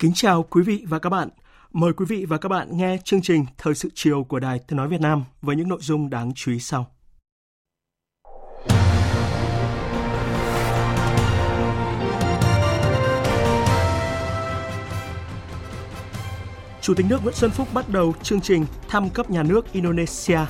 Kính 0.00 0.12
chào 0.14 0.42
quý 0.42 0.62
vị 0.62 0.84
và 0.88 0.98
các 0.98 1.10
bạn. 1.10 1.28
Mời 1.72 1.92
quý 1.92 2.04
vị 2.08 2.24
và 2.24 2.38
các 2.38 2.48
bạn 2.48 2.68
nghe 2.76 2.96
chương 3.04 3.22
trình 3.22 3.46
Thời 3.58 3.74
sự 3.74 3.88
chiều 3.94 4.24
của 4.24 4.40
Đài 4.40 4.58
Tiếng 4.58 4.76
Nói 4.76 4.88
Việt 4.88 5.00
Nam 5.00 5.24
với 5.42 5.56
những 5.56 5.68
nội 5.68 5.78
dung 5.82 6.10
đáng 6.10 6.32
chú 6.34 6.52
ý 6.52 6.58
sau. 6.58 6.86
Chủ 16.80 16.94
tịch 16.94 17.06
nước 17.08 17.22
Nguyễn 17.22 17.34
Xuân 17.34 17.50
Phúc 17.50 17.68
bắt 17.74 17.88
đầu 17.88 18.14
chương 18.22 18.40
trình 18.40 18.66
thăm 18.88 19.10
cấp 19.10 19.30
nhà 19.30 19.42
nước 19.42 19.72
Indonesia. 19.72 20.40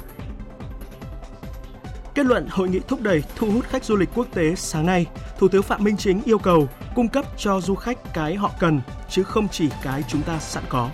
Kết 2.20 2.26
luận 2.26 2.46
hội 2.50 2.68
nghị 2.68 2.80
thúc 2.88 3.00
đẩy 3.02 3.22
thu 3.36 3.50
hút 3.50 3.64
khách 3.64 3.84
du 3.84 3.96
lịch 3.96 4.08
quốc 4.14 4.26
tế 4.34 4.54
sáng 4.54 4.86
nay, 4.86 5.06
Thủ 5.38 5.48
tướng 5.48 5.62
Phạm 5.62 5.84
Minh 5.84 5.96
Chính 5.96 6.22
yêu 6.24 6.38
cầu 6.38 6.68
cung 6.94 7.08
cấp 7.08 7.24
cho 7.36 7.60
du 7.60 7.74
khách 7.74 8.14
cái 8.14 8.34
họ 8.34 8.50
cần 8.60 8.80
chứ 9.08 9.22
không 9.22 9.48
chỉ 9.48 9.68
cái 9.82 10.04
chúng 10.08 10.22
ta 10.22 10.38
sẵn 10.38 10.64
có. 10.68 10.90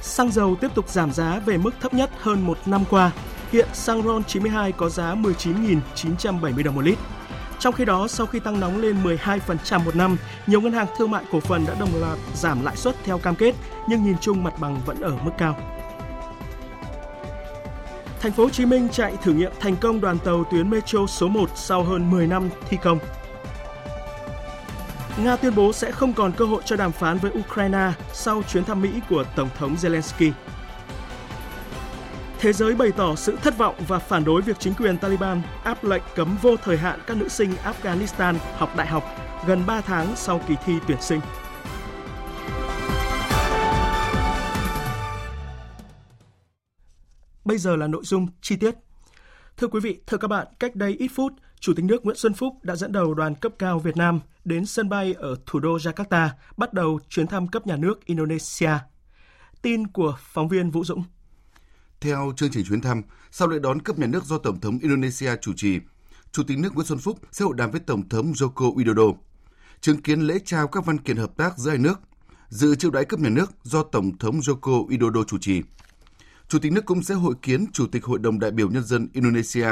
Xăng 0.00 0.32
dầu 0.32 0.56
tiếp 0.60 0.68
tục 0.74 0.88
giảm 0.88 1.12
giá 1.12 1.40
về 1.46 1.58
mức 1.58 1.70
thấp 1.80 1.94
nhất 1.94 2.10
hơn 2.20 2.46
một 2.46 2.58
năm 2.66 2.84
qua. 2.90 3.10
Hiện 3.52 3.68
xăng 3.72 4.02
RON 4.02 4.24
92 4.24 4.72
có 4.72 4.88
giá 4.88 5.14
19.970 5.14 6.64
đồng 6.64 6.74
một 6.74 6.84
lít. 6.84 6.98
Trong 7.58 7.74
khi 7.74 7.84
đó, 7.84 8.08
sau 8.08 8.26
khi 8.26 8.40
tăng 8.40 8.60
nóng 8.60 8.80
lên 8.80 8.96
12% 9.04 9.84
một 9.84 9.96
năm, 9.96 10.16
nhiều 10.46 10.60
ngân 10.60 10.72
hàng 10.72 10.86
thương 10.98 11.10
mại 11.10 11.24
cổ 11.32 11.40
phần 11.40 11.64
đã 11.66 11.74
đồng 11.80 12.00
loạt 12.00 12.18
giảm 12.34 12.64
lãi 12.64 12.76
suất 12.76 12.94
theo 13.04 13.18
cam 13.18 13.34
kết, 13.34 13.54
nhưng 13.88 14.04
nhìn 14.04 14.16
chung 14.20 14.44
mặt 14.44 14.54
bằng 14.60 14.80
vẫn 14.86 15.00
ở 15.00 15.16
mức 15.24 15.32
cao. 15.38 15.73
Thành 18.24 18.32
phố 18.32 18.42
Hồ 18.42 18.50
Chí 18.50 18.66
Minh 18.66 18.88
chạy 18.92 19.16
thử 19.22 19.32
nghiệm 19.32 19.52
thành 19.60 19.76
công 19.76 20.00
đoàn 20.00 20.18
tàu 20.18 20.44
tuyến 20.44 20.70
metro 20.70 21.06
số 21.06 21.28
1 21.28 21.50
sau 21.54 21.82
hơn 21.82 22.10
10 22.10 22.26
năm 22.26 22.48
thi 22.68 22.76
công. 22.82 22.98
Nga 25.24 25.36
tuyên 25.36 25.54
bố 25.54 25.72
sẽ 25.72 25.90
không 25.90 26.12
còn 26.12 26.32
cơ 26.32 26.44
hội 26.44 26.62
cho 26.64 26.76
đàm 26.76 26.92
phán 26.92 27.18
với 27.18 27.30
Ukraine 27.38 27.92
sau 28.12 28.42
chuyến 28.42 28.64
thăm 28.64 28.82
Mỹ 28.82 28.90
của 29.10 29.24
Tổng 29.36 29.48
thống 29.58 29.76
Zelensky. 29.80 30.30
Thế 32.38 32.52
giới 32.52 32.74
bày 32.74 32.92
tỏ 32.96 33.14
sự 33.14 33.36
thất 33.42 33.58
vọng 33.58 33.74
và 33.88 33.98
phản 33.98 34.24
đối 34.24 34.42
việc 34.42 34.56
chính 34.58 34.74
quyền 34.74 34.98
Taliban 34.98 35.42
áp 35.64 35.84
lệnh 35.84 36.02
cấm 36.14 36.36
vô 36.42 36.56
thời 36.64 36.76
hạn 36.76 37.00
các 37.06 37.16
nữ 37.16 37.28
sinh 37.28 37.54
Afghanistan 37.64 38.34
học 38.56 38.76
đại 38.76 38.86
học 38.86 39.04
gần 39.46 39.62
3 39.66 39.80
tháng 39.80 40.16
sau 40.16 40.40
kỳ 40.48 40.54
thi 40.66 40.72
tuyển 40.88 40.98
sinh. 41.00 41.20
Bây 47.44 47.58
giờ 47.58 47.76
là 47.76 47.86
nội 47.86 48.02
dung 48.04 48.26
chi 48.40 48.56
tiết. 48.56 48.74
Thưa 49.56 49.68
quý 49.68 49.80
vị, 49.80 50.00
thưa 50.06 50.16
các 50.16 50.28
bạn, 50.28 50.46
cách 50.58 50.76
đây 50.76 50.92
ít 50.98 51.08
phút, 51.08 51.32
Chủ 51.60 51.72
tịch 51.76 51.84
nước 51.84 52.04
Nguyễn 52.04 52.16
Xuân 52.16 52.34
Phúc 52.34 52.54
đã 52.62 52.76
dẫn 52.76 52.92
đầu 52.92 53.14
đoàn 53.14 53.34
cấp 53.34 53.52
cao 53.58 53.78
Việt 53.78 53.96
Nam 53.96 54.20
đến 54.44 54.66
sân 54.66 54.88
bay 54.88 55.12
ở 55.12 55.36
thủ 55.46 55.60
đô 55.60 55.76
Jakarta, 55.76 56.28
bắt 56.56 56.72
đầu 56.72 57.00
chuyến 57.08 57.26
thăm 57.26 57.48
cấp 57.48 57.66
nhà 57.66 57.76
nước 57.76 58.04
Indonesia. 58.04 58.70
Tin 59.62 59.86
của 59.86 60.16
phóng 60.20 60.48
viên 60.48 60.70
Vũ 60.70 60.84
Dũng. 60.84 61.04
Theo 62.00 62.32
chương 62.36 62.50
trình 62.50 62.64
chuyến 62.64 62.80
thăm, 62.80 63.02
sau 63.30 63.48
lễ 63.48 63.58
đón 63.58 63.82
cấp 63.82 63.98
nhà 63.98 64.06
nước 64.06 64.24
do 64.24 64.38
Tổng 64.38 64.60
thống 64.60 64.78
Indonesia 64.78 65.36
chủ 65.40 65.52
trì, 65.56 65.80
Chủ 66.32 66.42
tịch 66.42 66.58
nước 66.58 66.74
Nguyễn 66.74 66.86
Xuân 66.86 66.98
Phúc 66.98 67.18
sẽ 67.32 67.44
hội 67.44 67.54
đàm 67.56 67.70
với 67.70 67.80
Tổng 67.80 68.08
thống 68.08 68.32
Joko 68.32 68.74
Widodo, 68.74 69.14
chứng 69.80 70.02
kiến 70.02 70.20
lễ 70.20 70.38
trao 70.44 70.68
các 70.68 70.86
văn 70.86 70.98
kiện 70.98 71.16
hợp 71.16 71.36
tác 71.36 71.58
giữa 71.58 71.70
hai 71.70 71.78
nước, 71.78 72.00
dự 72.48 72.74
chiêu 72.76 72.90
đãi 72.90 73.04
cấp 73.04 73.20
nhà 73.20 73.28
nước 73.28 73.50
do 73.62 73.82
Tổng 73.82 74.18
thống 74.18 74.40
Joko 74.40 74.88
Widodo 74.88 75.24
chủ 75.24 75.38
trì. 75.38 75.62
Chủ 76.54 76.60
tịch 76.60 76.72
nước 76.72 76.84
cũng 76.84 77.02
sẽ 77.02 77.14
hội 77.14 77.34
kiến 77.42 77.66
Chủ 77.72 77.86
tịch 77.86 78.04
Hội 78.04 78.18
đồng 78.18 78.38
đại 78.38 78.50
biểu 78.50 78.70
Nhân 78.70 78.84
dân 78.84 79.08
Indonesia, 79.12 79.66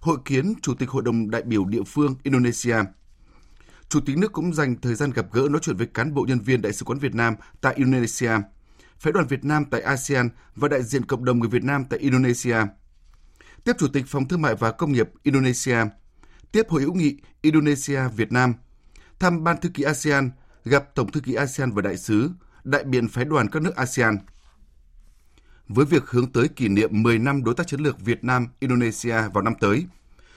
hội 0.00 0.16
kiến 0.24 0.54
Chủ 0.62 0.74
tịch 0.74 0.90
Hội 0.90 1.02
đồng 1.02 1.30
đại 1.30 1.42
biểu 1.42 1.64
địa 1.64 1.82
phương 1.86 2.14
Indonesia. 2.22 2.76
Chủ 3.88 4.00
tịch 4.00 4.18
nước 4.18 4.32
cũng 4.32 4.54
dành 4.54 4.76
thời 4.76 4.94
gian 4.94 5.10
gặp 5.10 5.26
gỡ 5.32 5.48
nói 5.50 5.60
chuyện 5.62 5.76
với 5.76 5.86
cán 5.86 6.14
bộ 6.14 6.24
nhân 6.28 6.38
viên 6.38 6.62
Đại 6.62 6.72
sứ 6.72 6.84
quán 6.84 6.98
Việt 6.98 7.14
Nam 7.14 7.34
tại 7.60 7.74
Indonesia, 7.74 8.30
phái 8.98 9.12
đoàn 9.12 9.26
Việt 9.26 9.44
Nam 9.44 9.64
tại 9.70 9.80
ASEAN 9.80 10.28
và 10.56 10.68
đại 10.68 10.82
diện 10.82 11.04
cộng 11.04 11.24
đồng 11.24 11.38
người 11.38 11.48
Việt 11.48 11.64
Nam 11.64 11.84
tại 11.90 11.98
Indonesia. 11.98 12.56
Tiếp 13.64 13.72
Chủ 13.78 13.88
tịch 13.88 14.04
Phòng 14.06 14.28
Thương 14.28 14.42
mại 14.42 14.54
và 14.54 14.70
Công 14.72 14.92
nghiệp 14.92 15.10
Indonesia, 15.22 15.78
tiếp 16.52 16.66
Hội 16.68 16.82
hữu 16.82 16.94
nghị 16.94 17.16
Indonesia 17.42 18.00
Việt 18.16 18.32
Nam, 18.32 18.54
thăm 19.18 19.44
Ban 19.44 19.60
thư 19.60 19.68
ký 19.68 19.82
ASEAN, 19.82 20.30
gặp 20.64 20.94
Tổng 20.94 21.12
thư 21.12 21.20
ký 21.20 21.34
ASEAN 21.34 21.72
và 21.72 21.82
đại 21.82 21.96
sứ, 21.96 22.30
đại 22.64 22.84
biện 22.84 23.08
phái 23.08 23.24
đoàn 23.24 23.48
các 23.48 23.62
nước 23.62 23.76
ASEAN 23.76 24.18
với 25.74 25.86
việc 25.86 26.10
hướng 26.10 26.32
tới 26.32 26.48
kỷ 26.48 26.68
niệm 26.68 27.02
10 27.02 27.18
năm 27.18 27.44
đối 27.44 27.54
tác 27.54 27.66
chiến 27.66 27.80
lược 27.80 28.00
Việt 28.00 28.24
Nam 28.24 28.46
Indonesia 28.60 29.16
vào 29.34 29.42
năm 29.42 29.54
tới. 29.60 29.86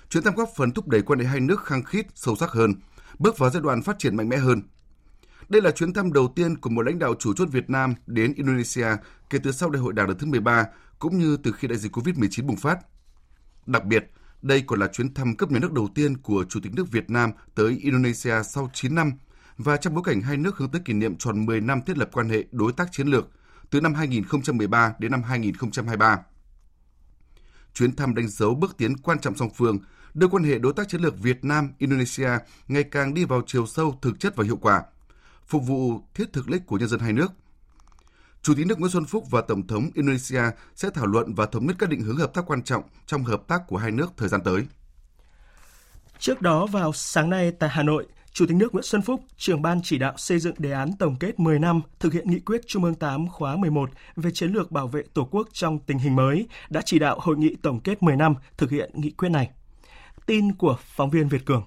Chuyến 0.09 0.23
thăm 0.23 0.35
góp 0.35 0.49
phần 0.57 0.71
thúc 0.71 0.87
đẩy 0.87 1.01
quan 1.01 1.19
hệ 1.19 1.25
hai 1.25 1.39
nước 1.39 1.63
khăng 1.63 1.83
khít, 1.83 2.05
sâu 2.15 2.35
sắc 2.35 2.49
hơn, 2.49 2.73
bước 3.19 3.37
vào 3.37 3.49
giai 3.49 3.61
đoạn 3.61 3.81
phát 3.81 3.99
triển 3.99 4.15
mạnh 4.15 4.29
mẽ 4.29 4.37
hơn. 4.37 4.61
Đây 5.49 5.61
là 5.61 5.71
chuyến 5.71 5.93
thăm 5.93 6.13
đầu 6.13 6.33
tiên 6.35 6.57
của 6.57 6.69
một 6.69 6.81
lãnh 6.81 6.99
đạo 6.99 7.15
chủ 7.19 7.33
chốt 7.33 7.47
Việt 7.51 7.69
Nam 7.69 7.93
đến 8.07 8.33
Indonesia 8.33 8.87
kể 9.29 9.39
từ 9.43 9.51
sau 9.51 9.69
đại 9.69 9.81
hội 9.81 9.93
đảng 9.93 10.07
lần 10.07 10.17
thứ 10.17 10.27
13 10.27 10.65
cũng 10.99 11.19
như 11.19 11.37
từ 11.37 11.51
khi 11.51 11.67
đại 11.67 11.77
dịch 11.77 11.97
COVID-19 11.97 12.45
bùng 12.45 12.57
phát. 12.57 12.77
Đặc 13.65 13.85
biệt, 13.85 14.11
đây 14.41 14.63
còn 14.67 14.79
là 14.79 14.87
chuyến 14.87 15.13
thăm 15.13 15.35
cấp 15.35 15.51
nhà 15.51 15.59
nước 15.59 15.73
đầu 15.73 15.89
tiên 15.95 16.17
của 16.17 16.45
Chủ 16.49 16.59
tịch 16.63 16.73
nước 16.75 16.91
Việt 16.91 17.09
Nam 17.09 17.31
tới 17.55 17.79
Indonesia 17.81 18.43
sau 18.43 18.69
9 18.73 18.95
năm 18.95 19.11
và 19.57 19.77
trong 19.77 19.93
bối 19.93 20.03
cảnh 20.05 20.21
hai 20.21 20.37
nước 20.37 20.57
hướng 20.57 20.71
tới 20.71 20.81
kỷ 20.85 20.93
niệm 20.93 21.15
tròn 21.17 21.45
10 21.45 21.61
năm 21.61 21.81
thiết 21.81 21.97
lập 21.97 22.09
quan 22.13 22.29
hệ 22.29 22.43
đối 22.51 22.73
tác 22.73 22.91
chiến 22.91 23.07
lược– 23.07 23.29
từ 23.69 23.81
năm 23.81 23.93
2013 23.93 24.93
đến 24.99 25.11
năm 25.11 25.23
2023. 25.23 26.19
Chuyến 27.73 27.95
thăm 27.95 28.15
đánh 28.15 28.27
dấu 28.27 28.55
bước 28.55 28.77
tiến 28.77 28.97
quan 28.97 29.19
trọng 29.19 29.37
song 29.37 29.49
phương, 29.55 29.79
đưa 30.13 30.27
quan 30.27 30.43
hệ 30.43 30.59
đối 30.59 30.73
tác 30.73 30.89
chiến 30.89 31.01
lược 31.01 31.19
Việt 31.19 31.45
Nam 31.45 31.73
Indonesia 31.77 32.29
ngày 32.67 32.83
càng 32.83 33.13
đi 33.13 33.25
vào 33.25 33.41
chiều 33.47 33.67
sâu, 33.67 33.99
thực 34.01 34.19
chất 34.19 34.35
và 34.35 34.43
hiệu 34.43 34.57
quả, 34.57 34.83
phục 35.47 35.63
vụ 35.67 36.01
thiết 36.13 36.33
thực 36.33 36.49
lợi 36.49 36.59
của 36.65 36.77
nhân 36.77 36.89
dân 36.89 36.99
hai 36.99 37.13
nước. 37.13 37.31
Chủ 38.41 38.53
tịch 38.55 38.67
nước 38.67 38.79
Nguyễn 38.79 38.91
Xuân 38.91 39.05
Phúc 39.05 39.23
và 39.31 39.41
Tổng 39.41 39.67
thống 39.67 39.89
Indonesia 39.93 40.41
sẽ 40.75 40.89
thảo 40.93 41.05
luận 41.05 41.33
và 41.33 41.45
thống 41.45 41.67
nhất 41.67 41.75
các 41.79 41.89
định 41.89 42.01
hướng 42.01 42.17
hợp 42.17 42.33
tác 42.33 42.45
quan 42.47 42.63
trọng 42.63 42.83
trong 43.05 43.23
hợp 43.23 43.41
tác 43.47 43.61
của 43.67 43.77
hai 43.77 43.91
nước 43.91 44.13
thời 44.17 44.29
gian 44.29 44.41
tới. 44.43 44.65
Trước 46.19 46.41
đó 46.41 46.65
vào 46.65 46.93
sáng 46.93 47.29
nay 47.29 47.51
tại 47.59 47.69
Hà 47.69 47.83
Nội, 47.83 48.05
Chủ 48.35 48.45
tịch 48.45 48.57
nước 48.57 48.73
Nguyễn 48.73 48.83
Xuân 48.83 49.01
Phúc, 49.01 49.21
trưởng 49.37 49.61
ban 49.61 49.81
chỉ 49.83 49.97
đạo 49.97 50.13
xây 50.17 50.39
dựng 50.39 50.55
đề 50.57 50.71
án 50.71 50.91
tổng 50.99 51.15
kết 51.19 51.39
10 51.39 51.59
năm 51.59 51.81
thực 51.99 52.13
hiện 52.13 52.29
nghị 52.29 52.39
quyết 52.39 52.61
Trung 52.67 52.83
ương 52.83 52.95
8 52.95 53.27
khóa 53.27 53.55
11 53.55 53.89
về 54.15 54.31
chiến 54.31 54.51
lược 54.51 54.71
bảo 54.71 54.87
vệ 54.87 55.03
Tổ 55.13 55.27
quốc 55.31 55.47
trong 55.53 55.79
tình 55.79 55.97
hình 55.97 56.15
mới 56.15 56.47
đã 56.69 56.81
chỉ 56.85 56.99
đạo 56.99 57.19
hội 57.19 57.37
nghị 57.37 57.55
tổng 57.55 57.79
kết 57.79 58.03
10 58.03 58.15
năm 58.15 58.35
thực 58.57 58.71
hiện 58.71 58.91
nghị 58.93 59.11
quyết 59.11 59.29
này. 59.29 59.51
Tin 60.25 60.53
của 60.53 60.77
phóng 60.81 61.09
viên 61.09 61.27
Việt 61.27 61.45
Cường. 61.45 61.63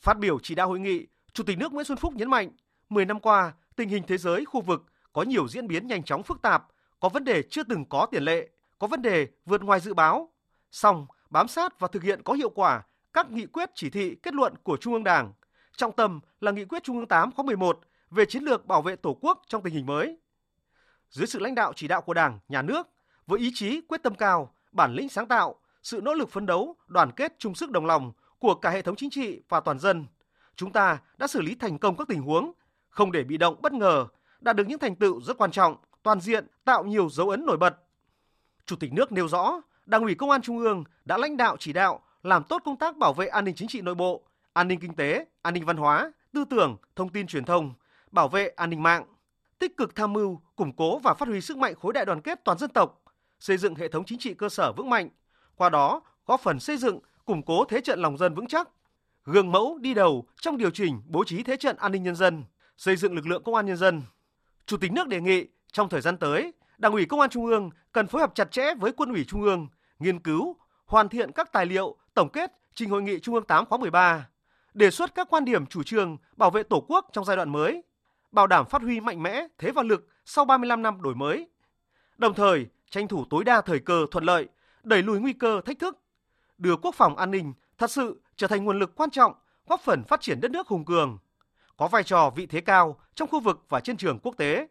Phát 0.00 0.18
biểu 0.18 0.38
chỉ 0.42 0.54
đạo 0.54 0.68
hội 0.68 0.80
nghị, 0.80 1.06
Chủ 1.32 1.44
tịch 1.44 1.58
nước 1.58 1.72
Nguyễn 1.72 1.86
Xuân 1.86 1.98
Phúc 1.98 2.14
nhấn 2.14 2.30
mạnh, 2.30 2.50
10 2.88 3.04
năm 3.04 3.20
qua, 3.20 3.52
tình 3.76 3.88
hình 3.88 4.02
thế 4.06 4.18
giới, 4.18 4.44
khu 4.44 4.60
vực 4.60 4.82
có 5.12 5.22
nhiều 5.22 5.48
diễn 5.48 5.68
biến 5.68 5.86
nhanh 5.86 6.02
chóng 6.02 6.22
phức 6.22 6.42
tạp, 6.42 6.66
có 7.00 7.08
vấn 7.08 7.24
đề 7.24 7.42
chưa 7.50 7.62
từng 7.62 7.84
có 7.84 8.06
tiền 8.10 8.22
lệ, 8.22 8.48
có 8.78 8.86
vấn 8.86 9.02
đề 9.02 9.28
vượt 9.44 9.62
ngoài 9.62 9.80
dự 9.80 9.94
báo. 9.94 10.28
Song, 10.70 11.06
bám 11.30 11.48
sát 11.48 11.80
và 11.80 11.88
thực 11.92 12.02
hiện 12.02 12.22
có 12.24 12.32
hiệu 12.32 12.50
quả 12.50 12.82
các 13.12 13.30
nghị 13.30 13.46
quyết 13.46 13.70
chỉ 13.74 13.90
thị 13.90 14.16
kết 14.22 14.34
luận 14.34 14.54
của 14.62 14.76
Trung 14.76 14.92
ương 14.92 15.04
Đảng, 15.04 15.32
trọng 15.76 15.92
tâm 15.92 16.20
là 16.40 16.52
nghị 16.52 16.64
quyết 16.64 16.82
Trung 16.82 16.96
ương 16.96 17.08
8 17.08 17.32
khóa 17.32 17.44
11 17.44 17.80
về 18.10 18.24
chiến 18.26 18.42
lược 18.42 18.66
bảo 18.66 18.82
vệ 18.82 18.96
Tổ 18.96 19.18
quốc 19.20 19.42
trong 19.48 19.62
tình 19.62 19.74
hình 19.74 19.86
mới. 19.86 20.18
Dưới 21.10 21.26
sự 21.26 21.38
lãnh 21.38 21.54
đạo 21.54 21.72
chỉ 21.76 21.88
đạo 21.88 22.00
của 22.00 22.14
Đảng, 22.14 22.38
Nhà 22.48 22.62
nước, 22.62 22.88
với 23.26 23.40
ý 23.40 23.50
chí 23.54 23.80
quyết 23.80 24.02
tâm 24.02 24.14
cao, 24.14 24.54
bản 24.72 24.94
lĩnh 24.94 25.08
sáng 25.08 25.28
tạo, 25.28 25.54
sự 25.82 26.00
nỗ 26.02 26.14
lực 26.14 26.30
phấn 26.30 26.46
đấu, 26.46 26.76
đoàn 26.86 27.12
kết 27.12 27.34
chung 27.38 27.54
sức 27.54 27.70
đồng 27.70 27.86
lòng 27.86 28.12
của 28.38 28.54
cả 28.54 28.70
hệ 28.70 28.82
thống 28.82 28.96
chính 28.96 29.10
trị 29.10 29.42
và 29.48 29.60
toàn 29.60 29.78
dân, 29.78 30.06
chúng 30.56 30.72
ta 30.72 30.98
đã 31.18 31.26
xử 31.26 31.42
lý 31.42 31.54
thành 31.54 31.78
công 31.78 31.96
các 31.96 32.08
tình 32.08 32.22
huống, 32.22 32.52
không 32.88 33.12
để 33.12 33.24
bị 33.24 33.36
động 33.36 33.62
bất 33.62 33.72
ngờ, 33.72 34.06
đạt 34.40 34.56
được 34.56 34.66
những 34.66 34.78
thành 34.78 34.96
tựu 34.96 35.20
rất 35.20 35.38
quan 35.38 35.50
trọng, 35.50 35.76
toàn 36.02 36.20
diện, 36.20 36.46
tạo 36.64 36.84
nhiều 36.84 37.08
dấu 37.08 37.30
ấn 37.30 37.46
nổi 37.46 37.56
bật. 37.56 37.76
Chủ 38.66 38.76
tịch 38.76 38.92
nước 38.92 39.12
nêu 39.12 39.28
rõ, 39.28 39.60
Đảng 39.86 40.02
ủy 40.02 40.14
Công 40.14 40.30
an 40.30 40.42
Trung 40.42 40.58
ương 40.58 40.84
đã 41.04 41.18
lãnh 41.18 41.36
đạo 41.36 41.56
chỉ 41.58 41.72
đạo 41.72 42.02
làm 42.22 42.44
tốt 42.44 42.62
công 42.64 42.76
tác 42.76 42.96
bảo 42.96 43.12
vệ 43.12 43.26
an 43.26 43.44
ninh 43.44 43.54
chính 43.54 43.68
trị 43.68 43.80
nội 43.80 43.94
bộ, 43.94 44.22
an 44.52 44.68
ninh 44.68 44.80
kinh 44.80 44.94
tế, 44.94 45.26
an 45.42 45.54
ninh 45.54 45.64
văn 45.64 45.76
hóa, 45.76 46.12
tư 46.32 46.44
tưởng, 46.50 46.76
thông 46.96 47.08
tin 47.08 47.26
truyền 47.26 47.44
thông, 47.44 47.74
bảo 48.10 48.28
vệ 48.28 48.48
an 48.48 48.70
ninh 48.70 48.82
mạng, 48.82 49.04
tích 49.58 49.76
cực 49.76 49.94
tham 49.94 50.12
mưu, 50.12 50.40
củng 50.56 50.72
cố 50.76 50.98
và 50.98 51.14
phát 51.14 51.28
huy 51.28 51.40
sức 51.40 51.56
mạnh 51.56 51.74
khối 51.74 51.92
đại 51.92 52.04
đoàn 52.04 52.20
kết 52.20 52.44
toàn 52.44 52.58
dân 52.58 52.70
tộc, 52.70 53.02
xây 53.40 53.56
dựng 53.56 53.74
hệ 53.74 53.88
thống 53.88 54.04
chính 54.04 54.18
trị 54.18 54.34
cơ 54.34 54.48
sở 54.48 54.72
vững 54.72 54.90
mạnh, 54.90 55.08
qua 55.56 55.68
đó 55.68 56.00
góp 56.26 56.40
phần 56.40 56.60
xây 56.60 56.76
dựng, 56.76 56.98
củng 57.24 57.42
cố 57.42 57.64
thế 57.64 57.80
trận 57.80 58.00
lòng 58.00 58.18
dân 58.18 58.34
vững 58.34 58.46
chắc, 58.46 58.68
gương 59.24 59.52
mẫu 59.52 59.78
đi 59.80 59.94
đầu 59.94 60.26
trong 60.40 60.56
điều 60.56 60.70
chỉnh 60.70 61.02
bố 61.06 61.24
trí 61.24 61.42
thế 61.42 61.56
trận 61.56 61.76
an 61.76 61.92
ninh 61.92 62.02
nhân 62.02 62.16
dân, 62.16 62.44
xây 62.76 62.96
dựng 62.96 63.14
lực 63.14 63.26
lượng 63.26 63.42
công 63.42 63.54
an 63.54 63.66
nhân 63.66 63.76
dân. 63.76 64.02
Chủ 64.66 64.76
tịch 64.76 64.92
nước 64.92 65.08
đề 65.08 65.20
nghị 65.20 65.46
trong 65.72 65.88
thời 65.88 66.00
gian 66.00 66.16
tới, 66.16 66.52
Đảng 66.78 66.92
ủy 66.92 67.04
Công 67.04 67.20
an 67.20 67.30
Trung 67.30 67.46
ương 67.46 67.70
cần 67.92 68.06
phối 68.06 68.20
hợp 68.20 68.34
chặt 68.34 68.50
chẽ 68.50 68.74
với 68.74 68.92
Quân 68.92 69.12
ủy 69.12 69.24
Trung 69.28 69.42
ương, 69.42 69.68
nghiên 69.98 70.18
cứu, 70.18 70.56
hoàn 70.92 71.08
thiện 71.08 71.32
các 71.32 71.52
tài 71.52 71.66
liệu, 71.66 71.96
tổng 72.14 72.28
kết 72.28 72.52
trình 72.74 72.90
hội 72.90 73.02
nghị 73.02 73.20
Trung 73.20 73.34
ương 73.34 73.44
8 73.44 73.66
khóa 73.66 73.78
13, 73.78 74.28
đề 74.74 74.90
xuất 74.90 75.14
các 75.14 75.26
quan 75.30 75.44
điểm 75.44 75.66
chủ 75.66 75.82
trương 75.82 76.16
bảo 76.36 76.50
vệ 76.50 76.62
Tổ 76.62 76.84
quốc 76.88 77.06
trong 77.12 77.24
giai 77.24 77.36
đoạn 77.36 77.50
mới, 77.50 77.82
bảo 78.32 78.46
đảm 78.46 78.66
phát 78.66 78.82
huy 78.82 79.00
mạnh 79.00 79.22
mẽ 79.22 79.46
thế 79.58 79.70
và 79.70 79.82
lực 79.82 80.08
sau 80.24 80.44
35 80.44 80.82
năm 80.82 81.02
đổi 81.02 81.14
mới. 81.14 81.48
Đồng 82.18 82.34
thời, 82.34 82.66
tranh 82.90 83.08
thủ 83.08 83.24
tối 83.30 83.44
đa 83.44 83.60
thời 83.60 83.78
cơ 83.78 84.06
thuận 84.10 84.24
lợi, 84.24 84.48
đẩy 84.82 85.02
lùi 85.02 85.20
nguy 85.20 85.32
cơ 85.32 85.60
thách 85.64 85.78
thức, 85.78 85.98
đưa 86.58 86.76
quốc 86.76 86.94
phòng 86.94 87.16
an 87.16 87.30
ninh 87.30 87.52
thật 87.78 87.90
sự 87.90 88.20
trở 88.36 88.46
thành 88.46 88.64
nguồn 88.64 88.78
lực 88.78 88.96
quan 88.96 89.10
trọng 89.10 89.34
góp 89.66 89.80
phần 89.80 90.04
phát 90.04 90.20
triển 90.20 90.40
đất 90.40 90.50
nước 90.50 90.68
hùng 90.68 90.84
cường, 90.84 91.18
có 91.76 91.88
vai 91.88 92.04
trò 92.04 92.30
vị 92.30 92.46
thế 92.46 92.60
cao 92.60 93.00
trong 93.14 93.28
khu 93.28 93.40
vực 93.40 93.64
và 93.68 93.80
trên 93.80 93.96
trường 93.96 94.18
quốc 94.18 94.36
tế. 94.36 94.68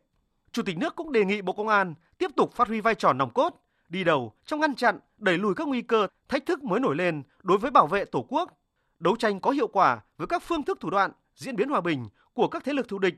Chủ 0.52 0.62
tịch 0.64 0.78
nước 0.78 0.96
cũng 0.96 1.12
đề 1.12 1.26
nghị 1.26 1.42
Bộ 1.42 1.54
Công 1.54 1.68
an 1.68 1.94
tiếp 2.18 2.32
tục 2.36 2.54
phát 2.54 2.68
huy 2.68 2.82
vai 2.82 2.96
trò 2.96 3.14
nòng 3.14 3.30
cốt, 3.30 3.56
đi 3.92 4.04
đầu 4.04 4.34
trong 4.46 4.60
ngăn 4.60 4.76
chặn, 4.76 5.00
đẩy 5.18 5.38
lùi 5.38 5.56
các 5.56 5.68
nguy 5.68 5.82
cơ, 5.82 6.08
thách 6.30 6.46
thức 6.46 6.64
mới 6.64 6.80
nổi 6.80 6.96
lên 6.96 7.24
đối 7.44 7.58
với 7.58 7.72
bảo 7.72 7.88
vệ 7.88 8.06
Tổ 8.06 8.26
quốc, 8.30 8.60
đấu 9.00 9.16
tranh 9.16 9.40
có 9.40 9.52
hiệu 9.52 9.68
quả 9.68 10.02
với 10.18 10.28
các 10.28 10.44
phương 10.44 10.64
thức 10.64 10.78
thủ 10.80 10.90
đoạn, 10.90 11.12
diễn 11.36 11.56
biến 11.56 11.70
hòa 11.70 11.82
bình 11.82 12.10
của 12.34 12.48
các 12.48 12.64
thế 12.64 12.74
lực 12.74 12.88
thù 12.88 13.00
địch, 13.00 13.16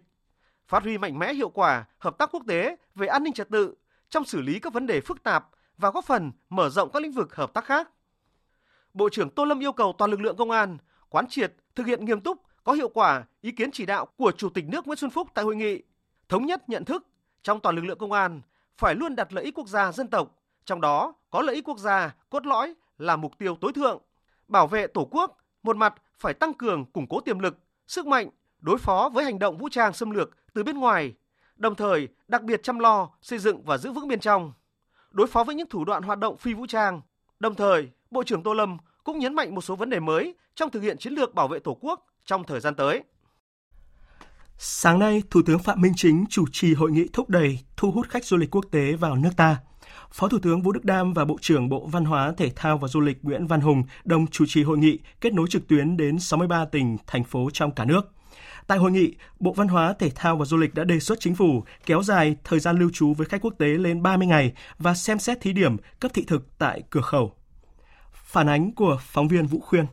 phát 0.67 0.83
huy 0.83 0.97
mạnh 0.97 1.19
mẽ 1.19 1.33
hiệu 1.33 1.49
quả 1.49 1.85
hợp 1.97 2.17
tác 2.17 2.29
quốc 2.31 2.43
tế 2.47 2.75
về 2.95 3.07
an 3.07 3.23
ninh 3.23 3.33
trật 3.33 3.49
tự 3.49 3.75
trong 4.09 4.25
xử 4.25 4.41
lý 4.41 4.59
các 4.59 4.73
vấn 4.73 4.87
đề 4.87 5.01
phức 5.01 5.23
tạp 5.23 5.49
và 5.77 5.91
góp 5.91 6.05
phần 6.05 6.31
mở 6.49 6.69
rộng 6.69 6.89
các 6.93 7.03
lĩnh 7.03 7.11
vực 7.11 7.35
hợp 7.35 7.53
tác 7.53 7.65
khác. 7.65 7.89
Bộ 8.93 9.09
trưởng 9.09 9.29
Tô 9.29 9.45
Lâm 9.45 9.59
yêu 9.59 9.71
cầu 9.71 9.95
toàn 9.97 10.11
lực 10.11 10.21
lượng 10.21 10.37
công 10.37 10.51
an 10.51 10.77
quán 11.09 11.27
triệt, 11.29 11.53
thực 11.75 11.87
hiện 11.87 12.05
nghiêm 12.05 12.21
túc, 12.21 12.41
có 12.63 12.73
hiệu 12.73 12.89
quả 12.89 13.23
ý 13.41 13.51
kiến 13.51 13.71
chỉ 13.71 13.85
đạo 13.85 14.05
của 14.05 14.31
Chủ 14.31 14.49
tịch 14.49 14.65
nước 14.67 14.87
Nguyễn 14.87 14.97
Xuân 14.97 15.11
Phúc 15.11 15.27
tại 15.33 15.45
hội 15.45 15.55
nghị, 15.55 15.83
thống 16.29 16.45
nhất 16.45 16.69
nhận 16.69 16.85
thức 16.85 17.07
trong 17.43 17.59
toàn 17.59 17.75
lực 17.75 17.85
lượng 17.85 17.97
công 17.97 18.11
an 18.11 18.41
phải 18.77 18.95
luôn 18.95 19.15
đặt 19.15 19.33
lợi 19.33 19.43
ích 19.43 19.57
quốc 19.57 19.67
gia 19.67 19.91
dân 19.91 20.07
tộc, 20.07 20.42
trong 20.65 20.81
đó 20.81 21.13
có 21.29 21.41
lợi 21.41 21.55
ích 21.55 21.67
quốc 21.67 21.79
gia 21.79 22.15
cốt 22.29 22.45
lõi 22.45 22.73
là 22.97 23.15
mục 23.15 23.37
tiêu 23.37 23.57
tối 23.61 23.73
thượng. 23.73 24.01
Bảo 24.47 24.67
vệ 24.67 24.87
Tổ 24.87 25.07
quốc, 25.11 25.37
một 25.63 25.75
mặt 25.75 25.93
phải 26.19 26.33
tăng 26.33 26.53
cường 26.53 26.85
củng 26.85 27.07
cố 27.07 27.21
tiềm 27.21 27.39
lực, 27.39 27.57
sức 27.87 28.05
mạnh 28.05 28.29
đối 28.59 28.77
phó 28.77 29.09
với 29.13 29.25
hành 29.25 29.39
động 29.39 29.57
vũ 29.57 29.69
trang 29.69 29.93
xâm 29.93 30.09
lược 30.11 30.29
từ 30.53 30.63
bên 30.63 30.77
ngoài, 30.77 31.13
đồng 31.55 31.75
thời 31.75 32.07
đặc 32.27 32.43
biệt 32.43 32.63
chăm 32.63 32.79
lo 32.79 33.09
xây 33.21 33.39
dựng 33.39 33.63
và 33.63 33.77
giữ 33.77 33.91
vững 33.91 34.07
bên 34.07 34.19
trong, 34.19 34.53
đối 35.11 35.27
phó 35.27 35.43
với 35.43 35.55
những 35.55 35.69
thủ 35.69 35.85
đoạn 35.85 36.03
hoạt 36.03 36.19
động 36.19 36.37
phi 36.37 36.53
vũ 36.53 36.65
trang. 36.65 37.01
Đồng 37.39 37.55
thời, 37.55 37.89
Bộ 38.11 38.23
trưởng 38.23 38.43
Tô 38.43 38.53
Lâm 38.53 38.77
cũng 39.03 39.19
nhấn 39.19 39.35
mạnh 39.35 39.55
một 39.55 39.61
số 39.61 39.75
vấn 39.75 39.89
đề 39.89 39.99
mới 39.99 40.35
trong 40.55 40.69
thực 40.69 40.81
hiện 40.81 40.97
chiến 40.97 41.13
lược 41.13 41.33
bảo 41.33 41.47
vệ 41.47 41.59
Tổ 41.59 41.77
quốc 41.81 42.05
trong 42.25 42.43
thời 42.43 42.59
gian 42.59 42.75
tới. 42.75 43.03
Sáng 44.57 44.99
nay, 44.99 45.23
Thủ 45.29 45.41
tướng 45.45 45.59
Phạm 45.59 45.81
Minh 45.81 45.93
Chính 45.95 46.25
chủ 46.29 46.45
trì 46.51 46.73
hội 46.73 46.91
nghị 46.91 47.07
thúc 47.13 47.29
đẩy 47.29 47.59
thu 47.77 47.91
hút 47.91 48.09
khách 48.09 48.25
du 48.25 48.37
lịch 48.37 48.55
quốc 48.55 48.65
tế 48.71 48.93
vào 48.93 49.15
nước 49.15 49.31
ta. 49.37 49.57
Phó 50.13 50.27
Thủ 50.27 50.39
tướng 50.39 50.61
Vũ 50.61 50.71
Đức 50.71 50.85
Đam 50.85 51.13
và 51.13 51.25
Bộ 51.25 51.37
trưởng 51.41 51.69
Bộ 51.69 51.87
Văn 51.87 52.05
hóa, 52.05 52.33
Thể 52.37 52.51
thao 52.55 52.77
và 52.77 52.87
Du 52.87 52.99
lịch 52.99 53.17
Nguyễn 53.21 53.47
Văn 53.47 53.61
Hùng 53.61 53.83
đồng 54.03 54.27
chủ 54.27 54.45
trì 54.47 54.63
hội 54.63 54.77
nghị 54.77 54.99
kết 55.21 55.33
nối 55.33 55.47
trực 55.49 55.67
tuyến 55.67 55.97
đến 55.97 56.19
63 56.19 56.65
tỉnh, 56.65 56.97
thành 57.07 57.23
phố 57.23 57.49
trong 57.53 57.71
cả 57.71 57.85
nước. 57.85 58.11
Tại 58.67 58.77
hội 58.77 58.91
nghị, 58.91 59.15
Bộ 59.39 59.53
Văn 59.53 59.67
hóa, 59.67 59.93
Thể 59.99 60.09
thao 60.15 60.37
và 60.37 60.45
Du 60.45 60.57
lịch 60.57 60.73
đã 60.73 60.83
đề 60.83 60.99
xuất 60.99 61.19
chính 61.19 61.35
phủ 61.35 61.63
kéo 61.85 62.03
dài 62.03 62.35
thời 62.43 62.59
gian 62.59 62.79
lưu 62.79 62.89
trú 62.93 63.13
với 63.13 63.27
khách 63.27 63.41
quốc 63.41 63.53
tế 63.57 63.67
lên 63.67 64.03
30 64.03 64.27
ngày 64.27 64.53
và 64.77 64.93
xem 64.93 65.19
xét 65.19 65.41
thí 65.41 65.53
điểm 65.53 65.77
cấp 65.99 66.11
thị 66.13 66.23
thực 66.27 66.57
tại 66.57 66.83
cửa 66.89 67.01
khẩu. 67.01 67.33
Phản 68.13 68.49
ánh 68.49 68.71
của 68.71 68.97
phóng 69.01 69.27
viên 69.27 69.45
Vũ 69.45 69.59
Khuyên. 69.59 69.85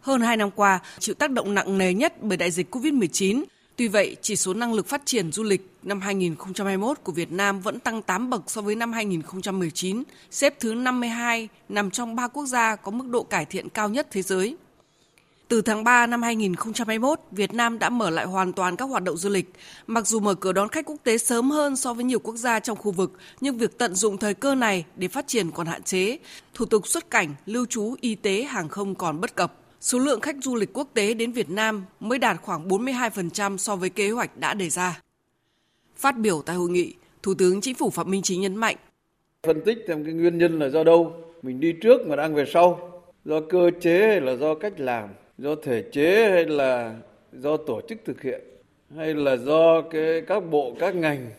Hơn 0.00 0.20
2 0.20 0.36
năm 0.36 0.50
qua, 0.50 0.80
chịu 0.98 1.14
tác 1.14 1.30
động 1.30 1.54
nặng 1.54 1.78
nề 1.78 1.94
nhất 1.94 2.14
bởi 2.22 2.36
đại 2.36 2.50
dịch 2.50 2.74
COVID-19, 2.74 3.44
Tuy 3.80 3.88
vậy, 3.88 4.16
chỉ 4.22 4.36
số 4.36 4.54
năng 4.54 4.72
lực 4.72 4.88
phát 4.88 5.02
triển 5.04 5.32
du 5.32 5.42
lịch 5.42 5.70
năm 5.82 6.00
2021 6.00 6.98
của 7.04 7.12
Việt 7.12 7.32
Nam 7.32 7.60
vẫn 7.60 7.80
tăng 7.80 8.02
8 8.02 8.30
bậc 8.30 8.42
so 8.46 8.60
với 8.60 8.74
năm 8.74 8.92
2019, 8.92 10.02
xếp 10.30 10.60
thứ 10.60 10.74
52, 10.74 11.48
nằm 11.68 11.90
trong 11.90 12.16
3 12.16 12.28
quốc 12.28 12.46
gia 12.46 12.76
có 12.76 12.90
mức 12.90 13.06
độ 13.06 13.22
cải 13.22 13.44
thiện 13.44 13.68
cao 13.68 13.88
nhất 13.88 14.06
thế 14.10 14.22
giới. 14.22 14.56
Từ 15.48 15.62
tháng 15.62 15.84
3 15.84 16.06
năm 16.06 16.22
2021, 16.22 17.20
Việt 17.30 17.54
Nam 17.54 17.78
đã 17.78 17.90
mở 17.90 18.10
lại 18.10 18.26
hoàn 18.26 18.52
toàn 18.52 18.76
các 18.76 18.84
hoạt 18.84 19.02
động 19.02 19.16
du 19.16 19.28
lịch. 19.28 19.52
Mặc 19.86 20.06
dù 20.06 20.20
mở 20.20 20.34
cửa 20.34 20.52
đón 20.52 20.68
khách 20.68 20.86
quốc 20.86 20.96
tế 21.04 21.18
sớm 21.18 21.50
hơn 21.50 21.76
so 21.76 21.94
với 21.94 22.04
nhiều 22.04 22.18
quốc 22.18 22.36
gia 22.36 22.60
trong 22.60 22.78
khu 22.78 22.90
vực, 22.90 23.12
nhưng 23.40 23.58
việc 23.58 23.78
tận 23.78 23.94
dụng 23.94 24.18
thời 24.18 24.34
cơ 24.34 24.54
này 24.54 24.84
để 24.96 25.08
phát 25.08 25.26
triển 25.28 25.50
còn 25.50 25.66
hạn 25.66 25.82
chế. 25.82 26.18
Thủ 26.54 26.64
tục 26.64 26.86
xuất 26.86 27.10
cảnh, 27.10 27.34
lưu 27.46 27.66
trú, 27.66 27.94
y 28.00 28.14
tế, 28.14 28.42
hàng 28.42 28.68
không 28.68 28.94
còn 28.94 29.20
bất 29.20 29.34
cập. 29.34 29.59
Số 29.80 29.98
lượng 29.98 30.20
khách 30.20 30.36
du 30.42 30.56
lịch 30.56 30.70
quốc 30.72 30.88
tế 30.94 31.14
đến 31.14 31.32
Việt 31.32 31.50
Nam 31.50 31.84
mới 32.00 32.18
đạt 32.18 32.36
khoảng 32.42 32.68
42% 32.68 33.56
so 33.56 33.76
với 33.76 33.90
kế 33.90 34.10
hoạch 34.10 34.36
đã 34.36 34.54
đề 34.54 34.68
ra. 34.68 35.00
Phát 35.96 36.18
biểu 36.18 36.42
tại 36.46 36.56
hội 36.56 36.70
nghị, 36.70 36.94
Thủ 37.22 37.34
tướng 37.34 37.60
Chính 37.60 37.74
phủ 37.74 37.90
Phạm 37.90 38.10
Minh 38.10 38.22
Chính 38.22 38.40
nhấn 38.40 38.56
mạnh. 38.56 38.76
Phân 39.42 39.60
tích 39.64 39.78
xem 39.88 40.04
cái 40.04 40.14
nguyên 40.14 40.38
nhân 40.38 40.58
là 40.58 40.68
do 40.68 40.84
đâu, 40.84 41.12
mình 41.42 41.60
đi 41.60 41.72
trước 41.72 42.06
mà 42.06 42.16
đang 42.16 42.34
về 42.34 42.44
sau, 42.52 42.90
do 43.24 43.40
cơ 43.40 43.70
chế 43.80 44.06
hay 44.06 44.20
là 44.20 44.36
do 44.36 44.54
cách 44.54 44.80
làm 44.80 45.08
do 45.38 45.54
thể 45.54 45.84
chế 45.92 46.30
hay 46.30 46.44
là 46.44 46.94
do 47.32 47.56
tổ 47.56 47.80
chức 47.88 47.98
thực 48.04 48.22
hiện 48.22 48.40
hay 48.96 49.14
là 49.14 49.36
do 49.36 49.82
cái 49.82 50.22
các 50.26 50.50
bộ 50.50 50.76
các 50.78 50.94
ngành 50.94 51.30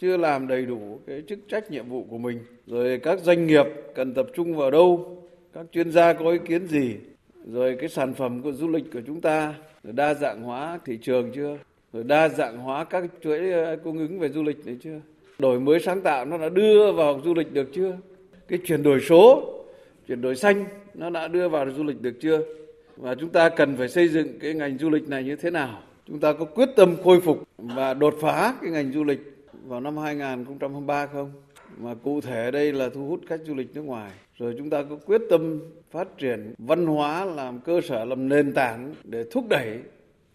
chưa 0.00 0.16
làm 0.16 0.48
đầy 0.48 0.66
đủ 0.66 1.00
cái 1.06 1.22
chức 1.28 1.38
trách 1.48 1.70
nhiệm 1.70 1.88
vụ 1.88 2.06
của 2.10 2.18
mình 2.18 2.38
rồi 2.66 3.00
các 3.02 3.20
doanh 3.22 3.46
nghiệp 3.46 3.66
cần 3.94 4.14
tập 4.14 4.26
trung 4.34 4.56
vào 4.56 4.70
đâu 4.70 5.22
các 5.52 5.66
chuyên 5.72 5.92
gia 5.92 6.12
có 6.12 6.30
ý 6.30 6.38
kiến 6.48 6.66
gì 6.66 6.96
rồi 7.46 7.76
cái 7.80 7.88
sản 7.88 8.14
phẩm 8.14 8.42
của 8.42 8.52
du 8.52 8.68
lịch 8.68 8.92
của 8.92 9.00
chúng 9.06 9.20
ta, 9.20 9.54
rồi 9.84 9.92
đa 9.92 10.14
dạng 10.14 10.42
hóa 10.42 10.78
thị 10.84 10.98
trường 11.02 11.32
chưa 11.34 11.58
rồi 11.92 12.04
đa 12.04 12.28
dạng 12.28 12.58
hóa 12.58 12.84
các 12.84 13.04
chuỗi 13.22 13.50
ờ, 13.50 13.76
cung 13.84 13.98
ứng 13.98 14.18
về 14.18 14.28
du 14.28 14.42
lịch 14.42 14.66
đấy 14.66 14.76
chưa 14.82 15.00
đổi 15.38 15.60
mới 15.60 15.80
sáng 15.80 16.00
tạo 16.00 16.24
nó 16.24 16.38
đã 16.38 16.48
đưa 16.48 16.92
vào 16.92 17.20
du 17.24 17.34
lịch 17.34 17.52
được 17.52 17.68
chưa 17.74 17.96
cái 18.48 18.58
chuyển 18.66 18.82
đổi 18.82 19.00
số, 19.00 19.52
chuyển 20.08 20.20
đổi 20.20 20.36
xanh 20.36 20.64
nó 20.94 21.10
đã 21.10 21.28
đưa 21.28 21.48
vào 21.48 21.66
du 21.76 21.84
lịch 21.84 22.02
được 22.02 22.14
chưa 22.20 22.40
và 22.96 23.14
chúng 23.14 23.30
ta 23.30 23.48
cần 23.48 23.76
phải 23.76 23.88
xây 23.88 24.08
dựng 24.08 24.38
cái 24.38 24.54
ngành 24.54 24.78
du 24.78 24.90
lịch 24.90 25.08
này 25.08 25.24
như 25.24 25.36
thế 25.36 25.50
nào. 25.50 25.82
Chúng 26.06 26.20
ta 26.20 26.32
có 26.32 26.44
quyết 26.44 26.68
tâm 26.76 26.96
khôi 27.04 27.20
phục 27.20 27.42
và 27.58 27.94
đột 27.94 28.14
phá 28.20 28.54
cái 28.62 28.70
ngành 28.70 28.92
du 28.92 29.04
lịch 29.04 29.20
vào 29.66 29.80
năm 29.80 29.96
2023 29.96 31.06
không? 31.06 31.32
Mà 31.78 31.94
cụ 31.94 32.20
thể 32.20 32.50
đây 32.50 32.72
là 32.72 32.88
thu 32.94 33.08
hút 33.08 33.20
khách 33.26 33.40
du 33.44 33.54
lịch 33.54 33.74
nước 33.74 33.82
ngoài. 33.82 34.10
Rồi 34.38 34.54
chúng 34.58 34.70
ta 34.70 34.82
có 34.90 34.96
quyết 35.06 35.20
tâm 35.30 35.60
phát 35.90 36.08
triển 36.18 36.54
văn 36.58 36.86
hóa 36.86 37.24
làm 37.24 37.60
cơ 37.60 37.80
sở, 37.88 38.04
làm 38.04 38.28
nền 38.28 38.54
tảng 38.54 38.94
để 39.04 39.24
thúc 39.30 39.44
đẩy 39.48 39.78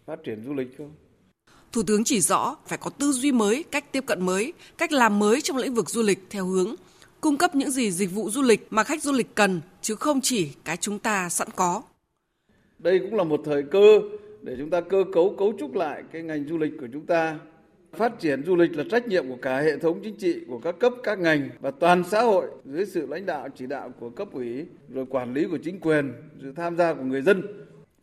phát 0.06 0.24
triển 0.24 0.42
du 0.46 0.54
lịch 0.54 0.78
không? 0.78 0.90
Thủ 1.72 1.82
tướng 1.86 2.04
chỉ 2.04 2.20
rõ 2.20 2.56
phải 2.66 2.78
có 2.78 2.90
tư 2.90 3.12
duy 3.12 3.32
mới, 3.32 3.64
cách 3.70 3.92
tiếp 3.92 4.04
cận 4.06 4.26
mới, 4.26 4.52
cách 4.78 4.92
làm 4.92 5.18
mới 5.18 5.40
trong 5.40 5.56
lĩnh 5.56 5.74
vực 5.74 5.90
du 5.90 6.02
lịch 6.02 6.18
theo 6.30 6.46
hướng 6.46 6.74
cung 7.20 7.36
cấp 7.36 7.54
những 7.54 7.70
gì 7.70 7.90
dịch 7.90 8.10
vụ 8.12 8.30
du 8.30 8.42
lịch 8.42 8.66
mà 8.70 8.84
khách 8.84 9.02
du 9.02 9.12
lịch 9.12 9.34
cần 9.34 9.60
chứ 9.82 9.94
không 9.94 10.20
chỉ 10.20 10.50
cái 10.64 10.76
chúng 10.76 10.98
ta 10.98 11.28
sẵn 11.28 11.48
có. 11.56 11.82
Đây 12.78 12.98
cũng 12.98 13.14
là 13.14 13.24
một 13.24 13.40
thời 13.44 13.62
cơ 13.62 14.00
để 14.42 14.54
chúng 14.58 14.70
ta 14.70 14.80
cơ 14.80 15.04
cấu 15.12 15.34
cấu 15.38 15.52
trúc 15.60 15.74
lại 15.74 16.02
cái 16.12 16.22
ngành 16.22 16.44
du 16.48 16.58
lịch 16.58 16.72
của 16.80 16.88
chúng 16.92 17.06
ta. 17.06 17.38
Phát 17.96 18.20
triển 18.20 18.42
du 18.44 18.56
lịch 18.56 18.76
là 18.76 18.84
trách 18.90 19.08
nhiệm 19.08 19.28
của 19.28 19.36
cả 19.42 19.60
hệ 19.60 19.78
thống 19.78 20.00
chính 20.02 20.16
trị, 20.16 20.40
của 20.48 20.58
các 20.58 20.78
cấp, 20.78 20.92
các 21.02 21.18
ngành 21.18 21.48
và 21.60 21.70
toàn 21.70 22.04
xã 22.04 22.22
hội 22.22 22.46
dưới 22.64 22.86
sự 22.86 23.06
lãnh 23.06 23.26
đạo 23.26 23.48
chỉ 23.54 23.66
đạo 23.66 23.92
của 24.00 24.10
cấp 24.10 24.28
ủy, 24.32 24.66
rồi 24.88 25.06
quản 25.10 25.34
lý 25.34 25.44
của 25.44 25.58
chính 25.64 25.80
quyền, 25.80 26.12
sự 26.42 26.52
tham 26.56 26.76
gia 26.76 26.94
của 26.94 27.02
người 27.02 27.22
dân. 27.22 27.42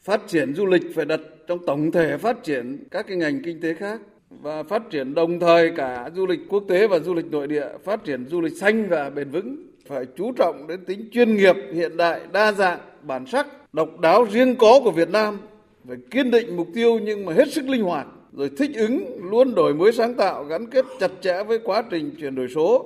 Phát 0.01 0.21
triển 0.27 0.53
du 0.55 0.65
lịch 0.65 0.95
phải 0.95 1.05
đặt 1.05 1.19
trong 1.47 1.65
tổng 1.65 1.91
thể 1.91 2.17
phát 2.17 2.43
triển 2.43 2.83
các 2.91 3.07
cái 3.07 3.17
ngành 3.17 3.43
kinh 3.43 3.61
tế 3.61 3.73
khác 3.73 4.01
và 4.29 4.63
phát 4.63 4.89
triển 4.89 5.13
đồng 5.13 5.39
thời 5.39 5.71
cả 5.71 6.09
du 6.15 6.27
lịch 6.27 6.39
quốc 6.49 6.63
tế 6.67 6.87
và 6.87 6.99
du 6.99 7.13
lịch 7.13 7.31
nội 7.31 7.47
địa, 7.47 7.67
phát 7.83 8.03
triển 8.03 8.25
du 8.27 8.41
lịch 8.41 8.57
xanh 8.57 8.89
và 8.89 9.09
bền 9.09 9.29
vững 9.29 9.63
phải 9.87 10.05
chú 10.15 10.31
trọng 10.31 10.67
đến 10.67 10.85
tính 10.85 11.09
chuyên 11.11 11.35
nghiệp, 11.35 11.55
hiện 11.73 11.97
đại, 11.97 12.21
đa 12.31 12.51
dạng, 12.51 12.79
bản 13.01 13.25
sắc 13.25 13.73
độc 13.73 13.99
đáo 13.99 14.25
riêng 14.31 14.55
có 14.55 14.79
của 14.83 14.91
Việt 14.91 15.09
Nam. 15.09 15.39
Phải 15.87 15.97
kiên 16.11 16.31
định 16.31 16.57
mục 16.57 16.67
tiêu 16.73 16.99
nhưng 16.99 17.25
mà 17.25 17.33
hết 17.33 17.51
sức 17.51 17.69
linh 17.69 17.83
hoạt 17.83 18.07
rồi 18.33 18.49
thích 18.57 18.71
ứng 18.75 19.23
luôn 19.31 19.55
đổi 19.55 19.73
mới 19.73 19.91
sáng 19.91 20.15
tạo 20.15 20.43
gắn 20.43 20.69
kết 20.69 20.85
chặt 20.99 21.11
chẽ 21.21 21.43
với 21.47 21.59
quá 21.63 21.83
trình 21.91 22.15
chuyển 22.19 22.35
đổi 22.35 22.47
số. 22.55 22.85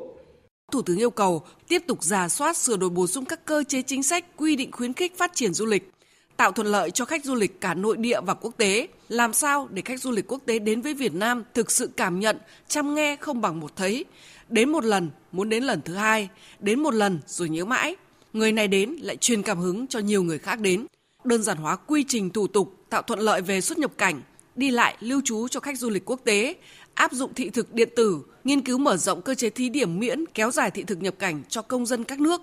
Thủ 0.72 0.82
tướng 0.82 0.98
yêu 0.98 1.10
cầu 1.10 1.44
tiếp 1.68 1.84
tục 1.88 2.04
giả 2.04 2.30
soát 2.30 2.58
sửa 2.58 2.78
đổi 2.78 2.90
bổ 2.90 3.08
sung 3.08 3.26
các 3.26 3.46
cơ 3.46 3.64
chế 3.68 3.82
chính 3.82 4.04
sách 4.04 4.26
quy 4.38 4.56
định 4.56 4.72
khuyến 4.72 4.94
khích 4.94 5.18
phát 5.18 5.32
triển 5.36 5.54
du 5.54 5.66
lịch, 5.66 5.92
tạo 6.38 6.52
thuận 6.52 6.68
lợi 6.68 6.92
cho 6.92 7.06
khách 7.06 7.26
du 7.26 7.36
lịch 7.36 7.62
cả 7.62 7.74
nội 7.74 7.98
địa 7.98 8.22
và 8.22 8.34
quốc 8.34 8.54
tế, 8.58 8.88
làm 9.10 9.34
sao 9.34 9.68
để 9.72 9.82
khách 9.86 10.02
du 10.02 10.12
lịch 10.12 10.28
quốc 10.28 10.42
tế 10.46 10.60
đến 10.60 10.82
với 10.82 10.94
Việt 10.94 11.14
Nam 11.14 11.44
thực 11.54 11.72
sự 11.72 11.90
cảm 11.98 12.20
nhận, 12.20 12.38
chăm 12.68 12.96
nghe 12.96 13.16
không 13.16 13.42
bằng 13.42 13.60
một 13.60 13.76
thấy, 13.76 14.06
đến 14.50 14.70
một 14.70 14.86
lần 14.86 15.10
muốn 15.32 15.50
đến 15.50 15.64
lần 15.64 15.82
thứ 15.82 15.94
hai, 15.94 16.30
đến 16.60 16.80
một 16.80 16.94
lần 16.94 17.20
rồi 17.28 17.50
nhớ 17.50 17.66
mãi 17.66 17.96
người 18.34 18.52
này 18.52 18.68
đến 18.68 18.96
lại 19.02 19.18
truyền 19.18 19.42
cảm 19.42 19.60
hứng 19.60 19.88
cho 19.88 20.00
nhiều 20.00 20.24
người 20.24 20.38
khác 20.38 20.60
đến. 20.60 20.86
Đơn 21.24 21.44
giản 21.44 21.58
hóa 21.58 21.76
quy 21.76 22.06
trình 22.08 22.30
thủ 22.30 22.48
tục, 22.48 22.76
tạo 22.90 23.02
thuận 23.02 23.20
lợi 23.20 23.42
về 23.42 23.62
xuất 23.62 23.78
nhập 23.78 23.92
cảnh, 23.98 24.22
đi 24.56 24.72
lại, 24.72 24.98
lưu 25.00 25.22
trú 25.26 25.48
cho 25.48 25.60
khách 25.60 25.78
du 25.78 25.90
lịch 25.90 26.06
quốc 26.06 26.20
tế, 26.24 26.56
áp 26.94 27.12
dụng 27.12 27.34
thị 27.34 27.50
thực 27.50 27.74
điện 27.74 27.90
tử, 27.96 28.22
nghiên 28.44 28.62
cứu 28.62 28.78
mở 28.78 28.98
rộng 28.98 29.22
cơ 29.22 29.36
chế 29.36 29.50
thí 29.50 29.70
điểm 29.70 30.00
miễn 30.00 30.26
kéo 30.34 30.52
dài 30.52 30.72
thị 30.72 30.84
thực 30.84 31.02
nhập 31.02 31.16
cảnh 31.20 31.44
cho 31.50 31.62
công 31.62 31.86
dân 31.86 32.04
các 32.04 32.20
nước, 32.20 32.42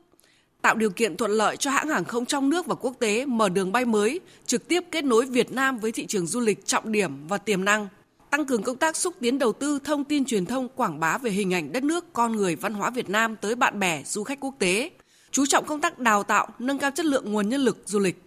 tạo 0.62 0.74
điều 0.74 0.90
kiện 0.90 1.16
thuận 1.16 1.30
lợi 1.30 1.56
cho 1.56 1.70
hãng 1.70 1.88
hàng 1.88 2.04
không 2.04 2.26
trong 2.26 2.50
nước 2.50 2.66
và 2.66 2.74
quốc 2.74 2.94
tế 2.98 3.26
mở 3.26 3.48
đường 3.48 3.72
bay 3.72 3.84
mới, 3.84 4.20
trực 4.46 4.68
tiếp 4.68 4.84
kết 4.90 5.04
nối 5.04 5.26
Việt 5.26 5.52
Nam 5.52 5.78
với 5.78 5.92
thị 5.92 6.06
trường 6.06 6.26
du 6.26 6.40
lịch 6.40 6.66
trọng 6.66 6.92
điểm 6.92 7.28
và 7.28 7.38
tiềm 7.38 7.64
năng, 7.64 7.88
tăng 8.30 8.46
cường 8.46 8.62
công 8.62 8.76
tác 8.76 8.96
xúc 8.96 9.14
tiến 9.20 9.38
đầu 9.38 9.52
tư, 9.52 9.78
thông 9.84 10.04
tin 10.04 10.24
truyền 10.24 10.46
thông, 10.46 10.68
quảng 10.68 11.00
bá 11.00 11.18
về 11.18 11.30
hình 11.30 11.54
ảnh 11.54 11.72
đất 11.72 11.82
nước, 11.82 12.12
con 12.12 12.36
người, 12.36 12.56
văn 12.56 12.74
hóa 12.74 12.90
Việt 12.90 13.08
Nam 13.10 13.36
tới 13.36 13.54
bạn 13.54 13.78
bè, 13.78 14.02
du 14.06 14.24
khách 14.24 14.40
quốc 14.40 14.54
tế, 14.58 14.90
chú 15.30 15.46
trọng 15.46 15.64
công 15.66 15.80
tác 15.80 15.98
đào 15.98 16.22
tạo, 16.22 16.48
nâng 16.58 16.78
cao 16.78 16.90
chất 16.94 17.06
lượng 17.06 17.32
nguồn 17.32 17.48
nhân 17.48 17.60
lực 17.60 17.78
du 17.86 17.98
lịch. 17.98 18.22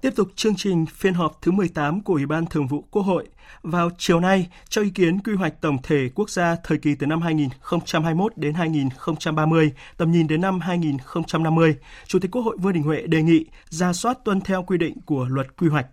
Tiếp 0.00 0.12
tục 0.16 0.28
chương 0.36 0.56
trình 0.56 0.86
phiên 0.86 1.14
họp 1.14 1.38
thứ 1.42 1.52
18 1.52 2.00
của 2.00 2.14
Ủy 2.14 2.26
ban 2.26 2.46
Thường 2.46 2.66
vụ 2.66 2.84
Quốc 2.90 3.02
hội. 3.02 3.28
Vào 3.62 3.90
chiều 3.98 4.20
nay, 4.20 4.48
cho 4.68 4.82
ý 4.82 4.90
kiến 4.90 5.18
quy 5.18 5.34
hoạch 5.34 5.60
tổng 5.60 5.76
thể 5.82 6.08
quốc 6.14 6.30
gia 6.30 6.56
thời 6.64 6.78
kỳ 6.78 6.94
từ 6.94 7.06
năm 7.06 7.20
2021 7.20 8.32
đến 8.36 8.54
2030, 8.54 9.72
tầm 9.96 10.12
nhìn 10.12 10.26
đến 10.26 10.40
năm 10.40 10.60
2050, 10.60 11.76
Chủ 12.06 12.18
tịch 12.18 12.30
Quốc 12.30 12.42
hội 12.42 12.56
Vương 12.60 12.72
Đình 12.72 12.82
Huệ 12.82 13.06
đề 13.06 13.22
nghị 13.22 13.44
ra 13.68 13.92
soát 13.92 14.18
tuân 14.24 14.40
theo 14.40 14.62
quy 14.62 14.78
định 14.78 14.94
của 15.06 15.26
luật 15.28 15.56
quy 15.56 15.68
hoạch. 15.68 15.86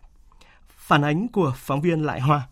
Phản 0.78 1.02
ánh 1.02 1.28
của 1.28 1.54
phóng 1.58 1.82
viên 1.82 2.06
Lại 2.06 2.20
Hoa. 2.20 2.48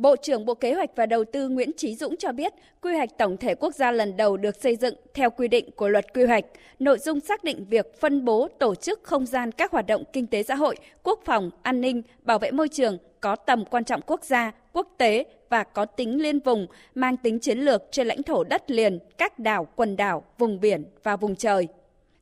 Bộ 0.00 0.16
trưởng 0.16 0.46
Bộ 0.46 0.54
Kế 0.54 0.74
hoạch 0.74 0.90
và 0.96 1.06
Đầu 1.06 1.24
tư 1.24 1.48
Nguyễn 1.48 1.70
Trí 1.76 1.94
Dũng 1.94 2.16
cho 2.16 2.32
biết, 2.32 2.52
quy 2.82 2.96
hoạch 2.96 3.18
tổng 3.18 3.36
thể 3.36 3.54
quốc 3.54 3.74
gia 3.74 3.90
lần 3.90 4.16
đầu 4.16 4.36
được 4.36 4.56
xây 4.56 4.76
dựng 4.76 4.94
theo 5.14 5.30
quy 5.30 5.48
định 5.48 5.70
của 5.76 5.88
luật 5.88 6.14
quy 6.14 6.24
hoạch, 6.24 6.44
nội 6.78 6.98
dung 6.98 7.20
xác 7.20 7.44
định 7.44 7.66
việc 7.70 8.00
phân 8.00 8.24
bố 8.24 8.48
tổ 8.58 8.74
chức 8.74 9.00
không 9.02 9.26
gian 9.26 9.52
các 9.52 9.72
hoạt 9.72 9.86
động 9.86 10.04
kinh 10.12 10.26
tế 10.26 10.42
xã 10.42 10.54
hội, 10.54 10.76
quốc 11.02 11.20
phòng, 11.24 11.50
an 11.62 11.80
ninh, 11.80 12.02
bảo 12.22 12.38
vệ 12.38 12.50
môi 12.50 12.68
trường 12.68 12.98
có 13.20 13.36
tầm 13.36 13.64
quan 13.64 13.84
trọng 13.84 14.00
quốc 14.06 14.24
gia, 14.24 14.52
quốc 14.72 14.88
tế 14.98 15.24
và 15.48 15.64
có 15.64 15.84
tính 15.84 16.22
liên 16.22 16.38
vùng, 16.40 16.66
mang 16.94 17.16
tính 17.16 17.38
chiến 17.38 17.58
lược 17.58 17.82
trên 17.90 18.06
lãnh 18.06 18.22
thổ 18.22 18.44
đất 18.44 18.70
liền, 18.70 18.98
các 19.18 19.38
đảo, 19.38 19.66
quần 19.76 19.96
đảo, 19.96 20.24
vùng 20.38 20.60
biển 20.60 20.84
và 21.02 21.16
vùng 21.16 21.36
trời. 21.36 21.68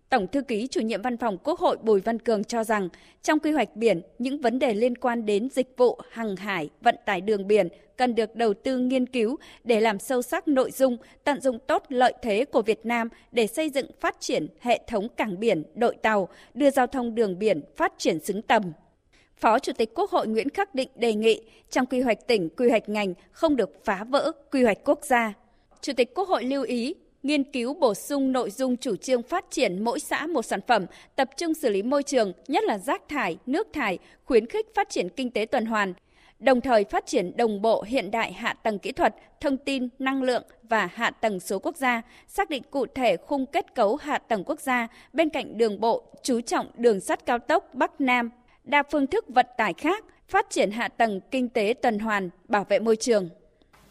Tổng 0.08 0.26
thư 0.26 0.42
ký 0.42 0.66
chủ 0.66 0.80
nhiệm 0.80 1.02
văn 1.02 1.16
phòng 1.16 1.38
Quốc 1.44 1.58
hội 1.58 1.76
Bùi 1.82 2.00
Văn 2.00 2.18
Cường 2.18 2.44
cho 2.44 2.64
rằng, 2.64 2.88
trong 3.22 3.38
quy 3.38 3.52
hoạch 3.52 3.76
biển, 3.76 4.02
những 4.18 4.40
vấn 4.40 4.58
đề 4.58 4.74
liên 4.74 4.96
quan 4.96 5.26
đến 5.26 5.48
dịch 5.50 5.74
vụ, 5.76 5.98
hàng 6.10 6.36
hải, 6.36 6.70
vận 6.80 6.96
tải 7.06 7.20
đường 7.20 7.46
biển 7.46 7.68
cần 7.96 8.14
được 8.14 8.36
đầu 8.36 8.54
tư 8.54 8.78
nghiên 8.78 9.06
cứu 9.06 9.36
để 9.64 9.80
làm 9.80 9.98
sâu 9.98 10.22
sắc 10.22 10.48
nội 10.48 10.70
dung, 10.70 10.96
tận 11.24 11.40
dụng 11.40 11.58
tốt 11.66 11.82
lợi 11.88 12.12
thế 12.22 12.44
của 12.44 12.62
Việt 12.62 12.86
Nam 12.86 13.08
để 13.32 13.46
xây 13.46 13.70
dựng 13.70 13.86
phát 14.00 14.20
triển 14.20 14.48
hệ 14.60 14.80
thống 14.86 15.08
cảng 15.16 15.40
biển, 15.40 15.62
đội 15.74 15.96
tàu, 16.02 16.28
đưa 16.54 16.70
giao 16.70 16.86
thông 16.86 17.14
đường 17.14 17.38
biển 17.38 17.60
phát 17.76 17.92
triển 17.98 18.20
xứng 18.20 18.42
tầm. 18.42 18.62
Phó 19.36 19.58
Chủ 19.58 19.72
tịch 19.72 19.94
Quốc 19.94 20.10
hội 20.10 20.26
Nguyễn 20.26 20.50
Khắc 20.50 20.74
Định 20.74 20.88
đề 20.94 21.14
nghị 21.14 21.42
trong 21.70 21.86
quy 21.86 22.00
hoạch 22.00 22.26
tỉnh, 22.26 22.48
quy 22.56 22.70
hoạch 22.70 22.88
ngành 22.88 23.14
không 23.32 23.56
được 23.56 23.84
phá 23.84 24.04
vỡ 24.04 24.32
quy 24.50 24.62
hoạch 24.62 24.78
quốc 24.84 25.04
gia. 25.04 25.34
Chủ 25.80 25.92
tịch 25.96 26.14
Quốc 26.14 26.28
hội 26.28 26.44
lưu 26.44 26.62
ý 26.62 26.94
nghiên 27.22 27.44
cứu 27.44 27.74
bổ 27.74 27.94
sung 27.94 28.32
nội 28.32 28.50
dung 28.50 28.76
chủ 28.76 28.96
trương 28.96 29.22
phát 29.22 29.44
triển 29.50 29.84
mỗi 29.84 30.00
xã 30.00 30.26
một 30.26 30.42
sản 30.42 30.60
phẩm, 30.66 30.86
tập 31.16 31.30
trung 31.36 31.54
xử 31.54 31.68
lý 31.68 31.82
môi 31.82 32.02
trường, 32.02 32.32
nhất 32.48 32.64
là 32.64 32.78
rác 32.78 33.08
thải, 33.08 33.38
nước 33.46 33.68
thải, 33.72 33.98
khuyến 34.24 34.46
khích 34.46 34.66
phát 34.74 34.88
triển 34.90 35.08
kinh 35.08 35.30
tế 35.30 35.46
tuần 35.46 35.66
hoàn, 35.66 35.94
đồng 36.38 36.60
thời 36.60 36.84
phát 36.84 37.06
triển 37.06 37.36
đồng 37.36 37.62
bộ 37.62 37.82
hiện 37.82 38.10
đại 38.10 38.32
hạ 38.32 38.54
tầng 38.62 38.78
kỹ 38.78 38.92
thuật, 38.92 39.14
thông 39.40 39.56
tin, 39.56 39.88
năng 39.98 40.22
lượng 40.22 40.42
và 40.62 40.88
hạ 40.94 41.10
tầng 41.10 41.40
số 41.40 41.58
quốc 41.58 41.76
gia, 41.76 42.02
xác 42.26 42.50
định 42.50 42.62
cụ 42.70 42.86
thể 42.94 43.16
khung 43.16 43.46
kết 43.46 43.74
cấu 43.74 43.96
hạ 43.96 44.18
tầng 44.18 44.44
quốc 44.44 44.60
gia 44.60 44.88
bên 45.12 45.28
cạnh 45.28 45.58
đường 45.58 45.80
bộ, 45.80 46.02
chú 46.22 46.40
trọng 46.40 46.66
đường 46.76 47.00
sắt 47.00 47.26
cao 47.26 47.38
tốc 47.38 47.74
Bắc 47.74 48.00
Nam, 48.00 48.30
đa 48.64 48.82
phương 48.90 49.06
thức 49.06 49.24
vận 49.28 49.46
tải 49.56 49.74
khác, 49.74 50.04
phát 50.28 50.46
triển 50.50 50.70
hạ 50.70 50.88
tầng 50.88 51.20
kinh 51.30 51.48
tế 51.48 51.74
tuần 51.82 51.98
hoàn, 51.98 52.30
bảo 52.48 52.64
vệ 52.68 52.78
môi 52.78 52.96
trường. 52.96 53.28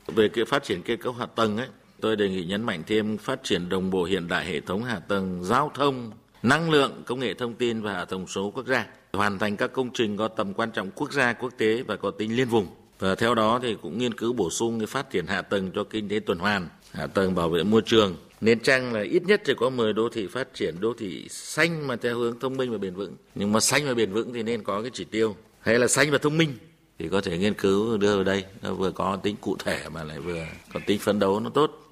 Về 0.08 0.30
cái 0.34 0.46
phát 0.46 0.64
triển 0.64 0.82
kết 0.86 0.98
cấu 1.02 1.14
hạ 1.14 1.26
tầng 1.36 1.58
ấy, 1.58 1.68
Tôi 2.02 2.16
đề 2.16 2.30
nghị 2.30 2.44
nhấn 2.44 2.64
mạnh 2.64 2.84
thêm 2.88 3.18
phát 3.18 3.44
triển 3.44 3.70
đồng 3.70 3.92
bộ 3.92 4.04
hiện 4.04 4.28
đại 4.28 4.46
hệ 4.46 4.60
thống 4.60 4.84
hạ 4.84 5.00
tầng 5.00 5.44
giao 5.44 5.72
thông, 5.76 6.12
năng 6.44 6.72
lượng, 6.72 7.04
công 7.06 7.20
nghệ 7.20 7.34
thông 7.34 7.54
tin 7.54 7.82
và 7.82 7.94
hạ 7.94 8.06
tầng 8.06 8.28
số 8.28 8.52
quốc 8.56 8.68
gia, 8.68 8.86
hoàn 9.14 9.40
thành 9.40 9.58
các 9.58 9.74
công 9.74 9.90
trình 9.94 10.18
có 10.18 10.28
tầm 10.28 10.54
quan 10.54 10.72
trọng 10.72 10.92
quốc 10.92 11.14
gia, 11.14 11.34
quốc 11.34 11.54
tế 11.58 11.84
và 11.88 11.96
có 11.96 12.12
tính 12.12 12.36
liên 12.36 12.48
vùng. 12.48 12.68
Và 13.00 13.16
theo 13.16 13.36
đó 13.36 13.60
thì 13.64 13.76
cũng 13.82 13.98
nghiên 13.98 14.14
cứu 14.14 14.34
bổ 14.34 14.50
sung 14.50 14.80
cái 14.80 14.88
phát 14.88 15.10
triển 15.10 15.28
hạ 15.28 15.42
tầng 15.42 15.72
cho 15.76 15.84
kinh 15.84 16.10
tế 16.10 16.20
tuần 16.20 16.40
hoàn, 16.40 16.68
hạ 16.92 17.08
tầng 17.08 17.36
bảo 17.36 17.50
vệ 17.50 17.64
môi 17.64 17.82
trường. 17.86 18.16
Nên 18.42 18.60
chăng 18.60 18.94
là 18.94 19.02
ít 19.02 19.24
nhất 19.24 19.42
thì 19.46 19.54
có 19.58 19.70
10 19.70 19.94
đô 19.94 20.10
thị 20.10 20.28
phát 20.28 20.54
triển 20.54 20.76
đô 20.80 20.94
thị 20.94 21.28
xanh 21.30 21.88
mà 21.88 21.96
theo 21.96 22.18
hướng 22.18 22.40
thông 22.40 22.58
minh 22.58 22.72
và 22.72 22.78
bền 22.78 22.94
vững. 22.94 23.16
Nhưng 23.36 23.52
mà 23.52 23.60
xanh 23.60 23.86
và 23.86 23.94
bền 23.94 24.12
vững 24.12 24.34
thì 24.34 24.44
nên 24.44 24.64
có 24.64 24.82
cái 24.82 24.92
chỉ 24.94 25.04
tiêu. 25.04 25.36
Hay 25.60 25.80
là 25.80 25.88
xanh 25.88 26.12
và 26.12 26.18
thông 26.18 26.38
minh 26.38 26.54
thì 27.00 27.10
có 27.10 27.22
thể 27.22 27.38
nghiên 27.38 27.54
cứu 27.54 27.98
đưa 27.98 28.16
vào 28.16 28.24
đây. 28.24 28.46
Nó 28.62 28.74
vừa 28.74 28.92
có 28.92 29.16
tính 29.16 29.36
cụ 29.42 29.56
thể 29.60 29.90
mà 29.94 30.04
lại 30.04 30.20
vừa 30.20 30.46
có 30.74 30.80
tính 30.86 31.00
phấn 31.00 31.20
đấu 31.20 31.40
nó 31.40 31.50
tốt. 31.50 31.87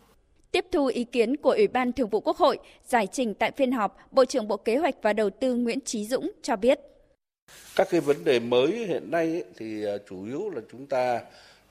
Tiếp 0.56 0.66
thu 0.72 0.86
ý 0.86 1.04
kiến 1.04 1.38
của 1.38 1.52
Ủy 1.52 1.68
ban 1.68 1.94
Thường 1.94 2.10
vụ 2.10 2.20
Quốc 2.20 2.38
hội, 2.38 2.58
giải 2.88 3.08
trình 3.12 3.34
tại 3.34 3.52
phiên 3.58 3.72
họp, 3.72 3.98
Bộ 4.12 4.26
trưởng 4.26 4.48
Bộ 4.48 4.58
Kế 4.58 4.78
hoạch 4.78 4.96
và 5.02 5.14
Đầu 5.14 5.30
tư 5.30 5.56
Nguyễn 5.56 5.82
Trí 5.82 6.06
Dũng 6.06 6.32
cho 6.42 6.56
biết. 6.56 6.80
Các 7.76 7.88
cái 7.92 8.02
vấn 8.02 8.24
đề 8.24 8.40
mới 8.40 8.72
hiện 8.72 9.12
nay 9.12 9.26
ấy, 9.26 9.44
thì 9.58 9.86
à, 9.86 9.94
chủ 10.10 10.26
yếu 10.26 10.50
là 10.50 10.62
chúng 10.72 10.86
ta 10.86 11.22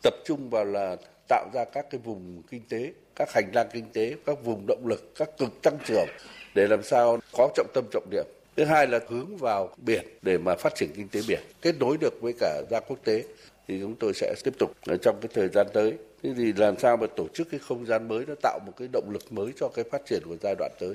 tập 0.02 0.14
trung 0.24 0.50
vào 0.50 0.64
là 0.64 0.96
tạo 1.28 1.46
ra 1.54 1.64
các 1.64 1.86
cái 1.90 2.00
vùng 2.04 2.42
kinh 2.50 2.62
tế, 2.68 2.92
các 3.16 3.32
hành 3.32 3.50
lang 3.54 3.66
kinh 3.72 3.84
tế, 3.92 4.14
các 4.26 4.44
vùng 4.44 4.66
động 4.66 4.86
lực, 4.86 5.14
các 5.16 5.38
cực 5.38 5.62
tăng 5.62 5.78
trưởng 5.86 6.08
để 6.54 6.66
làm 6.66 6.82
sao 6.82 7.18
có 7.32 7.48
trọng 7.54 7.68
tâm 7.74 7.84
trọng 7.92 8.10
điểm. 8.10 8.24
Thứ 8.56 8.64
hai 8.64 8.86
là 8.86 9.00
hướng 9.08 9.36
vào 9.36 9.68
biển 9.76 10.04
để 10.22 10.38
mà 10.38 10.56
phát 10.56 10.74
triển 10.74 10.90
kinh 10.96 11.08
tế 11.08 11.20
biển, 11.28 11.40
kết 11.62 11.74
nối 11.80 11.96
được 12.00 12.14
với 12.20 12.32
cả 12.40 12.62
ra 12.70 12.80
quốc 12.80 12.98
tế 13.04 13.24
thì 13.68 13.80
chúng 13.80 13.94
tôi 14.00 14.12
sẽ 14.14 14.34
tiếp 14.44 14.54
tục 14.58 14.70
trong 15.02 15.16
cái 15.20 15.28
thời 15.34 15.48
gian 15.48 15.66
tới 15.72 15.94
thế 16.25 16.35
thì 16.37 16.52
làm 16.52 16.78
sao 16.78 16.97
mà 16.97 17.07
tổ 17.16 17.28
chức 17.35 17.50
cái 17.50 17.61
không 17.61 17.87
gian 17.87 18.09
mới 18.09 18.25
nó 18.28 18.35
tạo 18.43 18.59
một 18.66 18.73
cái 18.76 18.88
động 18.93 19.11
lực 19.11 19.33
mới 19.33 19.52
cho 19.61 19.69
cái 19.75 19.85
phát 19.90 20.07
triển 20.07 20.23
của 20.25 20.37
giai 20.43 20.54
đoạn 20.59 20.73
tới 20.81 20.95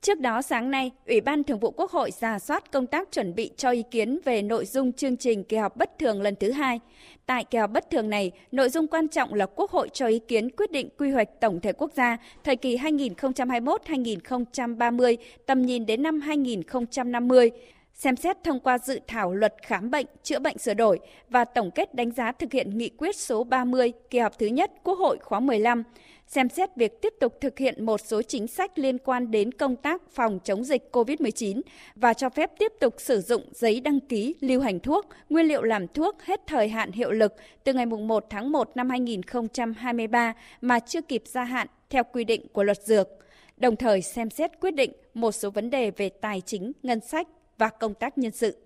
Trước 0.00 0.20
đó 0.20 0.42
sáng 0.42 0.70
nay, 0.70 0.90
Ủy 1.06 1.20
ban 1.20 1.44
Thường 1.44 1.58
vụ 1.58 1.70
Quốc 1.70 1.90
hội 1.90 2.10
ra 2.20 2.38
soát 2.38 2.72
công 2.72 2.86
tác 2.86 3.08
chuẩn 3.12 3.34
bị 3.34 3.50
cho 3.56 3.70
ý 3.70 3.82
kiến 3.90 4.18
về 4.24 4.42
nội 4.42 4.64
dung 4.64 4.92
chương 4.92 5.16
trình 5.16 5.44
kỳ 5.44 5.56
họp 5.56 5.76
bất 5.76 5.98
thường 5.98 6.22
lần 6.22 6.36
thứ 6.36 6.50
hai. 6.50 6.80
Tại 7.26 7.44
kỳ 7.44 7.58
họp 7.58 7.70
bất 7.70 7.90
thường 7.90 8.10
này, 8.10 8.30
nội 8.52 8.68
dung 8.68 8.86
quan 8.86 9.08
trọng 9.08 9.34
là 9.34 9.46
Quốc 9.46 9.70
hội 9.70 9.88
cho 9.92 10.06
ý 10.06 10.18
kiến 10.18 10.50
quyết 10.50 10.70
định 10.70 10.88
quy 10.98 11.10
hoạch 11.10 11.28
tổng 11.40 11.60
thể 11.60 11.72
quốc 11.72 11.90
gia 11.94 12.16
thời 12.44 12.56
kỳ 12.56 12.76
2021-2030, 12.76 15.16
tầm 15.46 15.62
nhìn 15.62 15.86
đến 15.86 16.02
năm 16.02 16.20
2050, 16.20 17.50
xem 17.96 18.16
xét 18.16 18.44
thông 18.44 18.60
qua 18.60 18.78
dự 18.78 19.00
thảo 19.06 19.34
luật 19.34 19.54
khám 19.62 19.90
bệnh, 19.90 20.06
chữa 20.22 20.38
bệnh 20.38 20.58
sửa 20.58 20.74
đổi 20.74 20.98
và 21.28 21.44
tổng 21.44 21.70
kết 21.70 21.94
đánh 21.94 22.10
giá 22.10 22.32
thực 22.32 22.52
hiện 22.52 22.78
nghị 22.78 22.88
quyết 22.88 23.16
số 23.16 23.44
30 23.44 23.92
kỳ 24.10 24.18
họp 24.18 24.38
thứ 24.38 24.46
nhất 24.46 24.70
Quốc 24.82 24.98
hội 24.98 25.18
khóa 25.22 25.40
15, 25.40 25.82
xem 26.26 26.48
xét 26.48 26.76
việc 26.76 27.02
tiếp 27.02 27.14
tục 27.20 27.38
thực 27.40 27.58
hiện 27.58 27.86
một 27.86 28.00
số 28.00 28.22
chính 28.22 28.46
sách 28.46 28.78
liên 28.78 28.98
quan 28.98 29.30
đến 29.30 29.52
công 29.52 29.76
tác 29.76 30.02
phòng 30.10 30.38
chống 30.44 30.64
dịch 30.64 30.88
COVID-19 30.92 31.60
và 31.94 32.14
cho 32.14 32.28
phép 32.28 32.50
tiếp 32.58 32.72
tục 32.80 32.94
sử 32.98 33.20
dụng 33.20 33.42
giấy 33.52 33.80
đăng 33.80 34.00
ký 34.00 34.34
lưu 34.40 34.60
hành 34.60 34.80
thuốc, 34.80 35.06
nguyên 35.30 35.46
liệu 35.46 35.62
làm 35.62 35.88
thuốc 35.88 36.22
hết 36.22 36.40
thời 36.46 36.68
hạn 36.68 36.92
hiệu 36.92 37.10
lực 37.10 37.34
từ 37.64 37.72
ngày 37.72 37.86
1 37.86 38.26
tháng 38.30 38.52
1 38.52 38.70
năm 38.74 38.90
2023 38.90 40.34
mà 40.60 40.78
chưa 40.78 41.00
kịp 41.00 41.22
gia 41.26 41.44
hạn 41.44 41.66
theo 41.90 42.04
quy 42.12 42.24
định 42.24 42.46
của 42.52 42.62
luật 42.62 42.82
dược 42.82 43.08
đồng 43.56 43.76
thời 43.76 44.02
xem 44.02 44.30
xét 44.30 44.50
quyết 44.60 44.74
định 44.74 44.92
một 45.14 45.32
số 45.32 45.50
vấn 45.50 45.70
đề 45.70 45.90
về 45.90 46.08
tài 46.08 46.40
chính, 46.40 46.72
ngân 46.82 47.00
sách, 47.00 47.28
và 47.58 47.68
công 47.80 47.94
tác 47.94 48.18
nhân 48.18 48.32
sự. 48.32 48.56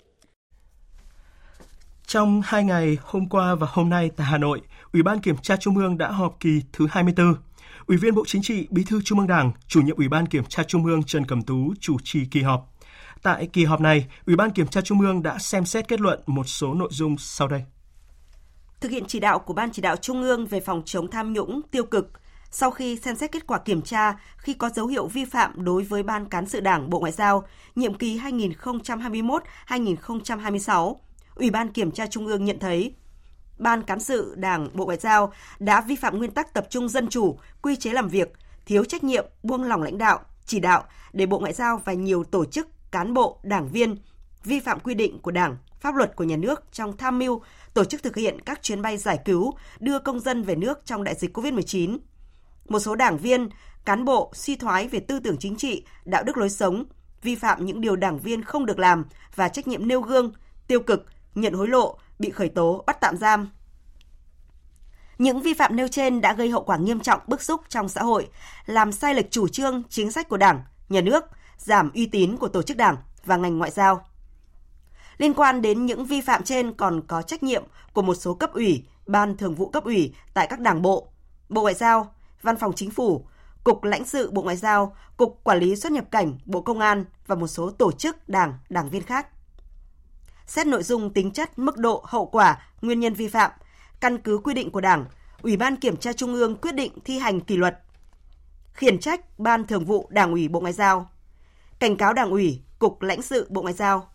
Trong 2.07 2.43
hai 2.45 2.65
ngày 2.65 2.99
hôm 3.03 3.29
qua 3.29 3.55
và 3.55 3.67
hôm 3.71 3.89
nay 3.89 4.11
tại 4.17 4.27
Hà 4.27 4.39
Nội, 4.39 4.61
Ủy 4.93 5.03
ban 5.03 5.21
Kiểm 5.21 5.37
tra 5.37 5.57
Trung 5.57 5.77
ương 5.77 5.99
đã 5.99 6.11
họp 6.11 6.37
kỳ 6.41 6.63
thứ 6.73 6.87
24. 6.91 7.35
Ủy 7.87 7.97
viên 7.97 8.15
Bộ 8.15 8.25
Chính 8.27 8.43
trị, 8.43 8.67
Bí 8.71 8.85
thư 8.85 9.01
Trung 9.05 9.19
ương 9.19 9.29
Đảng, 9.29 9.53
chủ 9.69 9.81
nhiệm 9.83 9.97
Ủy 9.97 10.09
ban 10.09 10.27
Kiểm 10.27 10.45
tra 10.45 10.63
Trung 10.63 10.85
ương 10.85 11.03
Trần 11.03 11.27
Cẩm 11.27 11.43
Tú 11.43 11.75
chủ 11.81 11.97
trì 12.05 12.25
kỳ 12.25 12.43
họp. 12.43 12.73
Tại 13.23 13.49
kỳ 13.53 13.65
họp 13.65 13.81
này, 13.81 14.07
Ủy 14.27 14.37
ban 14.37 14.51
Kiểm 14.51 14.67
tra 14.67 14.81
Trung 14.81 15.01
ương 15.01 15.23
đã 15.23 15.39
xem 15.39 15.65
xét 15.65 15.89
kết 15.89 16.01
luận 16.01 16.21
một 16.27 16.45
số 16.49 16.75
nội 16.75 16.89
dung 16.93 17.17
sau 17.19 17.49
đây. 17.49 17.65
Thực 18.81 18.91
hiện 18.91 19.05
chỉ 19.09 19.21
đạo 19.21 19.39
của 19.39 19.55
Ban 19.55 19.73
chỉ 19.73 19.83
đạo 19.83 19.97
Trung 19.97 20.23
ương 20.23 20.47
về 20.47 20.61
phòng 20.61 20.83
chống 20.85 21.11
tham 21.11 21.33
nhũng 21.33 21.61
tiêu 21.71 21.85
cực, 21.85 22.20
sau 22.51 22.71
khi 22.71 22.97
xem 22.97 23.17
xét 23.17 23.33
kết 23.33 23.47
quả 23.47 23.59
kiểm 23.59 23.83
tra 23.83 24.15
khi 24.37 24.55
có 24.55 24.71
dấu 24.71 24.87
hiệu 24.87 25.07
vi 25.07 25.25
phạm 25.25 25.65
đối 25.65 25.83
với 25.83 26.03
Ban 26.03 26.29
Cán 26.29 26.47
sự 26.47 26.61
Đảng 26.61 26.91
Bộ 26.91 27.01
Ngoại 27.01 27.13
giao 27.13 27.47
nhiệm 27.77 27.95
kỳ 27.95 28.19
2021-2026, 28.19 30.97
Ủy 31.35 31.51
ban 31.51 31.73
Kiểm 31.73 31.91
tra 31.91 32.07
Trung 32.07 32.27
ương 32.27 32.45
nhận 32.45 32.59
thấy 32.59 32.95
Ban 33.59 33.83
Cán 33.83 34.01
sự 34.01 34.35
Đảng 34.37 34.69
Bộ 34.75 34.85
Ngoại 34.85 34.99
giao 34.99 35.33
đã 35.59 35.81
vi 35.81 35.97
phạm 35.97 36.19
nguyên 36.19 36.31
tắc 36.31 36.55
tập 36.55 36.67
trung 36.71 36.89
dân 36.89 37.09
chủ, 37.09 37.39
quy 37.63 37.77
chế 37.77 37.93
làm 37.93 38.09
việc, 38.09 38.33
thiếu 38.67 38.85
trách 38.85 39.05
nhiệm, 39.05 39.27
buông 39.43 39.65
lỏng 39.65 39.83
lãnh 39.83 39.99
đạo, 39.99 40.21
chỉ 40.47 40.61
đạo 40.61 40.85
để 41.13 41.27
Bộ 41.27 41.39
Ngoại 41.39 41.53
giao 41.53 41.81
và 41.85 41.93
nhiều 41.93 42.25
tổ 42.25 42.45
chức, 42.45 42.69
cán 42.91 43.15
bộ, 43.15 43.39
đảng 43.43 43.69
viên 43.69 43.97
vi 44.45 44.61
phạm 44.61 44.81
quy 44.81 44.95
định 44.95 45.19
của 45.19 45.31
Đảng, 45.31 45.57
pháp 45.81 45.95
luật 45.95 46.17
của 46.17 46.25
nhà 46.25 46.37
nước 46.37 46.63
trong 46.73 46.97
tham 46.97 47.19
mưu 47.19 47.43
tổ 47.75 47.85
chức 47.85 48.03
thực 48.03 48.17
hiện 48.17 48.41
các 48.41 48.63
chuyến 48.63 48.83
bay 48.83 48.97
giải 48.97 49.19
cứu, 49.25 49.53
đưa 49.81 49.99
công 49.99 50.21
dân 50.21 50.43
về 50.43 50.57
nước 50.57 50.87
trong 50.87 51.05
đại 51.05 51.15
dịch 51.15 51.37
COVID-19 51.37 51.99
một 52.71 52.81
số 52.81 52.95
đảng 52.95 53.19
viên, 53.19 53.49
cán 53.85 54.05
bộ 54.05 54.31
suy 54.35 54.57
thoái 54.57 54.89
về 54.89 55.01
tư 55.01 55.21
tưởng 55.21 55.37
chính 55.37 55.57
trị, 55.57 55.85
đạo 56.05 56.23
đức 56.23 56.37
lối 56.37 56.51
sống, 56.51 56.85
vi 57.23 57.35
phạm 57.35 57.67
những 57.67 57.81
điều 57.81 57.97
đảng 57.97 58.19
viên 58.19 58.43
không 58.43 58.67
được 58.67 58.79
làm 58.79 59.05
và 59.35 59.49
trách 59.49 59.69
nhiệm 59.69 59.89
nêu 59.89 60.01
gương, 60.01 60.33
tiêu 60.67 60.81
cực, 60.81 61.07
nhận 61.35 61.53
hối 61.53 61.69
lộ, 61.69 61.99
bị 62.19 62.31
khởi 62.31 62.49
tố, 62.49 62.85
bắt 62.87 63.01
tạm 63.01 63.17
giam. 63.17 63.51
Những 65.19 65.43
vi 65.43 65.55
phạm 65.55 65.77
nêu 65.77 65.89
trên 65.89 66.21
đã 66.21 66.35
gây 66.35 66.51
hậu 66.51 66.63
quả 66.63 66.77
nghiêm 66.77 67.01
trọng 67.01 67.21
bức 67.27 67.43
xúc 67.43 67.61
trong 67.69 67.89
xã 67.89 68.03
hội, 68.03 68.29
làm 68.67 68.93
sai 68.93 69.15
lệch 69.15 69.31
chủ 69.31 69.49
trương, 69.49 69.83
chính 69.89 70.13
sách 70.13 70.29
của 70.29 70.37
Đảng, 70.37 70.63
nhà 70.89 71.01
nước, 71.01 71.25
giảm 71.57 71.91
uy 71.95 72.07
tín 72.07 72.37
của 72.37 72.49
tổ 72.49 72.63
chức 72.63 72.77
Đảng 72.77 72.97
và 73.25 73.37
ngành 73.37 73.59
ngoại 73.59 73.71
giao. 73.71 74.07
Liên 75.19 75.35
quan 75.35 75.63
đến 75.63 75.87
những 75.87 76.05
vi 76.05 76.21
phạm 76.21 76.43
trên 76.43 76.73
còn 76.73 77.03
có 77.07 77.23
trách 77.23 77.43
nhiệm 77.43 77.65
của 77.93 78.03
một 78.03 78.15
số 78.15 78.35
cấp 78.35 78.53
ủy, 78.53 78.85
ban 79.07 79.37
thường 79.37 79.55
vụ 79.55 79.69
cấp 79.69 79.85
ủy 79.85 80.15
tại 80.35 80.47
các 80.47 80.61
đảng 80.61 80.83
bộ, 80.83 81.09
Bộ 81.49 81.63
Ngoại 81.63 81.75
giao, 81.75 82.15
Văn 82.43 82.57
phòng 82.57 82.73
Chính 82.77 82.91
phủ, 82.91 83.27
Cục 83.65 83.85
lãnh 83.85 84.05
sự 84.05 84.31
Bộ 84.31 84.43
Ngoại 84.43 84.57
giao, 84.57 84.97
Cục 85.17 85.41
Quản 85.45 85.59
lý 85.59 85.77
xuất 85.77 85.93
nhập 85.93 86.05
cảnh 86.11 86.39
Bộ 86.45 86.61
Công 86.61 86.81
an 86.81 87.05
và 87.27 87.35
một 87.35 87.47
số 87.47 87.71
tổ 87.71 87.93
chức 87.93 88.29
đảng, 88.29 88.55
đảng 88.69 88.91
viên 88.91 89.03
khác. 89.03 89.27
Xét 90.47 90.67
nội 90.67 90.83
dung 90.83 91.13
tính 91.13 91.31
chất, 91.31 91.59
mức 91.59 91.77
độ, 91.77 92.05
hậu 92.07 92.27
quả, 92.27 92.59
nguyên 92.83 93.01
nhân 93.01 93.15
vi 93.15 93.29
phạm, 93.29 93.51
căn 94.01 94.19
cứ 94.19 94.39
quy 94.39 94.55
định 94.55 94.71
của 94.71 94.81
Đảng, 94.81 95.05
Ủy 95.43 95.57
ban 95.57 95.77
Kiểm 95.77 95.97
tra 95.97 96.13
Trung 96.13 96.35
ương 96.35 96.57
quyết 96.57 96.75
định 96.75 96.93
thi 97.05 97.19
hành 97.19 97.41
kỷ 97.41 97.57
luật. 97.57 97.79
Khiển 98.73 98.99
trách 98.99 99.39
Ban 99.39 99.67
Thường 99.67 99.85
vụ 99.85 100.09
Đảng 100.11 100.33
ủy 100.33 100.49
Bộ 100.49 100.61
Ngoại 100.61 100.73
giao. 100.73 101.11
Cảnh 101.79 101.97
cáo 101.97 102.13
Đảng 102.13 102.31
ủy, 102.31 102.63
Cục 102.79 103.03
lãnh 103.03 103.23
sự 103.23 103.47
Bộ 103.51 103.63
Ngoại 103.63 103.75
giao. 103.75 104.09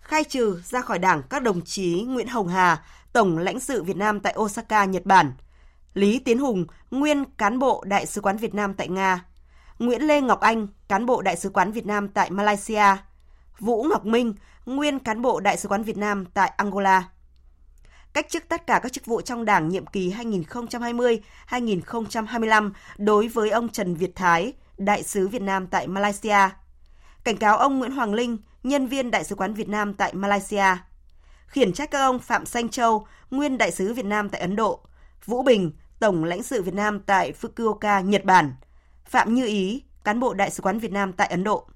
Khai 0.00 0.24
trừ 0.24 0.62
ra 0.64 0.80
khỏi 0.80 0.98
Đảng 0.98 1.22
các 1.30 1.42
đồng 1.42 1.60
chí 1.64 2.04
Nguyễn 2.08 2.28
Hồng 2.28 2.48
Hà, 2.48 2.84
Tổng 3.12 3.38
lãnh 3.38 3.60
sự 3.60 3.82
Việt 3.82 3.96
Nam 3.96 4.20
tại 4.20 4.34
Osaka, 4.38 4.84
Nhật 4.84 5.06
Bản– 5.06 5.32
Lý 5.96 6.18
Tiến 6.18 6.38
Hùng, 6.38 6.66
nguyên 6.90 7.24
cán 7.24 7.58
bộ 7.58 7.84
Đại 7.86 8.06
sứ 8.06 8.20
quán 8.20 8.36
Việt 8.36 8.54
Nam 8.54 8.74
tại 8.74 8.88
Nga, 8.88 9.24
Nguyễn 9.78 10.02
Lê 10.02 10.20
Ngọc 10.20 10.40
Anh, 10.40 10.66
cán 10.88 11.06
bộ 11.06 11.22
Đại 11.22 11.36
sứ 11.36 11.50
quán 11.50 11.72
Việt 11.72 11.86
Nam 11.86 12.08
tại 12.08 12.30
Malaysia, 12.30 12.96
Vũ 13.58 13.82
Ngọc 13.82 14.06
Minh, 14.06 14.34
nguyên 14.66 14.98
cán 14.98 15.22
bộ 15.22 15.40
Đại 15.40 15.56
sứ 15.56 15.68
quán 15.68 15.82
Việt 15.82 15.96
Nam 15.96 16.24
tại 16.34 16.52
Angola. 16.56 17.08
Cách 18.12 18.26
chức 18.28 18.48
tất 18.48 18.66
cả 18.66 18.80
các 18.82 18.92
chức 18.92 19.06
vụ 19.06 19.20
trong 19.20 19.44
Đảng 19.44 19.68
nhiệm 19.68 19.86
kỳ 19.86 20.12
2020-2025 21.48 22.70
đối 22.98 23.28
với 23.28 23.50
ông 23.50 23.68
Trần 23.68 23.94
Việt 23.94 24.12
Thái, 24.14 24.52
Đại 24.78 25.02
sứ 25.02 25.28
Việt 25.28 25.42
Nam 25.42 25.66
tại 25.66 25.86
Malaysia. 25.88 26.48
Cảnh 27.24 27.36
cáo 27.36 27.56
ông 27.56 27.78
Nguyễn 27.78 27.92
Hoàng 27.92 28.14
Linh, 28.14 28.38
nhân 28.62 28.86
viên 28.86 29.10
Đại 29.10 29.24
sứ 29.24 29.34
quán 29.34 29.54
Việt 29.54 29.68
Nam 29.68 29.94
tại 29.94 30.14
Malaysia. 30.14 30.76
Khiển 31.46 31.72
trách 31.72 31.90
các 31.90 32.00
ông 32.00 32.18
Phạm 32.18 32.46
Xanh 32.46 32.68
Châu, 32.68 33.06
nguyên 33.30 33.58
Đại 33.58 33.70
sứ 33.70 33.94
Việt 33.94 34.04
Nam 34.04 34.28
tại 34.28 34.40
Ấn 34.40 34.56
Độ, 34.56 34.80
Vũ 35.24 35.42
Bình, 35.42 35.72
Tổng 35.98 36.24
lãnh 36.24 36.42
sự 36.42 36.62
Việt 36.62 36.74
Nam 36.74 37.00
tại 37.00 37.32
Fukuoka, 37.40 38.04
Nhật 38.04 38.24
Bản, 38.24 38.54
Phạm 39.04 39.34
Như 39.34 39.46
Ý, 39.46 39.82
cán 40.04 40.20
bộ 40.20 40.34
Đại 40.34 40.50
sứ 40.50 40.62
quán 40.62 40.78
Việt 40.78 40.92
Nam 40.92 41.12
tại 41.12 41.28
Ấn 41.28 41.44
Độ. 41.44 41.66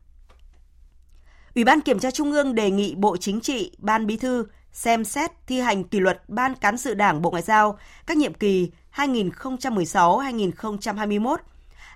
Ủy 1.55 1.65
ban 1.65 1.81
Kiểm 1.81 1.99
tra 1.99 2.11
Trung 2.11 2.33
ương 2.33 2.55
đề 2.55 2.71
nghị 2.71 2.95
Bộ 2.95 3.17
Chính 3.17 3.41
trị, 3.41 3.77
Ban 3.79 4.07
Bí 4.07 4.17
thư 4.17 4.47
xem 4.73 5.05
xét 5.05 5.31
thi 5.47 5.61
hành 5.61 5.85
kỷ 5.85 6.01
luật 6.01 6.23
Ban 6.29 6.55
Cán 6.55 6.79
sự 6.79 6.95
Đảng 6.95 7.23
Bộ 7.23 7.31
Ngoại 7.31 7.43
giao 7.43 7.79
các 8.07 8.17
nhiệm 8.17 8.35
kỳ 8.35 8.71
2016-2021, 8.95 11.37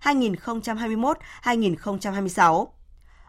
2021-2026. 0.03 2.67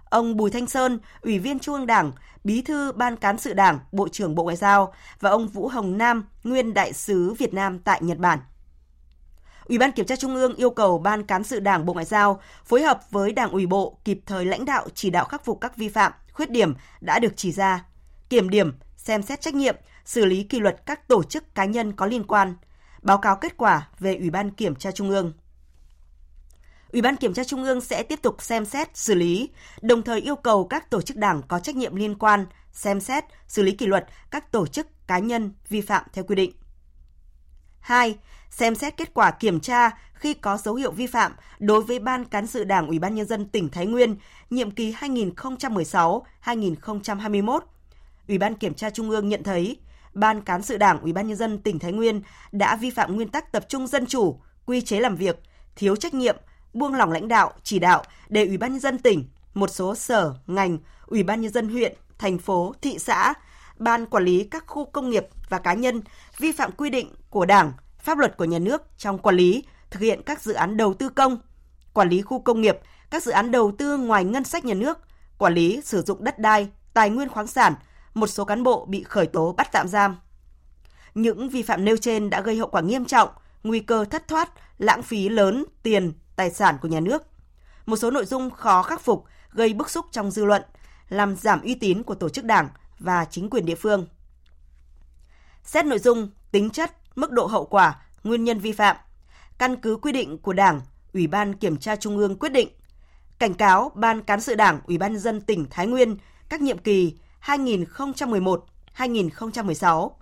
Ông 0.10 0.38
Bùi 0.38 0.52
Thanh 0.52 0.68
Sơn, 0.68 1.00
Ủy 1.22 1.40
viên 1.40 1.60
Trung 1.60 1.76
ương 1.76 1.88
Đảng, 1.88 2.12
Bí 2.44 2.62
thư 2.62 2.92
Ban 2.92 3.16
Cán 3.16 3.38
sự 3.38 3.54
Đảng, 3.54 3.80
Bộ 3.92 4.08
trưởng 4.08 4.36
Bộ 4.36 4.44
Ngoại 4.44 4.56
giao 4.56 4.94
và 5.20 5.30
ông 5.30 5.48
Vũ 5.48 5.68
Hồng 5.68 5.98
Nam, 5.98 6.26
nguyên 6.44 6.74
đại 6.74 6.94
sứ 6.94 7.34
Việt 7.34 7.54
Nam 7.54 7.80
tại 7.80 8.00
Nhật 8.04 8.18
Bản. 8.18 8.40
Ủy 9.66 9.78
ban 9.78 9.92
Kiểm 9.92 10.06
tra 10.06 10.16
Trung 10.16 10.36
ương 10.36 10.56
yêu 10.56 10.70
cầu 10.70 10.98
Ban 10.98 11.24
Cán 11.24 11.44
sự 11.44 11.60
Đảng 11.60 11.86
Bộ 11.86 11.94
Ngoại 11.94 12.06
giao 12.06 12.42
phối 12.66 12.82
hợp 12.82 13.02
với 13.12 13.32
Đảng 13.32 13.52
ủy 13.52 13.66
Bộ 13.66 13.98
kịp 14.04 14.20
thời 14.26 14.46
lãnh 14.46 14.66
đạo 14.66 14.88
chỉ 14.94 15.10
đạo 15.10 15.26
khắc 15.26 15.46
phục 15.46 15.62
các 15.62 15.78
vi 15.78 15.90
phạm, 15.90 16.12
khuyết 16.34 16.52
điểm 16.52 16.74
đã 17.02 17.20
được 17.20 17.34
chỉ 17.36 17.52
ra, 17.52 17.86
kiểm 18.30 18.50
điểm, 18.50 18.74
xem 18.98 19.22
xét 19.22 19.42
trách 19.42 19.54
nhiệm, 19.56 19.76
xử 20.06 20.26
lý 20.26 20.44
kỷ 20.44 20.60
luật 20.60 20.86
các 20.86 21.08
tổ 21.08 21.24
chức 21.24 21.56
cá 21.56 21.66
nhân 21.66 21.94
có 21.94 22.06
liên 22.06 22.24
quan, 22.24 22.56
báo 23.02 23.18
cáo 23.18 23.36
kết 23.36 23.58
quả 23.58 23.88
về 24.00 24.16
Ủy 24.16 24.30
ban 24.30 24.52
Kiểm 24.52 24.76
tra 24.76 24.92
Trung 24.92 25.10
ương. 25.10 25.34
Ủy 26.92 27.02
ban 27.02 27.16
Kiểm 27.16 27.34
tra 27.34 27.44
Trung 27.44 27.64
ương 27.64 27.82
sẽ 27.82 28.04
tiếp 28.04 28.20
tục 28.22 28.42
xem 28.42 28.66
xét, 28.66 28.98
xử 28.98 29.16
lý, 29.16 29.50
đồng 29.82 30.02
thời 30.02 30.22
yêu 30.22 30.36
cầu 30.36 30.68
các 30.68 30.90
tổ 30.90 31.02
chức 31.02 31.18
đảng 31.18 31.42
có 31.48 31.60
trách 31.60 31.76
nhiệm 31.76 31.96
liên 31.96 32.16
quan 32.16 32.46
xem 32.72 33.00
xét, 33.00 33.24
xử 33.48 33.64
lý 33.64 33.72
kỷ 33.72 33.86
luật 33.86 34.06
các 34.32 34.52
tổ 34.52 34.68
chức 34.68 34.88
cá 35.08 35.20
nhân 35.20 35.52
vi 35.70 35.82
phạm 35.82 36.04
theo 36.14 36.24
quy 36.24 36.36
định. 36.36 36.52
2. 37.80 38.16
Xem 38.56 38.76
xét 38.76 38.98
kết 38.98 39.14
quả 39.14 39.32
kiểm 39.32 39.60
tra 39.60 39.92
khi 40.14 40.34
có 40.34 40.58
dấu 40.58 40.76
hiệu 40.76 40.92
vi 40.92 41.08
phạm 41.08 41.32
đối 41.60 41.82
với 41.82 42.00
Ban 42.00 42.26
Cán 42.26 42.48
sự 42.48 42.64
Đảng 42.64 42.88
Ủy 42.88 43.00
ban 43.00 43.16
Nhân 43.16 43.26
dân 43.26 43.46
tỉnh 43.46 43.70
Thái 43.70 43.86
Nguyên 43.86 44.16
nhiệm 44.50 44.72
kỳ 44.72 44.94
2016-2021. 44.94 47.60
Ủy 48.28 48.38
ban 48.38 48.56
Kiểm 48.56 48.74
tra 48.74 48.90
Trung 48.90 49.10
ương 49.10 49.30
nhận 49.30 49.44
thấy 49.44 49.78
Ban 50.14 50.42
Cán 50.42 50.62
sự 50.62 50.78
Đảng 50.78 51.02
Ủy 51.02 51.14
ban 51.14 51.28
Nhân 51.28 51.38
dân 51.38 51.58
tỉnh 51.58 51.80
Thái 51.80 51.92
Nguyên 51.92 52.22
đã 52.52 52.76
vi 52.76 52.90
phạm 52.90 53.16
nguyên 53.16 53.30
tắc 53.30 53.52
tập 53.52 53.66
trung 53.70 53.88
dân 53.88 54.06
chủ, 54.06 54.40
quy 54.66 54.82
chế 54.82 55.00
làm 55.00 55.16
việc, 55.16 55.40
thiếu 55.76 55.96
trách 55.96 56.14
nhiệm, 56.14 56.36
buông 56.74 56.94
lỏng 56.94 57.12
lãnh 57.12 57.28
đạo, 57.28 57.54
chỉ 57.64 57.80
đạo 57.80 58.04
để 58.30 58.46
Ủy 58.46 58.58
ban 58.58 58.72
nhân 58.72 58.80
dân 58.80 58.98
tỉnh, 58.98 59.26
một 59.54 59.70
số 59.70 59.96
sở, 59.96 60.34
ngành, 60.48 60.78
Ủy 61.06 61.24
ban 61.24 61.42
nhân 61.42 61.52
dân 61.52 61.70
huyện, 61.70 61.94
thành 62.18 62.38
phố, 62.38 62.74
thị 62.82 63.00
xã, 63.00 63.34
ban 63.78 64.06
quản 64.06 64.24
lý 64.24 64.44
các 64.44 64.64
khu 64.68 64.86
công 64.86 65.10
nghiệp 65.10 65.28
và 65.50 65.60
cá 65.60 65.74
nhân 65.74 66.02
vi 66.38 66.52
phạm 66.52 66.72
quy 66.72 66.90
định 66.90 67.10
của 67.30 67.46
Đảng, 67.46 67.72
pháp 68.06 68.18
luật 68.18 68.38
của 68.38 68.46
nhà 68.46 68.60
nước 68.60 68.82
trong 68.98 69.18
quản 69.18 69.36
lý, 69.36 69.64
thực 69.92 70.00
hiện 70.00 70.22
các 70.26 70.42
dự 70.42 70.54
án 70.54 70.78
đầu 70.78 70.94
tư 70.94 71.10
công, 71.10 71.38
quản 71.94 72.10
lý 72.10 72.22
khu 72.22 72.40
công 72.40 72.62
nghiệp, 72.62 72.78
các 73.10 73.24
dự 73.24 73.32
án 73.32 73.52
đầu 73.52 73.72
tư 73.78 73.98
ngoài 73.98 74.24
ngân 74.24 74.44
sách 74.44 74.66
nhà 74.66 74.74
nước, 74.74 74.98
quản 75.38 75.54
lý 75.54 75.82
sử 75.84 76.02
dụng 76.02 76.24
đất 76.24 76.40
đai, 76.40 76.70
tài 76.94 77.10
nguyên 77.10 77.30
khoáng 77.30 77.48
sản, 77.48 77.74
một 78.14 78.28
số 78.28 78.46
cán 78.46 78.64
bộ 78.64 78.86
bị 78.86 79.04
khởi 79.04 79.28
tố 79.28 79.52
bắt 79.52 79.70
tạm 79.72 79.88
giam. 79.88 80.18
Những 81.16 81.50
vi 81.50 81.62
phạm 81.64 81.86
nêu 81.86 81.98
trên 81.98 82.30
đã 82.30 82.42
gây 82.42 82.58
hậu 82.58 82.70
quả 82.70 82.82
nghiêm 82.82 83.06
trọng, 83.06 83.30
nguy 83.64 83.80
cơ 83.80 84.06
thất 84.06 84.28
thoát, 84.28 84.52
lãng 84.78 85.04
phí 85.04 85.30
lớn 85.30 85.66
tiền, 85.84 86.14
tài 86.36 86.50
sản 86.50 86.78
của 86.82 86.88
nhà 86.88 87.00
nước. 87.00 87.24
Một 87.86 87.96
số 87.96 88.12
nội 88.12 88.26
dung 88.26 88.52
khó 88.52 88.82
khắc 88.82 89.02
phục 89.02 89.26
gây 89.52 89.74
bức 89.74 89.90
xúc 89.90 90.06
trong 90.12 90.32
dư 90.32 90.46
luận, 90.46 90.62
làm 91.10 91.36
giảm 91.36 91.62
uy 91.62 91.76
tín 91.76 92.04
của 92.04 92.16
tổ 92.16 92.30
chức 92.30 92.46
đảng 92.46 92.70
và 93.00 93.26
chính 93.26 93.50
quyền 93.50 93.66
địa 93.66 93.76
phương. 93.76 94.08
Xét 95.64 95.86
nội 95.86 96.00
dung, 96.00 96.30
tính 96.52 96.70
chất, 96.70 96.92
mức 97.16 97.32
độ 97.32 97.46
hậu 97.46 97.66
quả, 97.66 97.96
nguyên 98.24 98.44
nhân 98.44 98.60
vi 98.60 98.72
phạm, 98.72 98.96
căn 99.58 99.76
cứ 99.76 99.96
quy 99.96 100.12
định 100.12 100.38
của 100.38 100.54
Đảng, 100.54 100.82
Ủy 101.14 101.28
ban 101.28 101.56
Kiểm 101.56 101.78
tra 101.78 101.96
Trung 101.96 102.18
ương 102.18 102.40
quyết 102.40 102.50
định 102.50 102.70
cảnh 103.40 103.54
cáo 103.54 103.92
Ban 103.96 104.22
Cán 104.22 104.42
sự 104.42 104.56
Đảng 104.56 104.80
Ủy 104.88 104.98
ban 104.98 105.18
dân 105.18 105.42
tỉnh 105.42 105.66
Thái 105.70 105.88
Nguyên 105.88 106.18
các 106.50 106.62
nhiệm 106.62 106.78
kỳ 106.78 107.16
2011, 107.40 108.66
2016, 108.94 110.18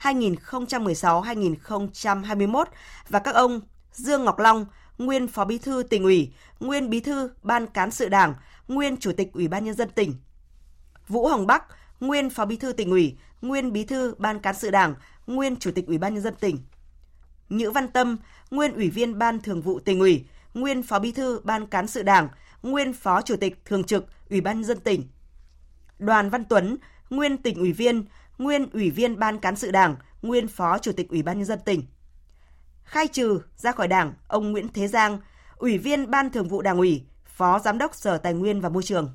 2016-2021 0.00 2.64
và 3.08 3.18
các 3.18 3.34
ông 3.34 3.60
Dương 3.92 4.24
Ngọc 4.24 4.38
Long, 4.38 4.66
nguyên 4.98 5.28
Phó 5.28 5.44
Bí 5.44 5.58
thư 5.58 5.82
tỉnh 5.82 6.02
ủy, 6.02 6.32
nguyên 6.60 6.90
Bí 6.90 7.00
thư 7.00 7.30
Ban 7.42 7.66
cán 7.66 7.90
sự 7.90 8.08
Đảng, 8.08 8.34
nguyên 8.68 8.96
Chủ 8.96 9.12
tịch 9.16 9.32
Ủy 9.32 9.48
ban 9.48 9.64
nhân 9.64 9.74
dân 9.74 9.90
tỉnh. 9.90 10.14
Vũ 11.08 11.28
Hồng 11.28 11.46
Bắc, 11.46 11.64
nguyên 12.00 12.30
Phó 12.30 12.44
Bí 12.44 12.56
thư 12.56 12.72
tỉnh 12.72 12.90
ủy, 12.90 13.16
nguyên 13.42 13.72
Bí 13.72 13.84
thư 13.84 14.14
Ban 14.18 14.38
cán 14.38 14.54
sự 14.54 14.70
Đảng, 14.70 14.94
nguyên 15.26 15.56
Chủ 15.56 15.70
tịch 15.70 15.86
Ủy 15.86 15.98
ban 15.98 16.14
nhân 16.14 16.22
dân 16.22 16.34
tỉnh. 16.40 16.58
Nhữ 17.48 17.70
Văn 17.70 17.88
Tâm, 17.88 18.16
nguyên 18.50 18.74
Ủy 18.74 18.90
viên 18.90 19.18
Ban 19.18 19.40
Thường 19.40 19.62
vụ 19.62 19.80
tỉnh 19.80 20.00
ủy, 20.00 20.24
nguyên 20.54 20.82
Phó 20.82 20.98
Bí 20.98 21.12
thư 21.12 21.40
Ban 21.44 21.66
cán 21.66 21.86
sự 21.86 22.02
Đảng, 22.02 22.28
nguyên 22.62 22.92
Phó 22.92 23.22
Chủ 23.22 23.36
tịch 23.36 23.64
Thường 23.64 23.84
trực 23.84 24.06
Ủy 24.30 24.40
ban 24.40 24.56
nhân 24.56 24.64
dân 24.64 24.80
tỉnh. 24.80 25.08
Đoàn 25.98 26.30
Văn 26.30 26.44
Tuấn, 26.44 26.76
nguyên 27.10 27.36
tỉnh 27.36 27.58
ủy 27.58 27.72
viên, 27.72 28.04
nguyên 28.38 28.70
Ủy 28.72 28.90
viên 28.90 29.18
Ban 29.18 29.38
cán 29.38 29.56
sự 29.56 29.70
Đảng, 29.70 29.96
nguyên 30.22 30.48
Phó 30.48 30.78
Chủ 30.78 30.92
tịch 30.92 31.08
Ủy 31.08 31.22
ban 31.22 31.38
nhân 31.38 31.46
dân 31.46 31.58
tỉnh 31.64 31.82
khai 32.84 33.08
trừ 33.08 33.40
ra 33.56 33.72
khỏi 33.72 33.88
Đảng 33.88 34.14
ông 34.28 34.52
Nguyễn 34.52 34.68
Thế 34.68 34.88
Giang, 34.88 35.18
Ủy 35.56 35.78
viên 35.78 36.10
Ban 36.10 36.30
Thường 36.30 36.48
vụ 36.48 36.62
Đảng 36.62 36.78
ủy, 36.78 37.04
Phó 37.26 37.58
Giám 37.58 37.78
đốc 37.78 37.94
Sở 37.94 38.18
Tài 38.18 38.34
nguyên 38.34 38.60
và 38.60 38.68
Môi 38.68 38.82
trường. 38.82 39.14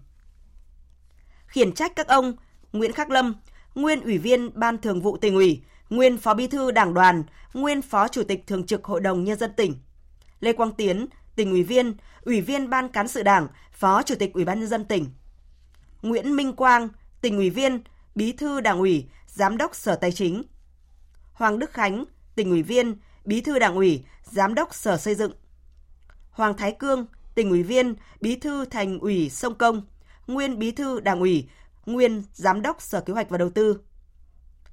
Khiển 1.47 1.71
trách 1.71 1.95
các 1.95 2.07
ông 2.07 2.33
Nguyễn 2.73 2.91
Khắc 2.91 3.09
Lâm, 3.09 3.35
nguyên 3.75 4.01
Ủy 4.01 4.17
viên 4.17 4.59
Ban 4.59 4.77
Thường 4.77 5.01
vụ 5.01 5.17
Tỉnh 5.17 5.35
ủy, 5.35 5.63
nguyên 5.89 6.17
Phó 6.17 6.33
Bí 6.33 6.47
thư 6.47 6.71
Đảng 6.71 6.93
đoàn, 6.93 7.23
nguyên 7.53 7.81
Phó 7.81 8.07
Chủ 8.07 8.23
tịch 8.23 8.47
Thường 8.47 8.65
trực 8.65 8.85
Hội 8.85 9.01
đồng 9.01 9.23
Nhân 9.23 9.39
dân 9.39 9.53
tỉnh. 9.57 9.75
Lê 10.39 10.53
Quang 10.53 10.71
Tiến, 10.71 11.07
tỉnh 11.35 11.51
ủy 11.51 11.63
viên, 11.63 11.93
Ủy 12.21 12.41
viên 12.41 12.69
Ban 12.69 12.89
Cán 12.89 13.07
sự 13.07 13.23
Đảng, 13.23 13.47
Phó 13.71 14.03
Chủ 14.03 14.15
tịch 14.15 14.33
Ủy 14.33 14.45
ban 14.45 14.59
Nhân 14.59 14.69
dân 14.69 14.85
tỉnh. 14.85 15.05
Nguyễn 16.01 16.35
Minh 16.35 16.53
Quang, 16.55 16.89
tỉnh 17.21 17.37
ủy 17.37 17.49
viên, 17.49 17.81
Bí 18.15 18.31
thư 18.31 18.61
Đảng 18.61 18.79
ủy, 18.79 19.09
Giám 19.27 19.57
đốc 19.57 19.75
Sở 19.75 19.95
Tài 19.95 20.11
chính. 20.11 20.43
Hoàng 21.33 21.59
Đức 21.59 21.73
Khánh, 21.73 22.05
tỉnh 22.35 22.49
ủy 22.49 22.63
viên, 22.63 22.95
Bí 23.25 23.41
thư 23.41 23.59
Đảng 23.59 23.75
ủy, 23.75 24.03
Giám 24.23 24.55
đốc 24.55 24.73
Sở 24.73 24.97
Xây 24.97 25.15
dựng. 25.15 25.31
Hoàng 26.31 26.57
Thái 26.57 26.71
Cương, 26.71 27.05
tỉnh 27.35 27.49
ủy 27.49 27.63
viên, 27.63 27.95
Bí 28.21 28.35
thư 28.35 28.65
Thành 28.65 28.99
ủy 28.99 29.29
Sông 29.29 29.55
Công, 29.55 29.85
nguyên 30.27 30.59
Bí 30.59 30.71
thư 30.71 30.99
Đảng 30.99 31.19
ủy, 31.19 31.49
nguyên 31.85 32.23
Giám 32.33 32.61
đốc 32.61 32.81
Sở 32.81 33.01
Kế 33.01 33.13
hoạch 33.13 33.29
và 33.29 33.37
Đầu 33.37 33.49
tư. 33.49 33.79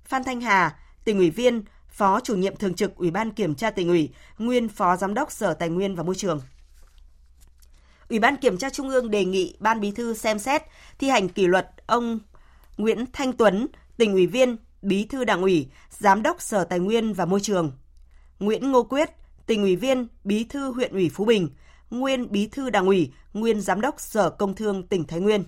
Phan 0.05 0.25
Thanh 0.25 0.41
Hà, 0.41 0.79
tỉnh 1.07 1.19
ủy 1.19 1.31
viên, 1.31 1.62
Phó 1.88 2.21
chủ 2.21 2.37
nhiệm 2.37 2.57
thường 2.57 2.75
trực 2.75 2.97
Ủy 2.97 3.11
ban 3.11 3.31
Kiểm 3.31 3.55
tra 3.55 3.71
tỉnh 3.71 3.88
ủy, 3.88 4.11
nguyên 4.38 4.69
Phó 4.69 4.97
Giám 4.97 5.14
đốc 5.14 5.33
Sở 5.33 5.55
Tài 5.55 5.69
nguyên 5.69 5.95
và 5.95 6.03
Môi 6.03 6.14
trường. 6.14 6.40
Ủy 8.09 8.19
ban 8.19 8.37
Kiểm 8.37 8.59
tra 8.59 8.71
Trung 8.71 8.88
ương 8.88 9.11
đề 9.11 9.25
nghị 9.25 9.57
Ban 9.61 9.81
Bí 9.81 9.90
thư 9.90 10.14
xem 10.14 10.38
xét 10.38 10.62
thi 10.99 11.09
hành 11.09 11.29
kỷ 11.29 11.47
luật 11.47 11.69
ông 11.87 12.19
Nguyễn 12.77 13.05
Thanh 13.12 13.33
Tuấn, 13.33 13.66
tỉnh 13.97 14.12
ủy 14.12 14.27
viên, 14.27 14.57
Bí 14.83 15.05
thư 15.05 15.25
Đảng 15.25 15.42
ủy, 15.42 15.69
Giám 15.90 16.23
đốc 16.23 16.42
Sở 16.42 16.64
Tài 16.64 16.79
nguyên 16.79 17.12
và 17.12 17.25
Môi 17.25 17.40
trường. 17.40 17.73
Nguyễn 18.38 18.73
Ngô 18.73 18.83
Quyết, 18.83 19.11
tỉnh 19.47 19.62
ủy 19.62 19.77
viên, 19.77 20.09
Bí 20.25 20.45
thư 20.45 20.73
huyện 20.73 20.92
ủy 20.92 21.11
Phú 21.14 21.25
Bình, 21.25 21.49
nguyên 21.90 22.33
Bí 22.33 22.47
thư 22.47 22.71
Đảng 22.71 22.87
ủy, 22.87 23.12
nguyên 23.33 23.61
Giám 23.61 23.81
đốc 23.81 24.01
Sở 24.01 24.31
Công 24.31 24.55
Thương 24.55 24.87
tỉnh 24.87 25.05
Thái 25.05 25.21
Nguyên. 25.21 25.45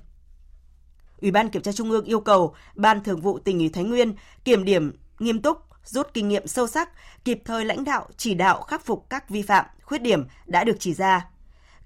Ủy 1.21 1.31
ban 1.31 1.49
Kiểm 1.49 1.63
tra 1.63 1.73
Trung 1.73 1.91
ương 1.91 2.05
yêu 2.05 2.21
cầu 2.21 2.55
Ban 2.75 3.05
Thường 3.05 3.21
vụ 3.21 3.39
tỉnh 3.39 3.59
ủy 3.59 3.69
Thái 3.69 3.85
Nguyên 3.85 4.15
kiểm 4.45 4.65
điểm 4.65 4.93
nghiêm 5.19 5.43
túc, 5.43 5.59
rút 5.85 6.15
kinh 6.15 6.29
nghiệm 6.29 6.47
sâu 6.47 6.67
sắc, 6.67 6.91
kịp 7.25 7.43
thời 7.45 7.65
lãnh 7.65 7.85
đạo, 7.85 8.09
chỉ 8.17 8.35
đạo 8.35 8.63
khắc 8.63 8.85
phục 8.85 9.07
các 9.11 9.29
vi 9.29 9.43
phạm, 9.43 9.65
khuyết 9.83 10.03
điểm 10.03 10.27
đã 10.47 10.65
được 10.65 10.77
chỉ 10.79 10.95
ra. 10.95 11.27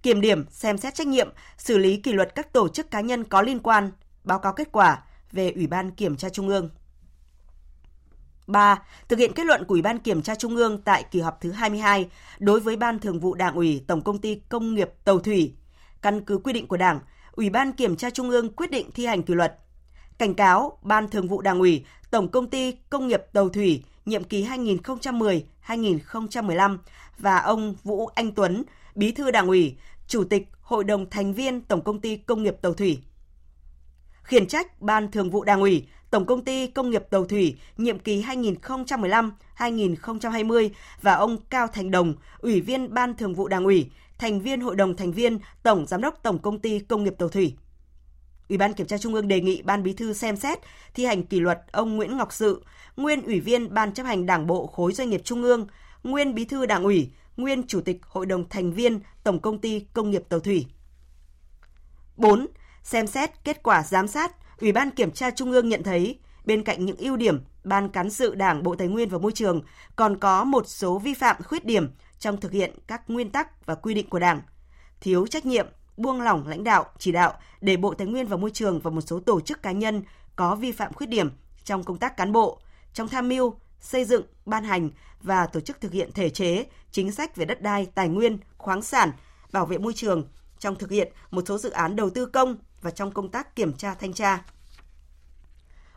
Kiểm 0.03 0.21
điểm, 0.21 0.45
xem 0.51 0.79
xét 0.79 0.95
trách 0.95 1.07
nhiệm, 1.07 1.29
xử 1.59 1.79
lý 1.79 1.97
kỷ 1.97 2.12
luật 2.12 2.35
các 2.35 2.53
tổ 2.53 2.68
chức 2.68 2.90
cá 2.90 3.01
nhân 3.01 3.25
có 3.25 3.42
liên 3.42 3.59
quan, 3.59 3.90
báo 4.25 4.38
cáo 4.38 4.53
kết 4.53 4.68
quả 4.73 5.03
về 5.33 5.51
Ủy 5.51 5.66
ban 5.66 5.90
Kiểm 5.90 6.16
tra 6.16 6.29
Trung 6.29 6.49
ương. 6.49 6.71
3. 8.47 8.83
Thực 9.09 9.18
hiện 9.18 9.33
kết 9.33 9.47
luận 9.47 9.64
của 9.64 9.73
Ủy 9.75 9.83
ban 9.83 9.99
Kiểm 9.99 10.23
tra 10.23 10.35
Trung 10.35 10.57
ương 10.57 10.83
tại 10.83 11.05
kỳ 11.11 11.21
họp 11.21 11.40
thứ 11.40 11.51
22 11.51 12.09
đối 12.38 12.61
với 12.61 12.77
Ban 12.77 12.99
Thường 12.99 13.21
vụ 13.21 13.35
Đảng 13.35 13.55
ủy 13.55 13.85
Tổng 13.87 14.03
Công 14.03 14.18
ty 14.18 14.35
Công 14.49 14.75
nghiệp 14.75 14.90
Tàu 15.05 15.18
Thủy. 15.18 15.55
Căn 16.03 16.25
cứ 16.25 16.38
quy 16.38 16.53
định 16.53 16.66
của 16.66 16.77
Đảng, 16.77 17.01
Ủy 17.33 17.51
ban 17.51 17.73
Kiểm 17.73 17.97
tra 17.97 18.11
Trung 18.11 18.31
ương 18.31 18.53
quyết 18.53 18.71
định 18.71 18.90
thi 18.95 19.07
hành 19.07 19.23
kỷ 19.23 19.35
luật. 19.35 19.59
Cảnh 20.18 20.35
cáo 20.35 20.79
Ban 20.83 21.09
Thường 21.09 21.29
vụ 21.29 21.40
Đảng 21.40 21.59
ủy 21.59 21.85
Tổng 22.12 22.29
Công 22.29 22.46
ty 22.46 22.72
Công 22.90 23.09
nghiệp 23.09 23.22
Tàu 23.33 23.48
Thủy 23.48 23.83
nhiệm 24.07 24.25
kỳ 24.25 24.46
2010-2015 25.66 26.79
và 27.18 27.38
ông 27.38 27.75
Vũ 27.83 28.07
Anh 28.07 28.33
Tuấn, 28.33 28.62
Bí 28.94 29.12
thư 29.12 29.31
Đảng 29.31 29.46
ủy, 29.46 29.77
Chủ 30.07 30.25
tịch 30.25 30.48
Hội 30.62 30.85
đồng 30.85 31.11
thành 31.11 31.35
viên 31.35 31.61
Tổng 31.61 31.83
Công 31.83 32.01
ty 32.01 32.16
Công 32.16 32.42
nghiệp 32.42 32.57
Tàu 32.62 32.75
Thủy. 32.75 33.03
Khiển 34.22 34.46
trách 34.46 34.83
Ban 34.83 35.11
Thường 35.11 35.31
vụ 35.31 35.44
Đảng 35.44 35.61
ủy 35.61 35.87
Tổng 36.11 36.27
Công 36.27 36.44
ty 36.44 36.66
Công 36.66 36.90
nghiệp 36.90 37.05
Tàu 37.11 37.25
Thủy 37.25 37.57
nhiệm 37.77 37.98
kỳ 37.98 38.22
2015-2020 38.22 40.70
và 41.03 41.14
ông 41.14 41.37
Cao 41.51 41.66
Thành 41.66 41.90
Đồng, 41.90 42.14
Ủy 42.38 42.61
viên 42.61 42.94
Ban 42.94 43.16
Thường 43.16 43.35
vụ 43.35 43.48
Đảng 43.48 43.64
ủy, 43.64 43.90
thành 44.18 44.40
viên 44.40 44.61
Hội 44.61 44.77
đồng 44.77 44.96
thành 44.96 45.12
viên, 45.12 45.38
Tổng 45.62 45.87
Giám 45.87 46.01
đốc 46.01 46.22
Tổng 46.22 46.38
Công 46.38 46.59
ty 46.59 46.79
Công 46.79 47.05
nghiệp 47.05 47.14
Tàu 47.18 47.29
Thủy. 47.29 47.57
Ủy 48.52 48.58
ban 48.58 48.74
Kiểm 48.74 48.86
tra 48.86 48.98
Trung 48.98 49.14
ương 49.14 49.28
đề 49.28 49.40
nghị 49.40 49.62
Ban 49.62 49.82
Bí 49.82 49.92
thư 49.92 50.12
xem 50.12 50.36
xét 50.36 50.58
thi 50.94 51.04
hành 51.04 51.22
kỷ 51.22 51.40
luật 51.40 51.62
ông 51.72 51.96
Nguyễn 51.96 52.16
Ngọc 52.16 52.32
Sự, 52.32 52.64
nguyên 52.96 53.22
Ủy 53.22 53.40
viên 53.40 53.74
Ban 53.74 53.94
chấp 53.94 54.02
hành 54.02 54.26
Đảng 54.26 54.46
bộ 54.46 54.66
khối 54.66 54.92
doanh 54.92 55.10
nghiệp 55.10 55.20
Trung 55.24 55.42
ương, 55.42 55.66
nguyên 56.02 56.34
Bí 56.34 56.44
thư 56.44 56.66
Đảng 56.66 56.84
ủy, 56.84 57.10
nguyên 57.36 57.66
Chủ 57.66 57.80
tịch 57.80 58.00
Hội 58.02 58.26
đồng 58.26 58.48
thành 58.48 58.72
viên 58.72 59.00
Tổng 59.24 59.40
Công 59.40 59.58
ty 59.58 59.86
Công 59.92 60.10
nghiệp 60.10 60.22
Tàu 60.28 60.40
Thủy. 60.40 60.66
4. 62.16 62.46
Xem 62.82 63.06
xét 63.06 63.44
kết 63.44 63.62
quả 63.62 63.82
giám 63.82 64.08
sát, 64.08 64.32
Ủy 64.60 64.72
ban 64.72 64.90
Kiểm 64.90 65.10
tra 65.10 65.30
Trung 65.30 65.52
ương 65.52 65.68
nhận 65.68 65.82
thấy 65.82 66.18
bên 66.44 66.64
cạnh 66.64 66.84
những 66.84 66.96
ưu 66.96 67.16
điểm, 67.16 67.40
Ban 67.64 67.88
cán 67.88 68.10
sự 68.10 68.34
Đảng 68.34 68.62
Bộ 68.62 68.74
Tài 68.74 68.88
nguyên 68.88 69.08
và 69.08 69.18
Môi 69.18 69.32
trường 69.32 69.62
còn 69.96 70.18
có 70.18 70.44
một 70.44 70.68
số 70.68 70.98
vi 70.98 71.14
phạm 71.14 71.42
khuyết 71.42 71.64
điểm 71.64 71.90
trong 72.18 72.40
thực 72.40 72.52
hiện 72.52 72.74
các 72.86 73.10
nguyên 73.10 73.30
tắc 73.30 73.66
và 73.66 73.74
quy 73.74 73.94
định 73.94 74.08
của 74.08 74.18
Đảng, 74.18 74.40
thiếu 75.00 75.26
trách 75.26 75.46
nhiệm, 75.46 75.66
buông 75.96 76.20
lỏng 76.20 76.48
lãnh 76.48 76.64
đạo, 76.64 76.87
chỉ 76.98 77.12
đạo 77.12 77.35
để 77.61 77.76
Bộ 77.76 77.94
Tài 77.94 78.07
nguyên 78.07 78.26
và 78.26 78.37
Môi 78.37 78.50
trường 78.50 78.81
và 78.81 78.90
một 78.90 79.00
số 79.00 79.20
tổ 79.20 79.40
chức 79.40 79.62
cá 79.62 79.72
nhân 79.72 80.02
có 80.37 80.55
vi 80.55 80.72
phạm 80.72 80.92
khuyết 80.92 81.07
điểm 81.07 81.31
trong 81.64 81.85
công 81.85 81.98
tác 81.98 82.16
cán 82.16 82.33
bộ, 82.33 82.59
trong 82.94 83.09
tham 83.09 83.28
mưu, 83.28 83.55
xây 83.81 84.05
dựng, 84.05 84.22
ban 84.46 84.64
hành 84.64 84.90
và 85.22 85.46
tổ 85.46 85.61
chức 85.61 85.81
thực 85.81 85.92
hiện 85.92 86.12
thể 86.12 86.31
chế, 86.31 86.64
chính 86.90 87.12
sách 87.12 87.37
về 87.37 87.44
đất 87.44 87.62
đai, 87.62 87.87
tài 87.87 88.09
nguyên, 88.09 88.38
khoáng 88.59 88.83
sản, 88.83 89.11
bảo 89.52 89.66
vệ 89.66 89.78
môi 89.78 89.92
trường 89.92 90.28
trong 90.59 90.76
thực 90.76 90.90
hiện 90.90 91.12
một 91.31 91.44
số 91.46 91.59
dự 91.59 91.70
án 91.70 91.96
đầu 91.96 92.11
tư 92.11 92.26
công 92.26 92.57
và 92.83 92.90
trong 92.90 93.12
công 93.12 93.28
tác 93.28 93.57
kiểm 93.57 93.72
tra 93.72 93.94
thanh 93.94 94.12
tra. 94.12 94.44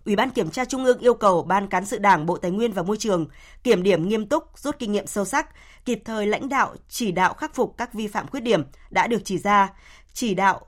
Ủy 0.06 0.16
ban 0.16 0.30
Kiểm 0.30 0.50
tra 0.50 0.66
Trung 0.66 0.86
ương 0.86 1.00
yêu 1.00 1.14
cầu 1.14 1.44
Ban 1.44 1.68
Cán 1.68 1.86
sự 1.86 1.98
Đảng 1.98 2.26
Bộ 2.26 2.38
Tài 2.38 2.52
nguyên 2.52 2.72
và 2.72 2.84
Môi 2.84 2.98
trường 2.98 3.28
kiểm 3.64 3.84
điểm 3.84 4.08
nghiêm 4.08 4.28
túc, 4.28 4.44
rút 4.56 4.80
kinh 4.80 4.92
nghiệm 4.92 5.08
sâu 5.08 5.26
sắc, 5.26 5.50
kịp 5.86 6.02
thời 6.06 6.28
lãnh 6.28 6.50
đạo, 6.50 6.76
chỉ 6.90 7.12
đạo 7.12 7.34
khắc 7.34 7.56
phục 7.56 7.76
các 7.78 7.94
vi 7.94 8.08
phạm 8.08 8.28
khuyết 8.28 8.40
điểm 8.40 8.64
đã 8.90 9.08
được 9.08 9.22
chỉ 9.26 9.38
ra, 9.38 9.74
chỉ 10.14 10.34
đạo 10.34 10.62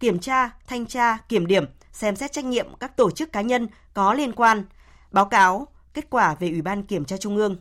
kiểm 0.00 0.18
tra, 0.18 0.50
thanh 0.66 0.86
tra, 0.86 1.18
kiểm 1.28 1.46
điểm, 1.46 1.64
xem 1.92 2.16
xét 2.16 2.32
trách 2.32 2.44
nhiệm 2.44 2.66
các 2.80 2.96
tổ 2.96 3.10
chức 3.10 3.32
cá 3.32 3.40
nhân 3.40 3.68
có 3.94 4.14
liên 4.14 4.32
quan, 4.32 4.64
báo 5.10 5.24
cáo 5.24 5.66
kết 5.94 6.10
quả 6.10 6.34
về 6.34 6.48
Ủy 6.50 6.62
ban 6.62 6.82
Kiểm 6.82 7.04
tra 7.04 7.16
Trung 7.16 7.36
ương. 7.36 7.56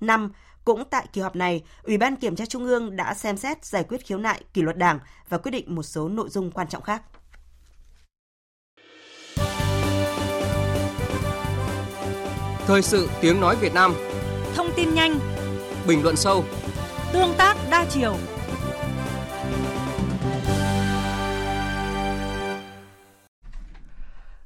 5. 0.00 0.32
Cũng 0.64 0.84
tại 0.90 1.06
kỳ 1.12 1.20
họp 1.20 1.36
này, 1.36 1.62
Ủy 1.82 1.98
ban 1.98 2.16
Kiểm 2.16 2.36
tra 2.36 2.46
Trung 2.46 2.64
ương 2.64 2.96
đã 2.96 3.14
xem 3.14 3.36
xét 3.36 3.64
giải 3.64 3.84
quyết 3.84 4.06
khiếu 4.06 4.18
nại 4.18 4.42
kỷ 4.52 4.62
luật 4.62 4.76
Đảng 4.76 4.98
và 5.28 5.38
quyết 5.38 5.50
định 5.50 5.74
một 5.74 5.82
số 5.82 6.08
nội 6.08 6.28
dung 6.28 6.50
quan 6.50 6.68
trọng 6.68 6.82
khác. 6.82 7.02
Thời 12.70 12.82
sự 12.82 13.08
tiếng 13.20 13.40
nói 13.40 13.56
Việt 13.56 13.74
Nam 13.74 13.94
Thông 14.54 14.70
tin 14.76 14.94
nhanh 14.94 15.18
Bình 15.86 16.02
luận 16.02 16.16
sâu 16.16 16.44
Tương 17.12 17.34
tác 17.34 17.56
đa 17.70 17.86
chiều 17.90 18.16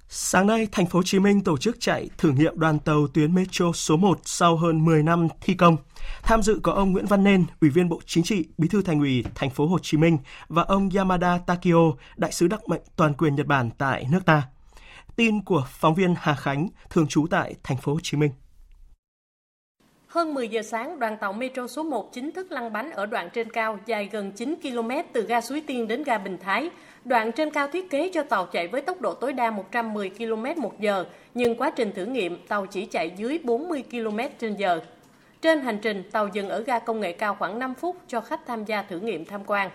Sáng 0.08 0.46
nay, 0.46 0.68
thành 0.72 0.86
phố 0.86 0.98
Hồ 0.98 1.02
Chí 1.02 1.18
Minh 1.18 1.40
tổ 1.40 1.56
chức 1.56 1.76
chạy 1.80 2.10
thử 2.18 2.30
nghiệm 2.30 2.58
đoàn 2.58 2.78
tàu 2.78 3.06
tuyến 3.14 3.34
metro 3.34 3.72
số 3.72 3.96
1 3.96 4.20
sau 4.24 4.56
hơn 4.56 4.84
10 4.84 5.02
năm 5.02 5.28
thi 5.40 5.54
công. 5.54 5.76
Tham 6.22 6.42
dự 6.42 6.60
có 6.62 6.72
ông 6.72 6.92
Nguyễn 6.92 7.06
Văn 7.06 7.24
Nên, 7.24 7.44
Ủy 7.60 7.70
viên 7.70 7.88
Bộ 7.88 8.00
Chính 8.06 8.24
trị, 8.24 8.44
Bí 8.58 8.68
thư 8.68 8.82
Thành 8.82 9.00
ủy 9.00 9.24
thành 9.34 9.50
phố 9.50 9.66
Hồ 9.66 9.78
Chí 9.82 9.96
Minh 9.96 10.18
và 10.48 10.62
ông 10.62 10.88
Yamada 10.96 11.38
Takio, 11.38 11.92
đại 12.16 12.32
sứ 12.32 12.48
đặc 12.48 12.68
mệnh 12.68 12.82
toàn 12.96 13.14
quyền 13.14 13.34
Nhật 13.34 13.46
Bản 13.46 13.70
tại 13.78 14.06
nước 14.10 14.20
ta. 14.26 14.42
Tin 15.16 15.44
của 15.44 15.64
phóng 15.68 15.94
viên 15.94 16.14
Hà 16.18 16.34
Khánh, 16.34 16.68
thường 16.90 17.06
trú 17.08 17.26
tại 17.30 17.54
thành 17.62 17.76
phố 17.76 17.92
Hồ 17.92 17.98
Chí 18.02 18.16
Minh. 18.16 18.30
Hơn 20.06 20.34
10 20.34 20.48
giờ 20.48 20.62
sáng, 20.62 20.98
đoàn 20.98 21.16
tàu 21.20 21.32
Metro 21.32 21.66
số 21.66 21.82
1 21.82 22.12
chính 22.12 22.32
thức 22.32 22.52
lăn 22.52 22.72
bánh 22.72 22.90
ở 22.90 23.06
đoạn 23.06 23.30
trên 23.32 23.52
cao 23.52 23.78
dài 23.86 24.08
gần 24.12 24.32
9 24.32 24.54
km 24.62 24.90
từ 25.12 25.26
ga 25.26 25.40
Suối 25.40 25.60
Tiên 25.60 25.88
đến 25.88 26.02
ga 26.02 26.18
Bình 26.18 26.38
Thái. 26.40 26.70
Đoạn 27.04 27.32
trên 27.32 27.50
cao 27.50 27.68
thiết 27.68 27.90
kế 27.90 28.10
cho 28.14 28.22
tàu 28.22 28.46
chạy 28.46 28.68
với 28.68 28.80
tốc 28.80 29.00
độ 29.00 29.14
tối 29.14 29.32
đa 29.32 29.50
110 29.50 30.10
km 30.10 30.62
một 30.62 30.80
giờ, 30.80 31.04
nhưng 31.34 31.56
quá 31.56 31.70
trình 31.76 31.92
thử 31.92 32.04
nghiệm, 32.04 32.46
tàu 32.46 32.66
chỉ 32.66 32.86
chạy 32.86 33.12
dưới 33.16 33.38
40 33.44 33.84
km 33.90 34.18
trên 34.38 34.54
giờ. 34.54 34.80
Trên 35.40 35.60
hành 35.60 35.78
trình, 35.82 36.10
tàu 36.10 36.28
dừng 36.28 36.48
ở 36.48 36.60
ga 36.60 36.78
công 36.78 37.00
nghệ 37.00 37.12
cao 37.12 37.36
khoảng 37.38 37.58
5 37.58 37.74
phút 37.74 37.96
cho 38.08 38.20
khách 38.20 38.46
tham 38.46 38.64
gia 38.64 38.82
thử 38.82 39.00
nghiệm 39.00 39.24
tham 39.24 39.40
quan. 39.46 39.70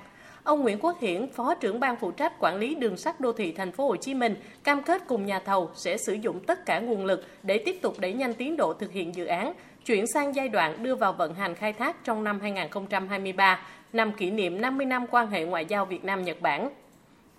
Ông 0.50 0.62
Nguyễn 0.62 0.80
Quốc 0.82 1.00
Hiển, 1.00 1.28
Phó 1.28 1.56
trưởng 1.56 1.80
ban 1.80 1.96
phụ 1.96 2.12
trách 2.12 2.34
quản 2.40 2.58
lý 2.58 2.76
đường 2.76 2.98
sắt 2.98 3.20
đô 3.20 3.34
thị 3.34 3.52
thành 3.52 3.72
phố 3.72 3.88
Hồ 3.88 3.96
Chí 3.96 4.14
Minh, 4.14 4.36
cam 4.64 4.84
kết 4.84 5.02
cùng 5.08 5.26
nhà 5.26 5.40
thầu 5.40 5.70
sẽ 5.76 5.98
sử 5.98 6.14
dụng 6.14 6.40
tất 6.40 6.66
cả 6.66 6.80
nguồn 6.80 7.06
lực 7.06 7.26
để 7.44 7.58
tiếp 7.66 7.80
tục 7.82 8.00
đẩy 8.00 8.14
nhanh 8.14 8.34
tiến 8.34 8.58
độ 8.58 8.74
thực 8.74 8.92
hiện 8.92 9.16
dự 9.16 9.26
án, 9.26 9.54
chuyển 9.86 10.08
sang 10.08 10.36
giai 10.36 10.50
đoạn 10.50 10.84
đưa 10.84 10.96
vào 10.96 11.14
vận 11.14 11.34
hành 11.34 11.56
khai 11.56 11.74
thác 11.74 12.04
trong 12.04 12.24
năm 12.24 12.40
2023, 12.40 13.60
năm 13.94 14.12
kỷ 14.12 14.32
niệm 14.32 14.62
50 14.62 14.86
năm 14.86 15.06
quan 15.12 15.28
hệ 15.28 15.44
ngoại 15.44 15.66
giao 15.66 15.86
Việt 15.86 16.06
Nam 16.06 16.24
Nhật 16.24 16.42
Bản. 16.42 16.70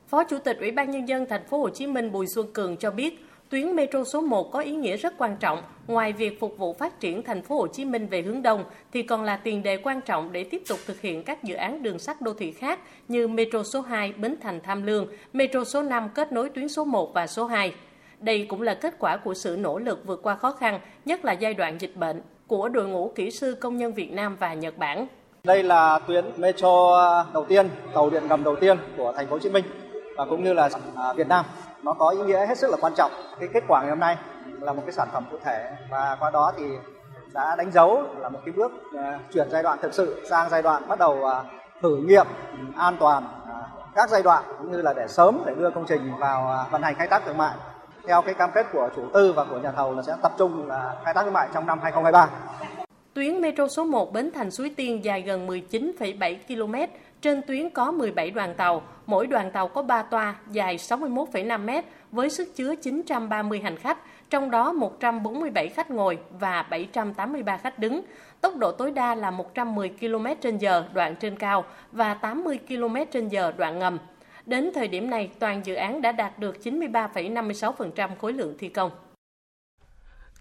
Phó 0.09 0.25
Chủ 0.25 0.39
tịch 0.39 0.59
Ủy 0.61 0.71
ban 0.71 0.91
nhân 0.91 1.09
dân 1.09 1.27
thành 1.29 1.45
phố 1.45 1.59
Hồ 1.59 1.69
Chí 1.69 1.87
Minh 1.87 2.13
Bùi 2.13 2.27
Xuân 2.35 2.53
Cường 2.53 2.77
cho 2.77 2.91
biết, 2.91 3.25
tuyến 3.51 3.77
metro 3.77 4.05
số 4.05 4.21
1 4.21 4.53
có 4.53 4.59
ý 4.59 4.73
nghĩa 4.73 4.97
rất 4.97 5.15
quan 5.19 5.37
trọng, 5.37 5.63
ngoài 5.87 6.13
việc 6.13 6.41
phục 6.41 6.59
vụ 6.59 6.73
phát 6.73 7.01
triển 7.01 7.23
thành 7.23 7.43
phố 7.43 7.57
Hồ 7.57 7.67
Chí 7.67 7.85
Minh 7.85 8.07
về 8.07 8.23
hướng 8.23 8.43
đông 8.43 8.65
thì 8.93 9.03
còn 9.03 9.25
là 9.25 9.37
tiền 9.37 9.63
đề 9.63 9.77
quan 9.77 10.01
trọng 10.01 10.33
để 10.33 10.45
tiếp 10.45 10.63
tục 10.69 10.79
thực 10.87 11.01
hiện 11.01 11.23
các 11.23 11.45
dự 11.45 11.55
án 11.55 11.83
đường 11.83 11.99
sắt 11.99 12.21
đô 12.21 12.35
thị 12.35 12.53
khác 12.53 12.79
như 13.09 13.29
metro 13.29 13.63
số 13.63 13.81
2 13.81 14.13
Bến 14.13 14.37
Thành 14.43 14.61
Tham 14.61 14.83
Lương, 14.83 15.07
metro 15.33 15.65
số 15.65 15.83
5 15.83 16.09
kết 16.15 16.33
nối 16.33 16.49
tuyến 16.49 16.69
số 16.69 16.85
1 16.85 17.15
và 17.15 17.27
số 17.27 17.47
2. 17.47 17.75
Đây 18.21 18.47
cũng 18.49 18.63
là 18.63 18.75
kết 18.75 18.95
quả 18.99 19.17
của 19.17 19.35
sự 19.35 19.57
nỗ 19.61 19.79
lực 19.79 20.07
vượt 20.07 20.21
qua 20.23 20.35
khó 20.35 20.51
khăn, 20.51 20.81
nhất 21.05 21.25
là 21.25 21.33
giai 21.33 21.55
đoạn 21.55 21.81
dịch 21.81 21.97
bệnh 21.97 22.23
của 22.47 22.69
đội 22.69 22.89
ngũ 22.89 23.13
kỹ 23.15 23.31
sư 23.31 23.57
công 23.61 23.77
nhân 23.77 23.93
Việt 23.93 24.13
Nam 24.13 24.37
và 24.41 24.55
Nhật 24.55 24.79
Bản. 24.79 25.07
Đây 25.45 25.63
là 25.63 25.99
tuyến 25.99 26.25
metro 26.37 26.97
đầu 27.35 27.45
tiên, 27.45 27.69
tàu 27.95 28.11
điện 28.11 28.23
ngầm 28.29 28.45
đầu 28.45 28.57
tiên 28.57 28.77
của 28.97 29.13
thành 29.17 29.27
phố 29.27 29.33
Hồ 29.33 29.39
Chí 29.39 29.51
Minh 29.51 29.65
và 30.17 30.25
cũng 30.25 30.45
như 30.45 30.53
là 30.53 30.71
à, 30.97 31.13
Việt 31.13 31.29
Nam. 31.29 31.45
Nó 31.83 31.93
có 31.93 32.09
ý 32.09 32.19
nghĩa 32.23 32.47
hết 32.47 32.59
sức 32.59 32.71
là 32.71 32.77
quan 32.81 32.95
trọng. 32.95 33.11
Cái 33.41 33.49
kết 33.53 33.65
quả 33.69 33.81
ngày 33.81 33.91
hôm 33.91 34.01
nay 34.01 34.17
là 34.61 34.73
một 34.73 34.83
cái 34.87 34.93
sản 34.93 35.09
phẩm 35.13 35.25
cụ 35.31 35.37
thể 35.45 35.71
và 35.91 36.17
qua 36.21 36.31
đó 36.31 36.53
thì 36.57 36.65
đã 37.33 37.57
đánh 37.57 37.73
dấu 37.73 38.05
là 38.19 38.29
một 38.29 38.39
cái 38.45 38.53
bước 38.53 38.73
uh, 38.73 39.33
chuyển 39.33 39.49
giai 39.51 39.63
đoạn 39.63 39.79
thực 39.83 39.95
sự 39.95 40.25
sang 40.31 40.51
giai 40.51 40.63
đoạn 40.63 40.89
bắt 40.89 40.99
đầu 40.99 41.13
uh, 41.13 41.47
thử 41.83 41.97
nghiệm 41.97 42.27
an 42.77 42.97
toàn 43.01 43.25
uh, 43.25 43.95
các 43.95 44.11
giai 44.11 44.23
đoạn 44.23 44.45
cũng 44.59 44.73
như 44.73 44.83
là 44.83 44.93
để 44.93 45.09
sớm 45.09 45.43
để 45.47 45.55
đưa 45.55 45.71
công 45.71 45.85
trình 45.89 46.13
vào 46.19 46.67
vận 46.71 46.83
hành 46.83 46.95
khai 46.95 47.09
thác 47.09 47.23
thương 47.27 47.37
mại 47.37 47.55
theo 48.07 48.23
cái 48.23 48.35
cam 48.35 48.51
kết 48.55 48.67
của 48.73 48.89
chủ 48.97 49.03
tư 49.13 49.33
và 49.33 49.45
của 49.45 49.59
nhà 49.59 49.73
thầu 49.73 49.95
là 49.95 50.03
sẽ 50.03 50.17
tập 50.23 50.33
trung 50.39 50.69
là 50.69 50.97
khai 51.05 51.15
thác 51.15 51.23
thương 51.23 51.33
mại 51.33 51.49
trong 51.55 51.67
năm 51.67 51.79
2023. 51.83 52.29
Tuyến 53.15 53.41
metro 53.41 53.69
số 53.69 53.85
1 53.85 54.13
Bến 54.13 54.31
Thành 54.35 54.51
Suối 54.51 54.75
Tiên 54.77 55.05
dài 55.05 55.23
gần 55.23 55.47
19,7 55.47 56.37
km, 56.49 56.93
trên 57.21 57.43
tuyến 57.43 57.71
có 57.71 57.91
17 57.91 58.31
đoàn 58.31 58.55
tàu, 58.55 58.83
Mỗi 59.11 59.27
đoàn 59.27 59.51
tàu 59.51 59.69
có 59.69 59.83
3 59.83 60.03
toa 60.03 60.35
dài 60.51 60.77
61,5 60.77 61.65
mét 61.65 61.85
với 62.13 62.31
sức 62.31 62.57
chứa 62.57 62.75
930 62.75 63.61
hành 63.61 63.77
khách, 63.77 63.99
trong 64.31 64.51
đó 64.51 64.73
147 64.73 65.69
khách 65.69 65.91
ngồi 65.91 66.19
và 66.41 66.63
783 66.63 67.57
khách 67.57 67.79
đứng. 67.79 68.03
Tốc 68.41 68.57
độ 68.57 68.73
tối 68.73 68.91
đa 68.91 69.15
là 69.15 69.31
110 69.31 69.89
km 70.01 70.27
h 70.43 70.67
đoạn 70.95 71.17
trên 71.17 71.37
cao 71.37 71.65
và 71.93 72.15
80 72.15 72.59
km 72.69 72.97
h 73.13 73.37
đoạn 73.57 73.79
ngầm. 73.79 73.99
Đến 74.47 74.71
thời 74.75 74.89
điểm 74.89 75.11
này, 75.11 75.31
toàn 75.39 75.67
dự 75.67 75.75
án 75.75 76.03
đã 76.03 76.13
đạt 76.13 76.39
được 76.39 76.57
93,56% 76.65 78.09
khối 78.21 78.33
lượng 78.33 78.55
thi 78.59 78.69
công. 78.69 78.91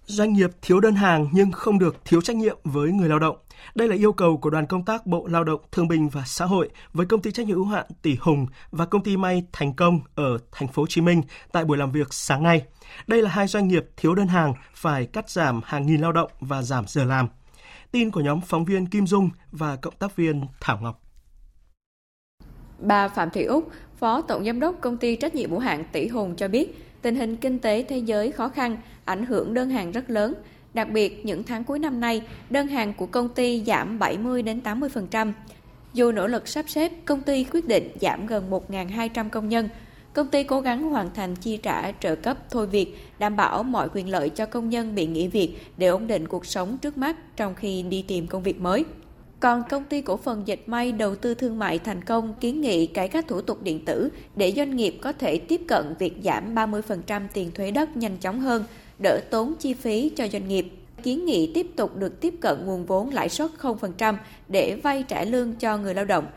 Doanh 0.05 0.33
nghiệp 0.33 0.49
thiếu 0.61 0.79
đơn 0.79 0.93
hàng 0.93 1.27
nhưng 1.31 1.51
không 1.51 1.79
được 1.79 2.05
thiếu 2.05 2.21
trách 2.21 2.35
nhiệm 2.35 2.57
với 2.63 2.91
người 2.91 3.09
lao 3.09 3.19
động. 3.19 3.37
Đây 3.75 3.87
là 3.87 3.95
yêu 3.95 4.13
cầu 4.13 4.37
của 4.37 4.49
đoàn 4.49 4.65
công 4.65 4.85
tác 4.85 5.05
Bộ 5.05 5.27
Lao 5.27 5.43
động 5.43 5.61
Thương 5.71 5.87
binh 5.87 6.09
và 6.09 6.23
Xã 6.25 6.45
hội 6.45 6.69
với 6.93 7.05
công 7.05 7.21
ty 7.21 7.31
trách 7.31 7.47
nhiệm 7.47 7.55
hữu 7.55 7.65
hạn 7.65 7.85
Tỷ 8.01 8.17
Hùng 8.21 8.47
và 8.71 8.85
công 8.85 9.03
ty 9.03 9.17
may 9.17 9.43
Thành 9.51 9.73
Công 9.73 9.99
ở 10.15 10.37
thành 10.51 10.67
phố 10.67 10.81
Hồ 10.81 10.87
Chí 10.87 11.01
Minh 11.01 11.21
tại 11.51 11.65
buổi 11.65 11.77
làm 11.77 11.91
việc 11.91 12.13
sáng 12.13 12.43
nay. 12.43 12.63
Đây 13.07 13.21
là 13.21 13.29
hai 13.29 13.47
doanh 13.47 13.67
nghiệp 13.67 13.85
thiếu 13.97 14.15
đơn 14.15 14.27
hàng 14.27 14.53
phải 14.73 15.05
cắt 15.05 15.29
giảm 15.29 15.61
hàng 15.65 15.85
nghìn 15.85 16.01
lao 16.01 16.11
động 16.11 16.31
và 16.39 16.61
giảm 16.61 16.85
giờ 16.87 17.03
làm. 17.03 17.27
Tin 17.91 18.11
của 18.11 18.21
nhóm 18.21 18.41
phóng 18.41 18.65
viên 18.65 18.85
Kim 18.85 19.07
Dung 19.07 19.29
và 19.51 19.75
cộng 19.75 19.95
tác 19.99 20.15
viên 20.15 20.45
Thảo 20.61 20.79
Ngọc. 20.81 21.01
Bà 22.79 23.07
Phạm 23.07 23.29
Thị 23.29 23.43
Úc, 23.43 23.69
Phó 23.99 24.21
Tổng 24.21 24.45
Giám 24.45 24.59
đốc 24.59 24.75
Công 24.81 24.97
ty 24.97 25.15
Trách 25.15 25.35
nhiệm 25.35 25.49
hữu 25.49 25.59
hạn 25.59 25.83
Tỷ 25.91 26.07
Hùng 26.07 26.35
cho 26.35 26.47
biết, 26.47 26.85
tình 27.01 27.15
hình 27.15 27.37
kinh 27.37 27.59
tế 27.59 27.83
thế 27.83 27.97
giới 27.97 28.31
khó 28.31 28.49
khăn, 28.49 28.77
ảnh 29.05 29.25
hưởng 29.25 29.53
đơn 29.53 29.69
hàng 29.69 29.91
rất 29.91 30.09
lớn. 30.09 30.33
Đặc 30.73 30.89
biệt, 30.91 31.25
những 31.25 31.43
tháng 31.43 31.63
cuối 31.63 31.79
năm 31.79 31.99
nay, 31.99 32.21
đơn 32.49 32.67
hàng 32.67 32.93
của 32.93 33.05
công 33.05 33.29
ty 33.29 33.63
giảm 33.65 33.99
70 33.99 34.41
đến 34.41 34.61
80%. 34.63 35.31
Dù 35.93 36.11
nỗ 36.11 36.27
lực 36.27 36.47
sắp 36.47 36.69
xếp, 36.69 36.91
công 37.05 37.21
ty 37.21 37.43
quyết 37.43 37.67
định 37.67 37.91
giảm 38.01 38.27
gần 38.27 38.49
1.200 38.49 39.29
công 39.29 39.49
nhân. 39.49 39.69
Công 40.13 40.27
ty 40.27 40.43
cố 40.43 40.61
gắng 40.61 40.83
hoàn 40.83 41.13
thành 41.13 41.35
chi 41.35 41.57
trả 41.57 41.91
trợ 41.91 42.15
cấp 42.15 42.37
thôi 42.49 42.67
việc, 42.67 42.97
đảm 43.19 43.35
bảo 43.35 43.63
mọi 43.63 43.89
quyền 43.93 44.09
lợi 44.09 44.29
cho 44.29 44.45
công 44.45 44.69
nhân 44.69 44.95
bị 44.95 45.07
nghỉ 45.07 45.27
việc 45.27 45.57
để 45.77 45.87
ổn 45.87 46.07
định 46.07 46.27
cuộc 46.27 46.45
sống 46.45 46.77
trước 46.77 46.97
mắt 46.97 47.35
trong 47.35 47.55
khi 47.55 47.83
đi 47.83 48.05
tìm 48.07 48.27
công 48.27 48.43
việc 48.43 48.61
mới. 48.61 48.85
Còn 49.39 49.63
công 49.69 49.83
ty 49.83 50.01
cổ 50.01 50.17
phần 50.17 50.47
dệt 50.47 50.69
may 50.69 50.91
đầu 50.91 51.15
tư 51.15 51.33
thương 51.33 51.59
mại 51.59 51.79
thành 51.79 52.03
công 52.03 52.33
kiến 52.39 52.61
nghị 52.61 52.87
cải 52.87 53.07
cách 53.07 53.27
thủ 53.27 53.41
tục 53.41 53.63
điện 53.63 53.85
tử 53.85 54.09
để 54.35 54.53
doanh 54.55 54.75
nghiệp 54.75 54.97
có 55.01 55.11
thể 55.11 55.37
tiếp 55.37 55.61
cận 55.67 55.95
việc 55.99 56.13
giảm 56.23 56.55
30% 56.55 57.21
tiền 57.33 57.51
thuế 57.51 57.71
đất 57.71 57.97
nhanh 57.97 58.17
chóng 58.17 58.39
hơn, 58.39 58.63
đỡ 58.99 59.19
tốn 59.29 59.53
chi 59.59 59.73
phí 59.73 60.11
cho 60.15 60.27
doanh 60.27 60.47
nghiệp. 60.47 60.65
Kiến 61.03 61.25
nghị 61.25 61.51
tiếp 61.53 61.67
tục 61.75 61.97
được 61.97 62.21
tiếp 62.21 62.33
cận 62.41 62.65
nguồn 62.65 62.85
vốn 62.85 63.09
lãi 63.09 63.29
suất 63.29 63.51
0% 63.61 64.15
để 64.47 64.79
vay 64.83 65.03
trả 65.07 65.23
lương 65.23 65.53
cho 65.53 65.77
người 65.77 65.93
lao 65.93 66.05
động. 66.05 66.27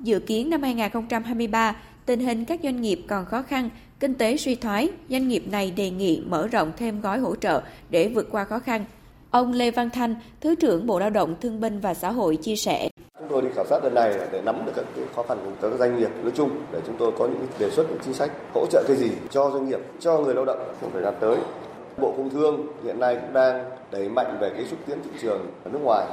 Dự 0.00 0.18
kiến 0.18 0.50
năm 0.50 0.62
2023, 0.62 1.76
tình 2.06 2.20
hình 2.20 2.44
các 2.44 2.60
doanh 2.62 2.82
nghiệp 2.82 3.00
còn 3.08 3.24
khó 3.24 3.42
khăn, 3.42 3.70
kinh 4.00 4.14
tế 4.14 4.36
suy 4.36 4.54
thoái, 4.54 4.88
doanh 5.08 5.28
nghiệp 5.28 5.44
này 5.50 5.70
đề 5.70 5.90
nghị 5.90 6.22
mở 6.26 6.48
rộng 6.48 6.72
thêm 6.76 7.00
gói 7.00 7.18
hỗ 7.18 7.36
trợ 7.36 7.62
để 7.90 8.08
vượt 8.08 8.28
qua 8.30 8.44
khó 8.44 8.58
khăn, 8.58 8.84
Ông 9.30 9.52
Lê 9.52 9.70
Văn 9.70 9.90
Thanh, 9.90 10.14
Thứ 10.40 10.54
trưởng 10.54 10.86
Bộ 10.86 10.98
Lao 10.98 11.10
động 11.10 11.34
Thương 11.40 11.60
binh 11.60 11.80
và 11.80 11.94
Xã 11.94 12.10
hội 12.10 12.36
chia 12.36 12.56
sẻ. 12.56 12.88
Chúng 13.18 13.28
tôi 13.28 13.42
đi 13.42 13.48
khảo 13.54 13.64
sát 13.70 13.84
lần 13.84 13.94
này 13.94 14.14
để 14.32 14.42
nắm 14.42 14.62
được 14.66 14.72
các 14.76 14.84
khó 15.16 15.22
khăn 15.22 15.38
của 15.44 15.68
các 15.70 15.78
doanh 15.78 15.98
nghiệp 15.98 16.10
nói 16.22 16.32
chung 16.34 16.50
để 16.72 16.80
chúng 16.86 16.96
tôi 16.98 17.12
có 17.18 17.26
những 17.26 17.46
đề 17.58 17.70
xuất 17.70 17.90
những 17.90 17.98
chính 18.04 18.14
sách 18.14 18.30
hỗ 18.54 18.66
trợ 18.66 18.84
cái 18.88 18.96
gì 18.96 19.10
cho 19.30 19.50
doanh 19.50 19.68
nghiệp, 19.68 19.80
cho 20.00 20.20
người 20.20 20.34
lao 20.34 20.44
động 20.44 20.74
trong 20.82 20.90
thời 20.92 21.02
gian 21.02 21.14
tới. 21.20 21.36
Bộ 21.98 22.14
Công 22.16 22.30
Thương 22.30 22.66
hiện 22.84 23.00
nay 23.00 23.16
cũng 23.20 23.32
đang 23.32 23.70
đẩy 23.90 24.08
mạnh 24.08 24.38
về 24.40 24.50
cái 24.50 24.64
xúc 24.64 24.78
tiến 24.86 24.98
thị 25.04 25.10
trường 25.22 25.46
ở 25.64 25.70
nước 25.70 25.78
ngoài. 25.82 26.06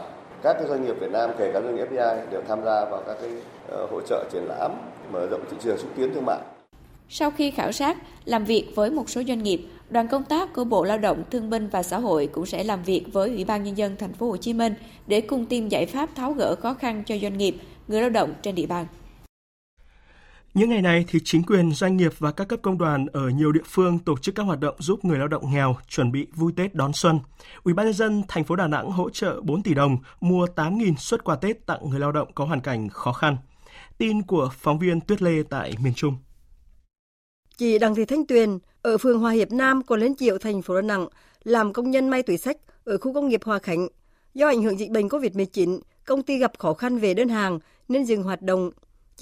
Các 0.43 0.53
cái 0.53 0.67
doanh 0.67 0.85
nghiệp 0.85 0.95
Việt 0.99 1.11
Nam 1.11 1.29
kể 1.39 1.51
cả 1.53 1.61
doanh 1.61 1.75
nghiệp 1.75 1.87
FDI 1.91 2.29
đều 2.31 2.41
tham 2.47 2.59
gia 2.65 2.85
vào 2.85 3.03
các 3.07 3.17
cái 3.21 3.29
ờ, 3.69 3.87
hỗ 3.91 4.01
trợ 4.01 4.25
triển 4.31 4.43
lãm 4.47 4.71
mở 5.11 5.27
rộng 5.31 5.41
thị 5.51 5.57
trường 5.63 5.77
xúc 5.77 5.89
tiến 5.95 6.13
thương 6.13 6.25
mại. 6.25 6.39
Sau 7.09 7.31
khi 7.31 7.51
khảo 7.51 7.71
sát, 7.71 7.97
làm 8.25 8.45
việc 8.45 8.67
với 8.75 8.89
một 8.89 9.09
số 9.09 9.21
doanh 9.27 9.43
nghiệp, 9.43 9.61
đoàn 9.89 10.07
công 10.07 10.23
tác 10.23 10.53
của 10.53 10.63
Bộ 10.63 10.83
Lao 10.83 10.97
động 10.97 11.23
Thương 11.31 11.49
binh 11.49 11.67
và 11.67 11.83
Xã 11.83 11.99
hội 11.99 12.27
cũng 12.27 12.45
sẽ 12.45 12.63
làm 12.63 12.83
việc 12.83 13.03
với 13.13 13.29
Ủy 13.29 13.45
ban 13.45 13.63
nhân 13.63 13.77
dân 13.77 13.95
thành 13.95 14.13
phố 14.13 14.27
Hồ 14.27 14.37
Chí 14.37 14.53
Minh 14.53 14.73
để 15.07 15.21
cùng 15.21 15.45
tìm 15.45 15.69
giải 15.69 15.85
pháp 15.85 16.09
tháo 16.15 16.33
gỡ 16.33 16.55
khó 16.55 16.73
khăn 16.73 17.03
cho 17.05 17.15
doanh 17.21 17.37
nghiệp, 17.37 17.55
người 17.87 18.01
lao 18.01 18.09
động 18.09 18.33
trên 18.41 18.55
địa 18.55 18.65
bàn. 18.65 18.85
Những 20.53 20.69
ngày 20.69 20.81
này 20.81 21.05
thì 21.07 21.19
chính 21.23 21.43
quyền, 21.43 21.71
doanh 21.71 21.97
nghiệp 21.97 22.11
và 22.19 22.31
các 22.31 22.47
cấp 22.47 22.59
công 22.63 22.77
đoàn 22.77 23.05
ở 23.13 23.29
nhiều 23.29 23.51
địa 23.51 23.61
phương 23.65 23.99
tổ 23.99 24.17
chức 24.17 24.35
các 24.35 24.43
hoạt 24.43 24.59
động 24.59 24.75
giúp 24.79 25.05
người 25.05 25.17
lao 25.17 25.27
động 25.27 25.51
nghèo 25.51 25.75
chuẩn 25.87 26.11
bị 26.11 26.27
vui 26.35 26.53
Tết 26.55 26.75
đón 26.75 26.93
xuân. 26.93 27.19
Ủy 27.63 27.73
ban 27.73 27.85
nhân 27.85 27.93
dân 27.93 28.23
thành 28.27 28.43
phố 28.43 28.55
Đà 28.55 28.67
Nẵng 28.67 28.91
hỗ 28.91 29.09
trợ 29.09 29.41
4 29.41 29.63
tỷ 29.63 29.73
đồng 29.73 29.97
mua 30.21 30.45
8.000 30.55 30.95
suất 30.95 31.23
quà 31.23 31.35
Tết 31.35 31.65
tặng 31.65 31.89
người 31.89 31.99
lao 31.99 32.11
động 32.11 32.33
có 32.35 32.45
hoàn 32.45 32.61
cảnh 32.61 32.89
khó 32.89 33.13
khăn. 33.13 33.37
Tin 33.97 34.21
của 34.21 34.49
phóng 34.59 34.79
viên 34.79 35.01
Tuyết 35.01 35.21
Lê 35.21 35.43
tại 35.49 35.73
miền 35.83 35.93
Trung. 35.93 36.15
Chị 37.57 37.79
Đặng 37.79 37.95
Thị 37.95 38.05
Thanh 38.05 38.25
Tuyền 38.25 38.59
ở 38.81 38.97
phường 38.97 39.19
Hòa 39.19 39.31
Hiệp 39.31 39.51
Nam, 39.51 39.81
quận 39.83 39.99
Liên 39.99 40.15
Triệu, 40.15 40.37
thành 40.37 40.61
phố 40.61 40.75
Đà 40.75 40.81
Nẵng 40.81 41.07
làm 41.43 41.73
công 41.73 41.91
nhân 41.91 42.09
may 42.09 42.23
túi 42.23 42.37
sách 42.37 42.57
ở 42.83 42.97
khu 42.97 43.13
công 43.13 43.27
nghiệp 43.27 43.41
Hòa 43.43 43.59
Khánh. 43.59 43.87
Do 44.33 44.47
ảnh 44.47 44.63
hưởng 44.63 44.79
dịch 44.79 44.89
bệnh 44.89 45.07
COVID-19, 45.07 45.79
công 46.05 46.23
ty 46.23 46.37
gặp 46.37 46.51
khó 46.59 46.73
khăn 46.73 46.97
về 46.97 47.13
đơn 47.13 47.29
hàng 47.29 47.59
nên 47.87 48.05
dừng 48.05 48.23
hoạt 48.23 48.41
động. 48.41 48.71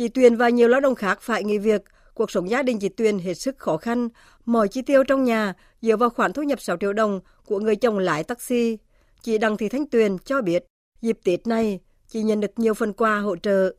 Chị 0.02 0.08
Tuyền 0.08 0.36
và 0.36 0.50
nhiều 0.50 0.68
lao 0.68 0.82
động 0.82 0.96
khác 0.96 1.22
phải 1.22 1.44
nghỉ 1.44 1.58
việc. 1.58 1.82
Cuộc 2.14 2.32
sống 2.32 2.50
gia 2.50 2.64
đình 2.64 2.80
chị 2.80 2.90
Tuyền 2.90 3.20
hết 3.20 3.34
sức 3.34 3.58
khó 3.58 3.78
khăn. 3.78 4.10
Mọi 4.46 4.68
chi 4.68 4.82
tiêu 4.82 5.04
trong 5.04 5.24
nhà 5.24 5.54
dựa 5.82 5.98
vào 5.98 6.10
khoản 6.10 6.34
thu 6.34 6.44
nhập 6.44 6.62
6 6.62 6.78
triệu 6.78 6.94
đồng 6.94 7.20
của 7.46 7.60
người 7.60 7.76
chồng 7.76 7.98
lái 8.00 8.24
taxi. 8.24 8.78
Chị 9.22 9.38
Đặng 9.38 9.58
Thị 9.58 9.70
Thanh 9.70 9.86
Tuyền 9.90 10.18
cho 10.18 10.42
biết, 10.42 10.66
dịp 11.02 11.18
Tết 11.26 11.48
này, 11.48 11.80
chị 12.08 12.22
nhận 12.22 12.40
được 12.40 12.60
nhiều 12.60 12.74
phần 12.74 12.94
quà 12.94 13.20
hỗ 13.20 13.36
trợ. 13.36 13.72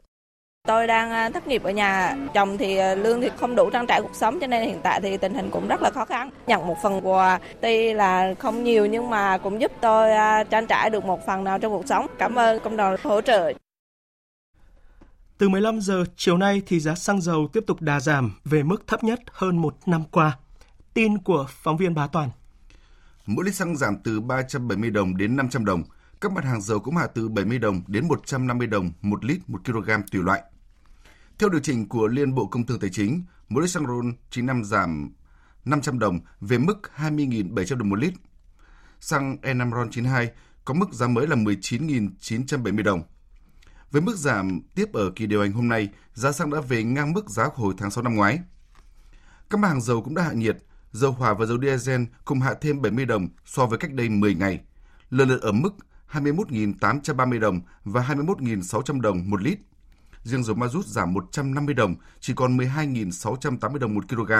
Tôi 0.68 0.86
đang 0.86 1.10
à, 1.10 1.30
thất 1.30 1.46
nghiệp 1.46 1.62
ở 1.62 1.70
nhà, 1.70 2.16
chồng 2.34 2.58
thì 2.58 2.76
à, 2.76 2.94
lương 2.94 3.20
thì 3.20 3.28
không 3.36 3.56
đủ 3.56 3.70
trang 3.70 3.86
trải 3.86 4.02
cuộc 4.02 4.16
sống 4.16 4.40
cho 4.40 4.46
nên 4.46 4.68
hiện 4.68 4.80
tại 4.82 5.00
thì 5.00 5.16
tình 5.16 5.34
hình 5.34 5.50
cũng 5.50 5.68
rất 5.68 5.82
là 5.82 5.90
khó 5.90 6.04
khăn. 6.04 6.30
Nhận 6.46 6.66
một 6.66 6.76
phần 6.82 7.00
quà 7.06 7.40
tuy 7.60 7.94
là 7.94 8.34
không 8.38 8.64
nhiều 8.64 8.86
nhưng 8.86 9.10
mà 9.10 9.38
cũng 9.38 9.60
giúp 9.60 9.72
tôi 9.80 10.12
à, 10.12 10.44
trang 10.44 10.66
trải 10.66 10.90
được 10.90 11.04
một 11.04 11.26
phần 11.26 11.44
nào 11.44 11.58
trong 11.58 11.72
cuộc 11.72 11.86
sống. 11.86 12.06
Cảm 12.18 12.38
ơn 12.38 12.60
công 12.60 12.76
đoàn 12.76 12.96
hỗ 13.02 13.20
trợ. 13.20 13.52
Từ 15.42 15.48
15 15.48 15.80
giờ 15.80 16.04
chiều 16.16 16.36
nay 16.36 16.62
thì 16.66 16.80
giá 16.80 16.94
xăng 16.94 17.20
dầu 17.20 17.48
tiếp 17.52 17.64
tục 17.66 17.80
đà 17.80 18.00
giảm 18.00 18.32
về 18.44 18.62
mức 18.62 18.86
thấp 18.86 19.04
nhất 19.04 19.20
hơn 19.32 19.58
một 19.58 19.76
năm 19.86 20.04
qua. 20.10 20.38
Tin 20.94 21.18
của 21.18 21.46
phóng 21.62 21.76
viên 21.76 21.94
Bá 21.94 22.06
Toàn. 22.06 22.30
Mỗi 23.26 23.44
lít 23.44 23.54
xăng 23.54 23.76
giảm 23.76 23.96
từ 24.04 24.20
370 24.20 24.90
đồng 24.90 25.16
đến 25.16 25.36
500 25.36 25.64
đồng. 25.64 25.82
Các 26.20 26.32
mặt 26.32 26.44
hàng 26.44 26.60
dầu 26.60 26.80
cũng 26.80 26.96
hạ 26.96 27.06
từ 27.06 27.28
70 27.28 27.58
đồng 27.58 27.82
đến 27.86 28.08
150 28.08 28.66
đồng 28.66 28.92
một 29.00 29.24
lít 29.24 29.50
một 29.50 29.60
kg 29.64 29.90
tùy 30.12 30.22
loại. 30.22 30.42
Theo 31.38 31.48
điều 31.48 31.60
chỉnh 31.60 31.88
của 31.88 32.06
Liên 32.06 32.34
Bộ 32.34 32.46
Công 32.46 32.66
Thương 32.66 32.80
Tài 32.80 32.90
chính, 32.90 33.22
mỗi 33.48 33.62
lít 33.62 33.70
xăng 33.70 33.86
RON 33.86 34.12
95 34.30 34.64
giảm 34.64 35.10
500 35.64 35.98
đồng 35.98 36.20
về 36.40 36.58
mức 36.58 36.80
20.700 36.96 37.76
đồng 37.76 37.88
một 37.88 37.98
lít. 37.98 38.12
Xăng 39.00 39.36
E5 39.42 39.70
RON 39.70 39.90
92 39.90 40.30
có 40.64 40.74
mức 40.74 40.92
giá 40.92 41.08
mới 41.08 41.26
là 41.26 41.36
19.970 41.36 42.82
đồng. 42.82 43.02
Với 43.92 44.02
mức 44.02 44.16
giảm 44.16 44.60
tiếp 44.74 44.92
ở 44.92 45.10
kỳ 45.16 45.26
điều 45.26 45.40
hành 45.40 45.52
hôm 45.52 45.68
nay, 45.68 45.88
giá 46.14 46.32
xăng 46.32 46.50
đã 46.50 46.60
về 46.60 46.84
ngang 46.84 47.12
mức 47.12 47.30
giá 47.30 47.48
hồi 47.54 47.74
tháng 47.78 47.90
6 47.90 48.04
năm 48.04 48.14
ngoái. 48.14 48.38
Các 49.50 49.60
mặt 49.60 49.68
hàng 49.68 49.80
dầu 49.80 50.02
cũng 50.02 50.14
đã 50.14 50.22
hạ 50.22 50.32
nhiệt, 50.32 50.56
dầu 50.92 51.12
hỏa 51.12 51.34
và 51.34 51.46
dầu 51.46 51.58
diesel 51.62 52.02
cùng 52.24 52.40
hạ 52.40 52.54
thêm 52.60 52.82
70 52.82 53.06
đồng 53.06 53.28
so 53.44 53.66
với 53.66 53.78
cách 53.78 53.92
đây 53.92 54.08
10 54.08 54.34
ngày, 54.34 54.60
lần 55.10 55.28
lượt 55.28 55.42
ở 55.42 55.52
mức 55.52 55.70
21.830 56.12 57.40
đồng 57.40 57.60
và 57.84 58.02
21.600 58.02 59.00
đồng 59.00 59.30
một 59.30 59.42
lít 59.42 59.58
riêng 60.24 60.44
dầu 60.44 60.56
ma 60.56 60.68
rút 60.68 60.86
giảm 60.86 61.12
150 61.12 61.74
đồng, 61.74 61.94
chỉ 62.20 62.32
còn 62.36 62.56
12.680 62.56 63.78
đồng 63.78 63.94
một 63.94 64.08
kg. 64.08 64.32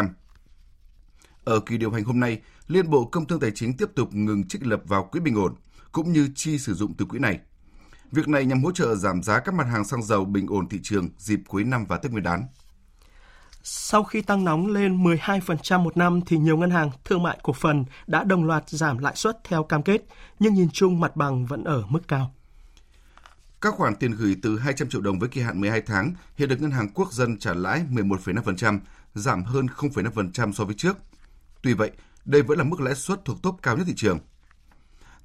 Ở 1.45 1.61
kỳ 1.61 1.79
điều 1.79 1.91
hành 1.91 2.05
hôm 2.05 2.21
nay, 2.21 2.41
Liên 2.67 2.91
Bộ 2.91 3.05
Công 3.05 3.27
Thương 3.27 3.41
Tài 3.41 3.51
chính 3.55 3.77
tiếp 3.77 3.89
tục 3.95 4.15
ngừng 4.15 4.49
trích 4.49 4.67
lập 4.67 4.83
vào 4.85 5.05
quỹ 5.05 5.21
bình 5.21 5.35
ổn, 5.35 5.55
cũng 5.93 6.13
như 6.13 6.29
chi 6.35 6.59
sử 6.59 6.75
dụng 6.75 6.95
từ 6.95 7.05
quỹ 7.05 7.19
này. 7.19 7.41
Việc 8.13 8.29
này 8.29 8.45
nhằm 8.45 8.63
hỗ 8.63 8.73
trợ 8.73 8.95
giảm 8.95 9.23
giá 9.23 9.39
các 9.39 9.55
mặt 9.55 9.65
hàng 9.65 9.85
xăng 9.85 10.03
dầu 10.03 10.25
bình 10.25 10.47
ổn 10.47 10.69
thị 10.69 10.81
trường 10.83 11.09
dịp 11.19 11.41
cuối 11.49 11.65
năm 11.65 11.85
và 11.89 11.97
Tết 11.97 12.13
Nguyên 12.13 12.25
đán. 12.25 12.47
Sau 13.63 14.05
khi 14.05 14.23
tăng 14.23 14.45
nóng 14.45 14.67
lên 14.67 15.05
12% 15.05 15.81
một 15.81 15.97
năm 15.97 16.21
thì 16.27 16.39
nhiều 16.39 16.57
ngân 16.57 16.71
hàng 16.71 16.91
thương 17.05 17.23
mại 17.23 17.39
cổ 17.43 17.53
phần 17.53 17.85
đã 18.07 18.25
đồng 18.25 18.45
loạt 18.45 18.69
giảm 18.69 18.99
lãi 18.99 19.17
suất 19.17 19.39
theo 19.45 19.65
cam 19.65 19.83
kết, 19.83 20.03
nhưng 20.39 20.55
nhìn 20.55 20.69
chung 20.73 21.01
mặt 21.01 21.17
bằng 21.17 21.47
vẫn 21.47 21.65
ở 21.65 21.85
mức 21.89 22.09
cao. 22.09 22.35
Các 23.61 23.75
khoản 23.75 23.97
tiền 23.97 24.13
gửi 24.13 24.37
từ 24.43 24.59
200 24.59 24.89
triệu 24.89 25.01
đồng 25.01 25.19
với 25.19 25.29
kỳ 25.29 25.41
hạn 25.41 25.61
12 25.61 25.81
tháng 25.81 26.15
hiện 26.37 26.49
được 26.49 26.61
Ngân 26.61 26.71
hàng 26.71 26.89
Quốc 26.95 27.13
dân 27.13 27.39
trả 27.39 27.55
lãi 27.55 27.85
11,5%, 27.91 28.79
giảm 29.15 29.45
hơn 29.45 29.67
0,5% 29.77 30.53
so 30.53 30.65
với 30.65 30.75
trước. 30.75 30.97
Tuy 31.63 31.75
vậy, 31.75 31.91
đây 32.25 32.43
vẫn 32.43 32.59
là 32.59 32.65
mức 32.65 32.81
lãi 32.81 32.95
suất 32.95 33.25
thuộc 33.25 33.43
top 33.43 33.57
cao 33.63 33.77
nhất 33.77 33.85
thị 33.87 33.95
trường. 33.97 34.19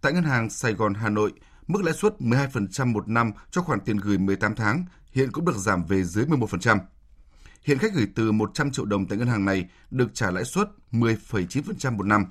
Tại 0.01 0.13
Ngân 0.13 0.23
hàng 0.23 0.49
Sài 0.49 0.73
Gòn 0.73 0.93
Hà 0.93 1.09
Nội, 1.09 1.33
mức 1.67 1.83
lãi 1.83 1.93
suất 1.93 2.13
12% 2.19 2.93
một 2.93 3.07
năm 3.07 3.31
cho 3.51 3.61
khoản 3.61 3.79
tiền 3.79 3.97
gửi 3.97 4.17
18 4.17 4.55
tháng 4.55 4.85
hiện 5.11 5.31
cũng 5.31 5.45
được 5.45 5.55
giảm 5.55 5.83
về 5.83 6.03
dưới 6.03 6.25
11%. 6.25 6.79
Hiện 7.63 7.77
khách 7.77 7.93
gửi 7.93 8.07
từ 8.15 8.31
100 8.31 8.71
triệu 8.71 8.85
đồng 8.85 9.05
tại 9.05 9.17
ngân 9.17 9.27
hàng 9.27 9.45
này 9.45 9.65
được 9.91 10.13
trả 10.13 10.31
lãi 10.31 10.45
suất 10.45 10.69
10,9% 10.91 11.97
một 11.97 12.05
năm. 12.05 12.25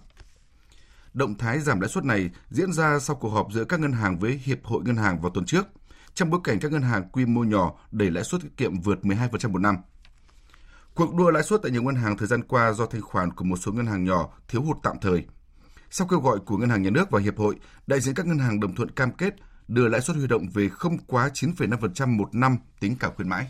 Động 1.14 1.38
thái 1.38 1.60
giảm 1.60 1.80
lãi 1.80 1.88
suất 1.88 2.04
này 2.04 2.30
diễn 2.50 2.72
ra 2.72 2.98
sau 2.98 3.16
cuộc 3.16 3.28
họp 3.28 3.52
giữa 3.52 3.64
các 3.64 3.80
ngân 3.80 3.92
hàng 3.92 4.18
với 4.18 4.40
Hiệp 4.44 4.64
hội 4.64 4.82
Ngân 4.84 4.96
hàng 4.96 5.20
vào 5.20 5.30
tuần 5.30 5.46
trước– 5.46 5.66
trong 6.16 6.30
bối 6.30 6.40
cảnh 6.44 6.58
các 6.60 6.72
ngân 6.72 6.82
hàng 6.82 7.08
quy 7.12 7.26
mô 7.26 7.44
nhỏ 7.44 7.78
đẩy 7.90 8.10
lãi 8.10 8.24
suất 8.24 8.42
tiết 8.42 8.56
kiệm 8.56 8.80
vượt 8.80 8.98
12% 9.02 9.50
một 9.50 9.58
năm. 9.58 9.76
Cuộc 10.94 11.14
đua 11.14 11.30
lãi 11.30 11.42
suất 11.42 11.60
tại 11.62 11.72
nhiều 11.72 11.82
ngân 11.82 11.94
hàng 11.94 12.16
thời 12.16 12.28
gian 12.28 12.42
qua 12.42 12.72
do 12.72 12.86
thanh 12.86 13.02
khoản 13.02 13.32
của 13.32 13.44
một 13.44 13.56
số 13.56 13.72
ngân 13.72 13.86
hàng 13.86 14.04
nhỏ 14.04 14.28
thiếu 14.48 14.62
hụt 14.62 14.76
tạm 14.82 14.96
thời. 15.00 15.24
Sau 15.98 16.06
kêu 16.06 16.20
gọi 16.20 16.38
của 16.38 16.56
Ngân 16.56 16.68
hàng 16.68 16.82
Nhà 16.82 16.90
nước 16.90 17.10
và 17.10 17.20
Hiệp 17.20 17.38
hội, 17.38 17.56
đại 17.86 18.00
diện 18.00 18.14
các 18.14 18.26
ngân 18.26 18.38
hàng 18.38 18.60
đồng 18.60 18.74
thuận 18.74 18.90
cam 18.90 19.12
kết 19.12 19.34
đưa 19.68 19.88
lãi 19.88 20.00
suất 20.00 20.16
huy 20.16 20.26
động 20.26 20.46
về 20.54 20.68
không 20.68 20.98
quá 21.06 21.30
9,5% 21.34 22.16
một 22.16 22.34
năm 22.34 22.58
tính 22.80 22.96
cả 23.00 23.10
khuyến 23.16 23.28
mãi. 23.28 23.46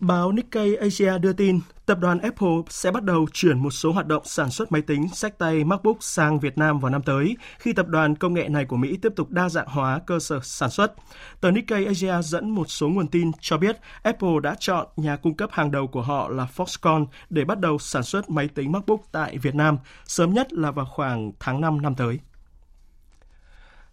Báo 0.00 0.32
Nikkei 0.32 0.74
Asia 0.74 1.18
đưa 1.18 1.32
tin, 1.32 1.60
tập 1.86 1.98
đoàn 2.00 2.18
Apple 2.18 2.56
sẽ 2.68 2.90
bắt 2.90 3.02
đầu 3.02 3.26
chuyển 3.32 3.58
một 3.58 3.70
số 3.70 3.92
hoạt 3.92 4.06
động 4.06 4.22
sản 4.24 4.50
xuất 4.50 4.72
máy 4.72 4.82
tính, 4.82 5.08
sách 5.08 5.38
tay 5.38 5.64
MacBook 5.64 5.96
sang 6.00 6.40
Việt 6.40 6.58
Nam 6.58 6.78
vào 6.78 6.90
năm 6.90 7.02
tới, 7.02 7.36
khi 7.58 7.72
tập 7.72 7.86
đoàn 7.88 8.16
công 8.16 8.34
nghệ 8.34 8.48
này 8.48 8.64
của 8.64 8.76
Mỹ 8.76 8.96
tiếp 9.02 9.12
tục 9.16 9.30
đa 9.30 9.48
dạng 9.48 9.66
hóa 9.66 10.00
cơ 10.06 10.18
sở 10.18 10.40
sản 10.42 10.70
xuất. 10.70 10.94
Tờ 11.40 11.50
Nikkei 11.50 11.84
Asia 11.84 12.22
dẫn 12.22 12.50
một 12.50 12.70
số 12.70 12.88
nguồn 12.88 13.08
tin 13.08 13.30
cho 13.40 13.58
biết 13.58 13.76
Apple 14.02 14.40
đã 14.42 14.56
chọn 14.58 14.86
nhà 14.96 15.16
cung 15.16 15.34
cấp 15.34 15.50
hàng 15.52 15.70
đầu 15.70 15.86
của 15.86 16.02
họ 16.02 16.28
là 16.28 16.46
Foxconn 16.56 17.06
để 17.30 17.44
bắt 17.44 17.60
đầu 17.60 17.78
sản 17.78 18.02
xuất 18.02 18.30
máy 18.30 18.48
tính 18.48 18.72
MacBook 18.72 19.00
tại 19.12 19.38
Việt 19.38 19.54
Nam, 19.54 19.78
sớm 20.06 20.32
nhất 20.32 20.52
là 20.52 20.70
vào 20.70 20.86
khoảng 20.86 21.32
tháng 21.40 21.60
5 21.60 21.82
năm 21.82 21.94
tới. 21.94 22.20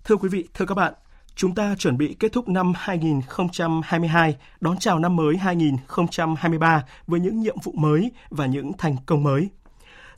Thưa 0.04 0.16
quý 0.16 0.30
vị, 0.30 0.48
thưa 0.54 0.66
các 0.66 0.76
bạn, 0.76 0.94
chúng 1.36 1.56
ta 1.56 1.76
chuẩn 1.76 1.98
bị 1.98 2.16
kết 2.20 2.32
thúc 2.32 2.50
năm 2.50 2.74
2022, 2.76 4.36
đón 4.62 4.78
chào 4.78 5.00
năm 5.00 5.16
mới 5.16 5.38
2023 5.38 6.84
với 7.08 7.20
những 7.20 7.42
nhiệm 7.42 7.56
vụ 7.64 7.72
mới 7.72 8.12
và 8.30 8.46
những 8.46 8.72
thành 8.78 8.96
công 9.06 9.24
mới. 9.24 9.50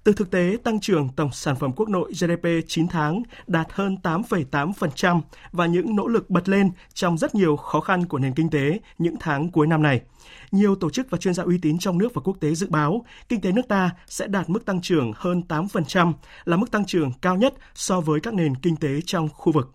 Từ 0.06 0.13
thực 0.13 0.32
tế, 0.32 0.58
tăng 0.63 0.80
trưởng 0.80 1.10
tổng 1.10 1.32
sản 1.32 1.56
phẩm 1.56 1.71
quốc 1.75 1.89
nội 1.89 2.12
GDP 2.13 2.47
9 2.67 2.88
tháng 2.88 3.23
đạt 3.47 3.67
hơn 3.71 3.97
8,8% 4.04 5.21
và 5.51 5.65
những 5.65 5.95
nỗ 5.95 6.08
lực 6.08 6.30
bật 6.30 6.49
lên 6.49 6.71
trong 6.93 7.17
rất 7.17 7.36
nhiều 7.36 7.56
khó 7.58 7.80
khăn 7.80 8.06
của 8.06 8.19
nền 8.19 8.34
kinh 8.34 8.49
tế 8.49 8.80
những 8.97 9.15
tháng 9.19 9.51
cuối 9.51 9.67
năm 9.67 9.82
này. 9.82 10.01
Nhiều 10.51 10.75
tổ 10.75 10.89
chức 10.89 11.08
và 11.10 11.17
chuyên 11.17 11.34
gia 11.34 11.43
uy 11.43 11.58
tín 11.62 11.78
trong 11.78 11.97
nước 11.97 12.13
và 12.13 12.21
quốc 12.21 12.38
tế 12.39 12.56
dự 12.56 12.67
báo 12.69 13.06
kinh 13.30 13.41
tế 13.41 13.51
nước 13.51 13.67
ta 13.67 13.91
sẽ 14.08 14.28
đạt 14.28 14.49
mức 14.49 14.65
tăng 14.65 14.82
trưởng 14.82 15.12
hơn 15.15 15.41
8%, 15.47 16.13
là 16.45 16.58
mức 16.58 16.71
tăng 16.71 16.86
trưởng 16.86 17.12
cao 17.21 17.36
nhất 17.36 17.54
so 17.73 18.01
với 18.01 18.19
các 18.19 18.34
nền 18.34 18.56
kinh 18.56 18.75
tế 18.75 19.01
trong 19.06 19.30
khu 19.34 19.51
vực. 19.51 19.71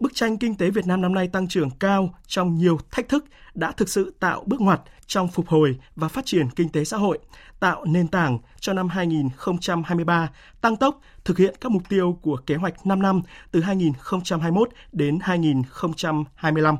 Bức 0.00 0.14
tranh 0.14 0.38
kinh 0.38 0.54
tế 0.54 0.70
Việt 0.70 0.86
Nam 0.86 1.00
năm 1.00 1.14
nay 1.14 1.28
tăng 1.28 1.48
trưởng 1.48 1.70
cao 1.70 2.14
trong 2.26 2.54
nhiều 2.54 2.78
thách 2.90 3.08
thức 3.08 3.24
đã 3.54 3.72
thực 3.72 3.88
sự 3.88 4.14
tạo 4.20 4.42
bước 4.46 4.60
ngoặt 4.60 4.80
trong 5.06 5.28
phục 5.28 5.48
hồi 5.48 5.78
và 5.96 6.08
phát 6.08 6.26
triển 6.26 6.50
kinh 6.50 6.68
tế 6.68 6.84
xã 6.84 6.96
hội, 6.96 7.18
tạo 7.60 7.84
nền 7.84 8.08
tảng 8.08 8.38
cho 8.60 8.72
năm 8.72 8.88
2023 8.88 10.30
tăng 10.60 10.76
tốc 10.76 11.00
thực 11.24 11.38
hiện 11.38 11.54
các 11.60 11.72
mục 11.72 11.82
tiêu 11.88 12.18
của 12.22 12.36
kế 12.36 12.54
hoạch 12.54 12.86
5 12.86 13.02
năm 13.02 13.22
từ 13.50 13.60
2021 13.60 14.68
đến 14.92 15.18
2025. 15.22 16.76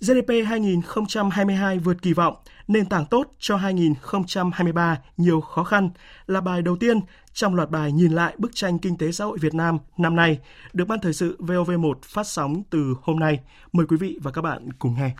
GDP 0.00 0.30
2022 0.46 1.78
vượt 1.78 2.02
kỳ 2.02 2.12
vọng, 2.12 2.36
nền 2.68 2.86
tảng 2.86 3.06
tốt 3.06 3.30
cho 3.38 3.56
2023 3.56 4.98
nhiều 5.16 5.40
khó 5.40 5.64
khăn 5.64 5.90
là 6.26 6.40
bài 6.40 6.62
đầu 6.62 6.76
tiên 6.76 7.00
trong 7.32 7.54
loạt 7.54 7.70
bài 7.70 7.92
nhìn 7.92 8.12
lại 8.12 8.34
bức 8.38 8.54
tranh 8.54 8.78
kinh 8.78 8.96
tế 8.98 9.12
xã 9.12 9.24
hội 9.24 9.38
Việt 9.40 9.54
Nam 9.54 9.78
năm 9.96 10.16
nay 10.16 10.38
được 10.72 10.88
Ban 10.88 11.00
Thời 11.00 11.12
sự 11.12 11.36
VOV1 11.38 11.94
phát 12.02 12.26
sóng 12.26 12.62
từ 12.70 12.94
hôm 13.02 13.18
nay. 13.18 13.40
Mời 13.72 13.86
quý 13.86 13.96
vị 13.96 14.18
và 14.22 14.30
các 14.30 14.42
bạn 14.42 14.72
cùng 14.72 14.94
nghe. 14.94 15.10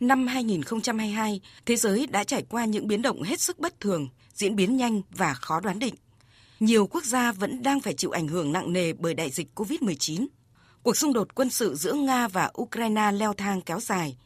Năm 0.00 0.26
2022, 0.26 1.40
thế 1.66 1.76
giới 1.76 2.06
đã 2.06 2.24
trải 2.24 2.42
qua 2.42 2.64
những 2.64 2.86
biến 2.86 3.02
động 3.02 3.22
hết 3.22 3.40
sức 3.40 3.58
bất 3.58 3.80
thường, 3.80 4.08
diễn 4.34 4.56
biến 4.56 4.76
nhanh 4.76 5.02
và 5.10 5.34
khó 5.34 5.60
đoán 5.60 5.78
định. 5.78 5.94
Nhiều 6.60 6.86
quốc 6.86 7.04
gia 7.04 7.32
vẫn 7.32 7.62
đang 7.62 7.80
phải 7.80 7.94
chịu 7.94 8.10
ảnh 8.10 8.28
hưởng 8.28 8.52
nặng 8.52 8.72
nề 8.72 8.92
bởi 8.92 9.14
đại 9.14 9.30
dịch 9.30 9.48
COVID-19. 9.54 10.26
Cuộc 10.82 10.96
xung 10.96 11.12
đột 11.12 11.34
quân 11.34 11.50
sự 11.50 11.74
giữa 11.74 11.92
Nga 11.92 12.28
và 12.28 12.50
Ukraine 12.60 13.12
leo 13.12 13.32
thang 13.32 13.60
kéo 13.60 13.80
dài. 13.80 14.16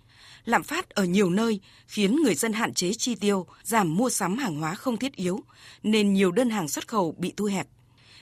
Lạm 0.44 0.62
phát 0.62 0.90
ở 0.90 1.04
nhiều 1.04 1.30
nơi 1.30 1.60
khiến 1.86 2.16
người 2.16 2.34
dân 2.34 2.52
hạn 2.52 2.74
chế 2.74 2.92
chi 2.92 3.14
tiêu, 3.14 3.46
giảm 3.62 3.96
mua 3.96 4.10
sắm 4.10 4.38
hàng 4.38 4.60
hóa 4.60 4.74
không 4.74 4.96
thiết 4.96 5.16
yếu, 5.16 5.40
nên 5.82 6.12
nhiều 6.12 6.32
đơn 6.32 6.50
hàng 6.50 6.68
xuất 6.68 6.88
khẩu 6.88 7.14
bị 7.18 7.32
thu 7.36 7.44
hẹp. 7.44 7.66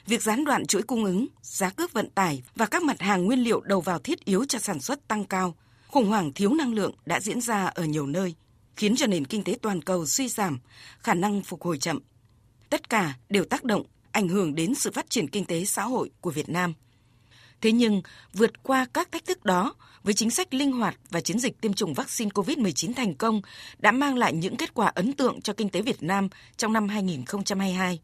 Việc 0.07 0.23
gián 0.23 0.44
đoạn 0.44 0.66
chuỗi 0.66 0.83
cung 0.83 1.05
ứng, 1.05 1.27
giá 1.42 1.70
cước 1.70 1.92
vận 1.92 2.11
tải 2.11 2.42
và 2.55 2.66
các 2.66 2.83
mặt 2.83 3.01
hàng 3.01 3.25
nguyên 3.25 3.38
liệu 3.38 3.61
đầu 3.61 3.81
vào 3.81 3.99
thiết 3.99 4.25
yếu 4.25 4.44
cho 4.44 4.59
sản 4.59 4.81
xuất 4.81 5.09
tăng 5.09 5.25
cao, 5.25 5.55
khủng 5.88 6.09
hoảng 6.09 6.33
thiếu 6.33 6.55
năng 6.55 6.75
lượng 6.75 6.94
đã 7.07 7.20
diễn 7.20 7.40
ra 7.40 7.66
ở 7.66 7.85
nhiều 7.85 8.07
nơi, 8.07 8.35
khiến 8.77 8.97
cho 8.97 9.07
nền 9.07 9.25
kinh 9.25 9.44
tế 9.44 9.59
toàn 9.62 9.83
cầu 9.83 10.07
suy 10.07 10.29
giảm, 10.29 10.59
khả 10.99 11.14
năng 11.14 11.42
phục 11.42 11.62
hồi 11.62 11.79
chậm. 11.79 11.99
Tất 12.70 12.88
cả 12.88 13.14
đều 13.29 13.44
tác 13.44 13.64
động, 13.64 13.83
ảnh 14.12 14.29
hưởng 14.29 14.55
đến 14.55 14.75
sự 14.75 14.90
phát 14.90 15.11
triển 15.11 15.29
kinh 15.29 15.44
tế 15.44 15.64
xã 15.64 15.83
hội 15.83 16.11
của 16.20 16.31
Việt 16.31 16.49
Nam. 16.49 16.75
Thế 17.64 17.72
nhưng, 17.72 18.03
vượt 18.33 18.62
qua 18.62 18.87
các 18.94 19.12
thách 19.12 19.24
thức 19.24 19.44
đó, 19.44 19.74
với 20.03 20.14
chính 20.14 20.31
sách 20.31 20.55
linh 20.55 20.72
hoạt 20.72 20.96
và 21.11 21.20
chiến 21.20 21.38
dịch 21.38 21.61
tiêm 21.61 21.72
chủng 21.72 21.94
vaccine 21.94 22.31
COVID-19 22.31 22.94
thành 22.94 23.14
công 23.14 23.42
đã 23.79 23.92
mang 23.92 24.16
lại 24.16 24.33
những 24.33 24.57
kết 24.57 24.74
quả 24.74 24.92
ấn 24.94 25.12
tượng 25.12 25.40
cho 25.40 25.53
kinh 25.53 25.68
tế 25.68 25.83
Việt 25.83 26.03
Nam 26.03 26.29
trong 26.57 26.72
năm 26.72 26.88
2022. 26.88 28.00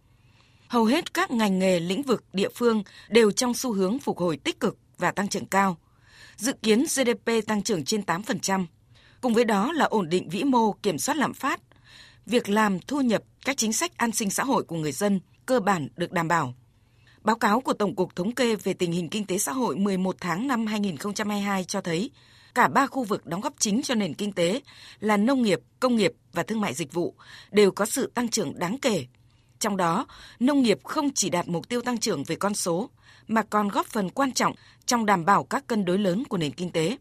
Hầu 0.68 0.85
hết 0.85 1.14
các 1.14 1.31
ngành 1.31 1.59
nghề 1.59 1.81
lĩnh 1.81 2.03
vực 2.03 2.25
địa 2.33 2.49
phương 2.55 2.83
đều 3.09 3.31
trong 3.31 3.55
xu 3.55 3.73
hướng 3.73 3.99
phục 3.99 4.18
hồi 4.18 4.37
tích 4.37 4.61
cực 4.61 4.79
và 4.99 5.11
tăng 5.12 5.29
trưởng 5.29 5.46
cao. 5.46 5.77
Dự 6.37 6.53
kiến 6.62 6.85
GDP 6.85 7.46
tăng 7.46 7.62
trưởng 7.62 7.85
trên 7.85 8.01
8%. 8.01 8.66
Cùng 9.20 9.35
với 9.35 9.44
đó 9.44 9.73
là 9.73 9.85
ổn 9.85 10.09
định 10.09 10.29
vĩ 10.29 10.44
mô, 10.44 10.73
kiểm 10.73 10.99
soát 10.99 11.16
lạm 11.16 11.35
phát. 11.35 11.61
Việc 12.27 12.49
làm, 12.49 12.81
thu 12.81 13.01
nhập, 13.01 13.23
các 13.44 13.57
chính 13.57 13.73
sách 13.73 13.96
an 13.96 14.12
sinh 14.12 14.31
xã 14.31 14.44
hội 14.44 14.62
của 14.62 14.77
người 14.77 14.92
dân 14.92 15.20
cơ 15.46 15.61
bản 15.61 15.88
được 15.96 16.12
đảm 16.12 16.29
bảo. 16.29 16.55
Báo 17.24 17.37
cáo 17.37 17.61
của 17.61 17.72
Tổng 17.72 17.94
cục 17.94 18.16
Thống 18.16 18.33
kê 18.33 18.56
về 18.56 18.72
tình 18.72 18.92
hình 18.92 19.09
kinh 19.09 19.26
tế 19.26 19.38
xã 19.38 19.52
hội 19.52 19.76
11 19.76 20.16
tháng 20.20 20.46
năm 20.46 20.66
2022 20.66 21.64
cho 21.64 21.80
thấy 21.80 22.11
cả 22.54 22.68
ba 22.68 22.87
khu 22.87 23.04
vực 23.04 23.26
đóng 23.26 23.40
góp 23.40 23.54
chính 23.59 23.83
cho 23.83 23.94
nền 23.94 24.14
kinh 24.14 24.33
tế 24.33 24.61
là 25.00 25.16
nông 25.16 25.42
nghiệp, 25.42 25.61
công 25.80 25.96
nghiệp 25.96 26.12
và 26.33 26.42
thương 26.42 26.61
mại 26.61 26.74
dịch 26.74 26.92
vụ 26.92 27.14
đều 27.50 27.70
có 27.70 27.87
sự 27.87 28.11
tăng 28.14 28.28
trưởng 28.28 28.59
đáng 28.59 28.78
kể. 28.83 29.06
Trong 29.59 29.76
đó, 29.76 30.06
nông 30.40 30.62
nghiệp 30.62 30.78
không 30.85 31.11
chỉ 31.14 31.30
đạt 31.30 31.48
mục 31.48 31.68
tiêu 31.68 31.80
tăng 31.80 31.98
trưởng 31.98 32.24
về 32.24 32.37
con 32.37 32.54
số 32.54 32.90
mà 33.28 33.42
còn 33.42 33.68
góp 33.68 33.87
phần 33.87 34.11
quan 34.11 34.33
trọng 34.33 34.54
trong 34.87 35.06
đảm 35.06 35.24
bảo 35.24 35.44
các 35.44 35.66
cân 35.66 35.85
đối 35.85 35.98
lớn 35.98 36.24
của 36.28 36.37
nền 36.37 36.52
kinh 36.52 36.70
tế. 36.70 36.96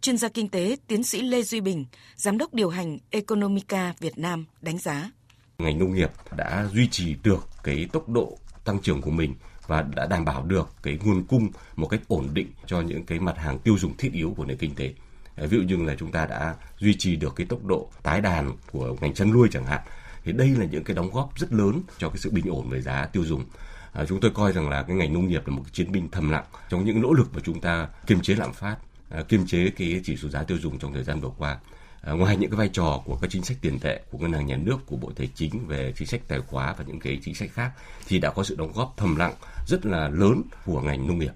Chuyên 0.00 0.16
gia 0.16 0.28
kinh 0.28 0.48
tế 0.48 0.76
tiến 0.86 1.04
sĩ 1.04 1.22
Lê 1.22 1.42
Duy 1.42 1.60
Bình, 1.60 1.84
giám 2.16 2.38
đốc 2.38 2.54
điều 2.54 2.70
hành 2.70 2.98
Economica 3.10 3.94
Việt 3.98 4.18
Nam 4.18 4.44
đánh 4.60 4.78
giá. 4.78 5.10
Ngành 5.58 5.78
nông 5.78 5.94
nghiệp 5.94 6.10
đã 6.36 6.68
duy 6.72 6.88
trì 6.90 7.14
được 7.22 7.48
cái 7.64 7.88
tốc 7.92 8.08
độ 8.08 8.38
tăng 8.64 8.80
trưởng 8.82 9.02
của 9.02 9.10
mình 9.10 9.34
và 9.66 9.82
đã 9.82 10.06
đảm 10.06 10.24
bảo 10.24 10.42
được 10.42 10.68
cái 10.82 10.98
nguồn 11.04 11.24
cung 11.24 11.48
một 11.76 11.86
cách 11.86 12.00
ổn 12.08 12.28
định 12.32 12.48
cho 12.66 12.80
những 12.80 13.04
cái 13.06 13.18
mặt 13.18 13.38
hàng 13.38 13.58
tiêu 13.58 13.78
dùng 13.78 13.96
thiết 13.96 14.12
yếu 14.12 14.34
của 14.36 14.44
nền 14.44 14.56
kinh 14.56 14.74
tế. 14.74 14.94
Ví 15.36 15.58
dụ 15.58 15.62
như 15.62 15.84
là 15.84 15.94
chúng 15.98 16.12
ta 16.12 16.26
đã 16.26 16.54
duy 16.78 16.94
trì 16.98 17.16
được 17.16 17.32
cái 17.36 17.46
tốc 17.46 17.64
độ 17.64 17.90
tái 18.02 18.20
đàn 18.20 18.56
của 18.72 18.96
ngành 19.00 19.14
chăn 19.14 19.32
nuôi 19.32 19.48
chẳng 19.52 19.66
hạn. 19.66 19.80
Thì 20.24 20.32
đây 20.32 20.48
là 20.48 20.64
những 20.64 20.84
cái 20.84 20.96
đóng 20.96 21.10
góp 21.10 21.38
rất 21.38 21.52
lớn 21.52 21.82
cho 21.98 22.08
cái 22.08 22.18
sự 22.18 22.30
bình 22.30 22.46
ổn 22.48 22.70
về 22.70 22.80
giá 22.80 23.06
tiêu 23.06 23.24
dùng. 23.24 23.44
À, 23.92 24.04
chúng 24.08 24.20
tôi 24.20 24.30
coi 24.30 24.52
rằng 24.52 24.68
là 24.68 24.82
cái 24.82 24.96
ngành 24.96 25.12
nông 25.12 25.28
nghiệp 25.28 25.46
là 25.46 25.54
một 25.54 25.62
cái 25.64 25.70
chiến 25.72 25.92
binh 25.92 26.08
thầm 26.12 26.30
lặng 26.30 26.44
trong 26.68 26.84
những 26.84 27.00
nỗ 27.00 27.12
lực 27.12 27.34
mà 27.34 27.40
chúng 27.44 27.60
ta 27.60 27.88
kiềm 28.06 28.20
chế 28.20 28.34
lạm 28.34 28.52
phát, 28.52 28.76
à, 29.10 29.22
kiềm 29.28 29.46
chế 29.46 29.70
cái 29.70 30.00
chỉ 30.04 30.16
số 30.16 30.28
giá 30.28 30.42
tiêu 30.42 30.58
dùng 30.58 30.78
trong 30.78 30.92
thời 30.92 31.04
gian 31.04 31.20
vừa 31.20 31.30
qua. 31.38 31.58
À, 32.02 32.12
ngoài 32.12 32.36
những 32.36 32.50
cái 32.50 32.56
vai 32.56 32.68
trò 32.68 33.02
của 33.04 33.18
các 33.20 33.30
chính 33.30 33.42
sách 33.42 33.56
tiền 33.60 33.78
tệ 33.78 34.00
của 34.10 34.18
ngân 34.18 34.32
hàng 34.32 34.46
nhà 34.46 34.56
nước 34.56 34.76
của 34.86 34.96
bộ 34.96 35.12
tài 35.16 35.28
chính 35.34 35.66
về 35.66 35.92
chính 35.96 36.08
sách 36.08 36.20
tài 36.28 36.40
khóa 36.40 36.74
và 36.78 36.84
những 36.86 37.00
cái 37.00 37.18
chính 37.24 37.34
sách 37.34 37.50
khác 37.52 37.70
thì 38.06 38.18
đã 38.18 38.30
có 38.30 38.44
sự 38.44 38.56
đóng 38.56 38.72
góp 38.74 38.94
thầm 38.96 39.16
lặng 39.16 39.34
rất 39.66 39.86
là 39.86 40.08
lớn 40.08 40.42
của 40.66 40.80
ngành 40.80 41.06
nông 41.06 41.18
nghiệp 41.18 41.32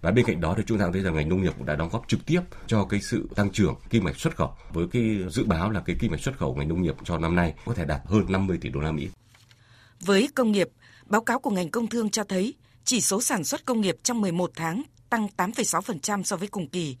và 0.00 0.10
bên 0.10 0.24
cạnh 0.24 0.40
đó 0.40 0.54
thì 0.56 0.62
chúng 0.66 0.78
ta 0.78 0.90
thấy 0.92 1.02
rằng 1.02 1.14
ngành 1.14 1.28
nông 1.28 1.42
nghiệp 1.42 1.52
cũng 1.56 1.66
đã 1.66 1.76
đóng 1.76 1.88
góp 1.92 2.08
trực 2.08 2.26
tiếp 2.26 2.40
cho 2.66 2.84
cái 2.84 3.00
sự 3.00 3.28
tăng 3.34 3.50
trưởng 3.50 3.74
kim 3.90 4.04
ngạch 4.04 4.16
xuất 4.16 4.36
khẩu 4.36 4.50
với 4.72 4.86
cái 4.92 5.18
dự 5.30 5.44
báo 5.44 5.70
là 5.70 5.80
cái 5.80 5.96
kim 6.00 6.10
ngạch 6.10 6.20
xuất 6.20 6.38
khẩu 6.38 6.54
ngành 6.54 6.68
nông 6.68 6.82
nghiệp 6.82 6.94
cho 7.04 7.18
năm 7.18 7.36
nay 7.36 7.54
có 7.64 7.74
thể 7.74 7.84
đạt 7.84 8.00
hơn 8.06 8.24
50 8.28 8.58
tỷ 8.60 8.68
đô 8.68 8.80
la 8.80 8.92
Mỹ. 8.92 9.08
Với 10.00 10.28
công 10.34 10.52
nghiệp, 10.52 10.68
báo 11.06 11.20
cáo 11.20 11.38
của 11.38 11.50
ngành 11.50 11.70
công 11.70 11.86
thương 11.86 12.10
cho 12.10 12.24
thấy 12.24 12.54
chỉ 12.84 13.00
số 13.00 13.22
sản 13.22 13.44
xuất 13.44 13.64
công 13.64 13.80
nghiệp 13.80 13.96
trong 14.02 14.20
11 14.20 14.50
tháng 14.56 14.82
tăng 15.10 15.28
8,6% 15.36 16.22
so 16.22 16.36
với 16.36 16.48
cùng 16.48 16.68
kỳ. 16.68 16.96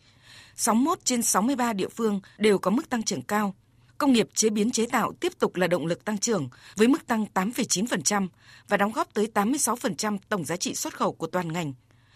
61 0.56 1.04
trên 1.04 1.22
63 1.22 1.72
địa 1.72 1.88
phương 1.88 2.20
đều 2.38 2.58
có 2.58 2.70
mức 2.70 2.90
tăng 2.90 3.02
trưởng 3.02 3.22
cao. 3.22 3.54
Công 3.98 4.12
nghiệp 4.12 4.28
chế 4.34 4.50
biến 4.50 4.70
chế 4.70 4.86
tạo 4.86 5.12
tiếp 5.20 5.32
tục 5.38 5.56
là 5.56 5.66
động 5.66 5.86
lực 5.86 6.04
tăng 6.04 6.18
trưởng 6.18 6.48
với 6.76 6.88
mức 6.88 7.06
tăng 7.06 7.26
8,9% 7.34 8.28
và 8.68 8.76
đóng 8.76 8.92
góp 8.92 9.14
tới 9.14 9.28
86% 9.34 10.18
tổng 10.28 10.44
giá 10.44 10.56
trị 10.56 10.74
xuất 10.74 10.96
khẩu 10.96 11.12
của 11.12 11.26
toàn 11.26 11.52
ngành. 11.52 11.72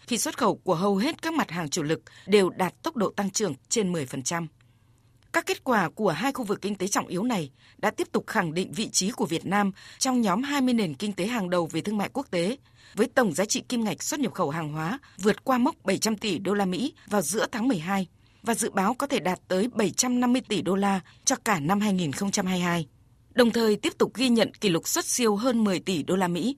Khi 0.07 0.17
xuất 0.17 0.37
khẩu 0.37 0.55
của 0.55 0.75
hầu 0.75 0.97
hết 0.97 1.21
các 1.21 1.33
mặt 1.33 1.51
hàng 1.51 1.69
chủ 1.69 1.83
lực 1.83 2.01
đều 2.27 2.49
đạt 2.49 2.83
tốc 2.83 2.95
độ 2.95 3.09
tăng 3.09 3.29
trưởng 3.29 3.53
trên 3.69 3.93
10%. 3.93 4.47
Các 5.33 5.45
kết 5.45 5.63
quả 5.63 5.89
của 5.89 6.09
hai 6.09 6.31
khu 6.31 6.43
vực 6.43 6.61
kinh 6.61 6.75
tế 6.75 6.87
trọng 6.87 7.07
yếu 7.07 7.23
này 7.23 7.51
đã 7.77 7.91
tiếp 7.91 8.07
tục 8.11 8.27
khẳng 8.27 8.53
định 8.53 8.71
vị 8.71 8.89
trí 8.89 9.11
của 9.11 9.25
Việt 9.25 9.45
Nam 9.45 9.71
trong 9.97 10.21
nhóm 10.21 10.43
20 10.43 10.73
nền 10.73 10.93
kinh 10.93 11.13
tế 11.13 11.25
hàng 11.25 11.49
đầu 11.49 11.69
về 11.71 11.81
thương 11.81 11.97
mại 11.97 12.09
quốc 12.13 12.27
tế, 12.31 12.57
với 12.95 13.07
tổng 13.07 13.33
giá 13.33 13.45
trị 13.45 13.63
kim 13.69 13.83
ngạch 13.83 14.03
xuất 14.03 14.19
nhập 14.19 14.33
khẩu 14.33 14.49
hàng 14.49 14.73
hóa 14.73 14.99
vượt 15.17 15.43
qua 15.43 15.57
mốc 15.57 15.75
700 15.83 16.17
tỷ 16.17 16.37
đô 16.37 16.53
la 16.53 16.65
Mỹ 16.65 16.93
vào 17.07 17.21
giữa 17.21 17.45
tháng 17.51 17.67
12 17.67 18.07
và 18.43 18.55
dự 18.55 18.71
báo 18.71 18.93
có 18.93 19.07
thể 19.07 19.19
đạt 19.19 19.39
tới 19.47 19.67
750 19.73 20.41
tỷ 20.49 20.61
đô 20.61 20.75
la 20.75 20.99
cho 21.25 21.35
cả 21.35 21.59
năm 21.59 21.79
2022. 21.79 22.87
Đồng 23.33 23.51
thời 23.51 23.75
tiếp 23.75 23.93
tục 23.97 24.13
ghi 24.15 24.29
nhận 24.29 24.53
kỷ 24.53 24.69
lục 24.69 24.87
xuất 24.87 25.05
siêu 25.05 25.35
hơn 25.35 25.63
10 25.63 25.79
tỷ 25.79 26.03
đô 26.03 26.15
la 26.15 26.27
Mỹ. 26.27 26.57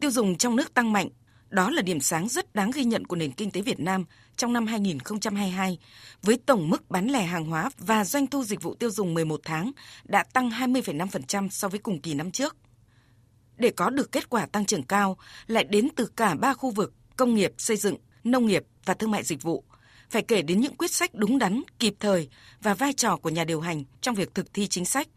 Tiêu 0.00 0.10
dùng 0.10 0.36
trong 0.36 0.56
nước 0.56 0.74
tăng 0.74 0.92
mạnh, 0.92 1.08
Đó 1.54 1.70
là 1.70 1.82
điểm 1.82 2.00
sáng 2.00 2.28
rất 2.28 2.54
đáng 2.54 2.70
ghi 2.74 2.84
nhận 2.84 3.06
của 3.06 3.16
nền 3.16 3.32
kinh 3.32 3.50
tế 3.50 3.60
Việt 3.60 3.80
Nam 3.80 4.04
trong 4.36 4.52
năm 4.52 4.66
2022, 4.66 5.78
với 6.22 6.38
tổng 6.46 6.70
mức 6.70 6.90
bán 6.90 7.06
lẻ 7.06 7.22
hàng 7.22 7.44
hóa 7.44 7.70
và 7.78 8.04
doanh 8.04 8.26
thu 8.26 8.44
dịch 8.44 8.62
vụ 8.62 8.74
tiêu 8.74 8.90
dùng 8.90 9.14
11 9.14 9.40
tháng 9.44 9.72
đã 10.04 10.24
tăng 10.32 10.50
20,5% 10.50 11.48
so 11.48 11.68
với 11.68 11.80
cùng 11.80 12.00
kỳ 12.00 12.14
năm 12.14 12.30
trước. 12.30 12.56
Để 13.56 13.70
có 13.70 13.90
được 13.90 14.12
kết 14.12 14.30
quả 14.30 14.46
tăng 14.46 14.64
trưởng 14.64 14.82
cao 14.82 15.16
lại 15.46 15.64
đến 15.64 15.88
từ 15.96 16.06
cả 16.16 16.34
ba 16.34 16.54
khu 16.54 16.70
vực 16.70 16.92
công 17.16 17.34
nghiệp, 17.34 17.52
xây 17.58 17.76
dựng, 17.76 17.96
nông 18.24 18.46
nghiệp 18.46 18.64
và 18.84 18.94
thương 18.94 19.10
mại 19.10 19.22
dịch 19.22 19.42
vụ, 19.42 19.64
phải 20.10 20.22
kể 20.22 20.42
đến 20.42 20.60
những 20.60 20.76
quyết 20.76 20.90
sách 20.90 21.14
đúng 21.14 21.38
đắn, 21.38 21.62
kịp 21.78 21.94
thời 22.00 22.28
và 22.62 22.74
vai 22.74 22.92
trò 22.92 23.16
của 23.16 23.30
nhà 23.30 23.44
điều 23.44 23.60
hành 23.60 23.84
trong 24.00 24.14
việc 24.14 24.34
thực 24.34 24.54
thi 24.54 24.66
chính 24.66 24.84
sách. 24.84 25.08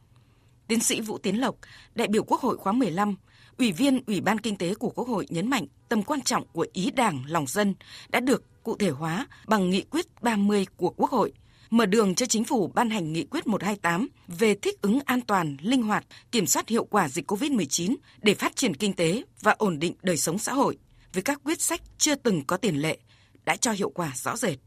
Tiến 0.67 0.79
sĩ 0.79 1.01
Vũ 1.01 1.17
Tiến 1.17 1.41
Lộc, 1.41 1.55
đại 1.95 2.07
biểu 2.07 2.23
Quốc 2.23 2.41
hội 2.41 2.57
khóa 2.57 2.73
15, 2.73 3.15
Ủy 3.57 3.71
viên 3.71 4.01
Ủy 4.07 4.21
ban 4.21 4.39
Kinh 4.39 4.55
tế 4.55 4.73
của 4.73 4.89
Quốc 4.89 5.07
hội 5.07 5.25
nhấn 5.29 5.49
mạnh 5.49 5.65
tầm 5.89 6.03
quan 6.03 6.21
trọng 6.21 6.47
của 6.47 6.67
ý 6.73 6.91
đảng 6.91 7.23
lòng 7.27 7.47
dân 7.47 7.75
đã 8.09 8.19
được 8.19 8.63
cụ 8.63 8.77
thể 8.77 8.89
hóa 8.89 9.27
bằng 9.47 9.69
nghị 9.69 9.81
quyết 9.81 10.05
30 10.21 10.65
của 10.77 10.89
Quốc 10.89 11.11
hội, 11.11 11.33
mở 11.69 11.85
đường 11.85 12.15
cho 12.15 12.25
chính 12.25 12.43
phủ 12.43 12.67
ban 12.67 12.89
hành 12.89 13.13
nghị 13.13 13.23
quyết 13.23 13.47
128 13.47 14.07
về 14.27 14.55
thích 14.55 14.81
ứng 14.81 14.99
an 15.05 15.21
toàn, 15.21 15.57
linh 15.61 15.81
hoạt, 15.81 16.05
kiểm 16.31 16.45
soát 16.45 16.69
hiệu 16.69 16.85
quả 16.85 17.09
dịch 17.09 17.31
COVID-19 17.31 17.95
để 18.21 18.33
phát 18.33 18.55
triển 18.55 18.75
kinh 18.75 18.93
tế 18.93 19.23
và 19.41 19.55
ổn 19.57 19.79
định 19.79 19.93
đời 20.01 20.17
sống 20.17 20.37
xã 20.37 20.53
hội 20.53 20.77
với 21.13 21.23
các 21.23 21.41
quyết 21.43 21.61
sách 21.61 21.81
chưa 21.97 22.15
từng 22.15 22.45
có 22.45 22.57
tiền 22.57 22.75
lệ 22.75 22.97
đã 23.45 23.55
cho 23.55 23.71
hiệu 23.71 23.89
quả 23.89 24.11
rõ 24.15 24.37
rệt. 24.37 24.57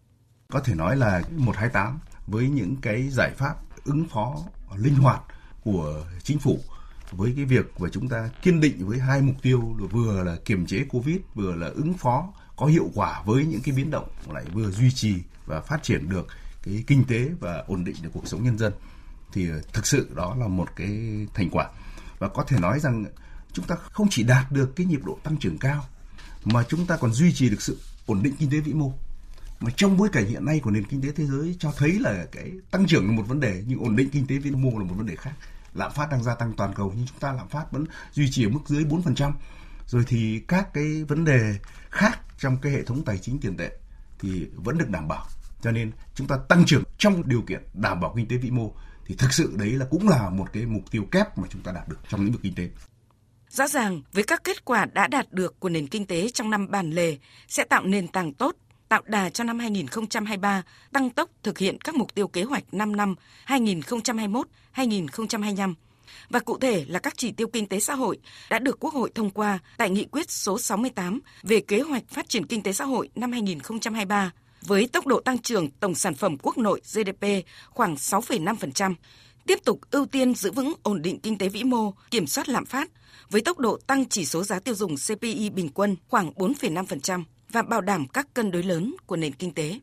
Có 0.51 0.61
thể 0.61 0.75
nói 0.75 0.97
là 0.97 1.23
128 1.37 1.99
với 2.27 2.49
những 2.49 2.77
cái 2.77 3.09
giải 3.09 3.31
pháp 3.37 3.55
ứng 3.85 4.09
phó 4.09 4.37
linh 4.77 4.95
hoạt 4.95 5.23
của 5.65 6.05
chính 6.23 6.39
phủ, 6.39 6.59
với 7.13 7.33
cái 7.37 7.45
việc 7.45 7.79
và 7.79 7.89
chúng 7.89 8.09
ta 8.09 8.31
kiên 8.43 8.61
định 8.61 8.87
với 8.87 8.99
hai 8.99 9.23
mục 9.23 9.37
tiêu 9.43 9.77
là 9.79 9.87
vừa 9.87 10.23
là 10.25 10.37
kiềm 10.45 10.67
chế 10.67 10.85
covid, 10.89 11.17
vừa 11.35 11.55
là 11.55 11.67
ứng 11.67 11.95
phó 11.95 12.33
có 12.57 12.67
hiệu 12.67 12.91
quả 12.95 13.23
với 13.27 13.47
những 13.47 13.61
cái 13.65 13.75
biến 13.75 13.91
động, 13.91 14.09
lại 14.33 14.45
vừa 14.53 14.71
duy 14.71 14.91
trì 14.91 15.15
và 15.47 15.61
phát 15.61 15.83
triển 15.83 16.09
được 16.09 16.27
cái 16.63 16.85
kinh 16.87 17.05
tế 17.05 17.29
và 17.41 17.65
ổn 17.67 17.85
định 17.85 17.97
được 18.03 18.11
cuộc 18.13 18.29
sống 18.29 18.45
nhân 18.45 18.59
dân. 18.59 18.73
Thì 19.33 19.51
ờ, 19.51 19.61
thực 19.73 19.87
sự 19.87 20.11
đó 20.15 20.37
là 20.39 20.49
một 20.49 20.69
cái 20.77 21.27
thành 21.35 21.51
quả. 21.51 21.69
Và 22.19 22.29
có 22.29 22.45
thể 22.45 22.59
nói 22.59 22.81
rằng 22.81 23.05
chúng 23.53 23.67
ta 23.67 23.77
không 23.77 24.07
chỉ 24.11 24.23
đạt 24.23 24.53
được 24.53 24.77
cái 24.77 24.87
nhịp 24.87 25.01
độ 25.05 25.19
tăng 25.23 25.37
trưởng 25.37 25.59
cao, 25.59 25.85
mà 26.45 26.65
chúng 26.69 26.87
ta 26.87 26.97
còn 26.97 27.13
duy 27.13 27.33
trì 27.33 27.51
được 27.51 27.63
sự 27.63 27.81
ổn 28.07 28.23
định 28.23 28.35
kinh 28.39 28.51
tế 28.51 28.61
vĩ 28.61 28.73
mô 28.73 28.93
mà 29.61 29.71
trong 29.77 29.97
bối 29.97 30.09
cảnh 30.13 30.27
hiện 30.27 30.45
nay 30.45 30.61
của 30.61 30.71
nền 30.71 30.85
kinh 30.85 31.03
tế 31.03 31.09
thế 31.17 31.27
giới 31.27 31.57
cho 31.59 31.73
thấy 31.77 31.99
là 32.01 32.27
cái 32.33 32.53
tăng 32.71 32.87
trưởng 32.87 33.07
là 33.07 33.13
một 33.13 33.23
vấn 33.29 33.41
đề 33.41 33.63
nhưng 33.67 33.85
ổn 33.85 33.97
định 33.97 34.11
kinh 34.13 34.27
tế 34.27 34.39
vĩ 34.39 34.51
mô 34.51 34.79
là 34.79 34.85
một 34.85 34.95
vấn 34.97 35.07
đề 35.07 35.17
khác 35.17 35.33
lạm 35.75 35.93
phát 35.93 36.11
đang 36.11 36.23
gia 36.23 36.35
tăng 36.35 36.53
toàn 36.57 36.73
cầu 36.75 36.93
nhưng 36.97 37.07
chúng 37.07 37.19
ta 37.19 37.33
lạm 37.33 37.49
phát 37.49 37.73
vẫn 37.73 37.85
duy 38.13 38.31
trì 38.31 38.47
ở 38.47 38.49
mức 38.49 38.61
dưới 38.67 38.85
4%. 38.85 39.33
Rồi 39.87 40.05
thì 40.07 40.43
các 40.49 40.75
cái 40.75 41.05
vấn 41.09 41.25
đề 41.25 41.55
khác 41.91 42.19
trong 42.39 42.57
cái 42.63 42.73
hệ 42.73 42.83
thống 42.83 43.05
tài 43.05 43.19
chính 43.19 43.41
tiền 43.41 43.57
tệ 43.57 43.71
thì 44.19 44.47
vẫn 44.55 44.79
được 44.79 44.89
đảm 44.89 45.09
bảo. 45.09 45.27
Cho 45.63 45.71
nên 45.71 45.93
chúng 46.15 46.27
ta 46.27 46.37
tăng 46.49 46.65
trưởng 46.67 46.83
trong 46.99 47.29
điều 47.29 47.43
kiện 47.43 47.63
đảm 47.75 48.01
bảo 48.01 48.13
kinh 48.17 48.29
tế 48.29 48.37
vĩ 48.37 48.51
mô 48.51 48.75
thì 49.07 49.15
thực 49.15 49.33
sự 49.33 49.55
đấy 49.57 49.71
là 49.71 49.87
cũng 49.91 50.09
là 50.09 50.31
một 50.31 50.53
cái 50.53 50.67
mục 50.67 50.91
tiêu 50.91 51.05
kép 51.11 51.39
mà 51.39 51.45
chúng 51.51 51.63
ta 51.63 51.73
đạt 51.73 51.89
được 51.89 51.99
trong 52.09 52.25
lĩnh 52.25 52.33
vực 52.33 52.43
kinh 52.43 52.55
tế. 52.55 52.69
Rõ 53.49 53.69
ràng, 53.69 54.03
với 54.13 54.25
các 54.25 54.45
kết 54.45 54.65
quả 54.65 54.85
đã 54.85 55.07
đạt 55.07 55.33
được 55.33 55.61
của 55.61 55.69
nền 55.69 55.87
kinh 55.87 56.07
tế 56.07 56.29
trong 56.31 56.51
năm 56.51 56.71
bản 56.71 56.91
lề 56.91 57.19
sẽ 57.49 57.65
tạo 57.65 57.85
nền 57.85 58.09
tảng 58.09 58.35
tốt 58.35 58.57
tạo 58.91 59.03
đà 59.07 59.31
cho 59.31 59.45
năm 59.45 59.59
2023 59.59 60.63
tăng 60.93 61.11
tốc 61.11 61.31
thực 61.43 61.59
hiện 61.59 61.81
các 61.81 61.95
mục 61.95 62.15
tiêu 62.15 62.29
kế 62.29 62.43
hoạch 62.43 62.75
5 62.75 62.97
năm 62.97 63.15
2021-2025 63.47 65.75
và 66.31 66.41
cụ 66.41 66.59
thể 66.59 66.85
là 66.89 66.99
các 66.99 67.15
chỉ 67.17 67.33
tiêu 67.33 67.49
kinh 67.49 67.67
tế 67.67 67.81
xã 67.81 67.95
hội 67.95 68.19
đã 68.51 68.59
được 68.59 68.81
Quốc 68.81 68.95
hội 68.95 69.11
thông 69.15 69.31
qua 69.31 69.59
tại 69.77 69.91
nghị 69.91 70.05
quyết 70.05 70.31
số 70.31 70.59
68 70.59 71.21
về 71.43 71.61
kế 71.61 71.81
hoạch 71.81 72.03
phát 72.09 72.29
triển 72.29 72.47
kinh 72.47 72.63
tế 72.63 72.73
xã 72.73 72.85
hội 72.85 73.09
năm 73.15 73.33
2023 73.33 74.33
với 74.63 74.89
tốc 74.93 75.07
độ 75.07 75.21
tăng 75.21 75.39
trưởng 75.39 75.71
tổng 75.71 75.95
sản 75.95 76.15
phẩm 76.15 76.37
quốc 76.43 76.59
nội 76.59 76.81
GDP 76.93 77.27
khoảng 77.71 77.95
6,5%, 77.95 78.95
tiếp 79.47 79.59
tục 79.65 79.81
ưu 79.91 80.07
tiên 80.07 80.35
giữ 80.35 80.53
vững 80.53 80.73
ổn 80.83 81.03
định 81.03 81.21
kinh 81.21 81.39
tế 81.39 81.49
vĩ 81.49 81.65
mô, 81.65 81.95
kiểm 82.11 82.27
soát 82.27 82.49
lạm 82.49 82.67
phát 82.67 82.91
với 83.31 83.41
tốc 83.41 83.59
độ 83.59 83.79
tăng 83.87 84.05
chỉ 84.05 84.25
số 84.25 84.45
giá 84.45 84.61
tiêu 84.61 84.75
dùng 84.75 84.95
CPI 84.97 85.51
bình 85.51 85.69
quân 85.69 85.97
khoảng 86.09 86.31
4,5% 86.31 87.23
và 87.53 87.63
bảo 87.63 87.81
đảm 87.81 88.09
các 88.09 88.35
cân 88.35 88.51
đối 88.51 88.63
lớn 88.63 88.95
của 89.07 89.17
nền 89.17 89.33
kinh 89.33 89.55
tế. 89.55 89.81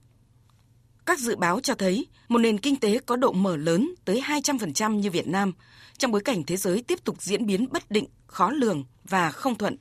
Các 1.06 1.20
dự 1.20 1.36
báo 1.36 1.60
cho 1.60 1.76
thấy 1.76 2.08
một 2.28 2.38
nền 2.38 2.58
kinh 2.58 2.76
tế 2.76 3.00
có 3.06 3.16
độ 3.16 3.32
mở 3.32 3.58
lớn 3.58 3.94
tới 4.06 4.22
200% 4.22 4.96
như 4.96 5.12
Việt 5.12 5.28
Nam 5.28 5.54
trong 5.98 6.12
bối 6.12 6.22
cảnh 6.22 6.44
thế 6.44 6.58
giới 6.58 6.84
tiếp 6.88 7.04
tục 7.04 7.22
diễn 7.22 7.46
biến 7.46 7.68
bất 7.72 7.92
định, 7.92 8.06
khó 8.28 8.52
lường 8.52 8.84
và 9.04 9.32
không 9.32 9.56
thuận. 9.56 9.78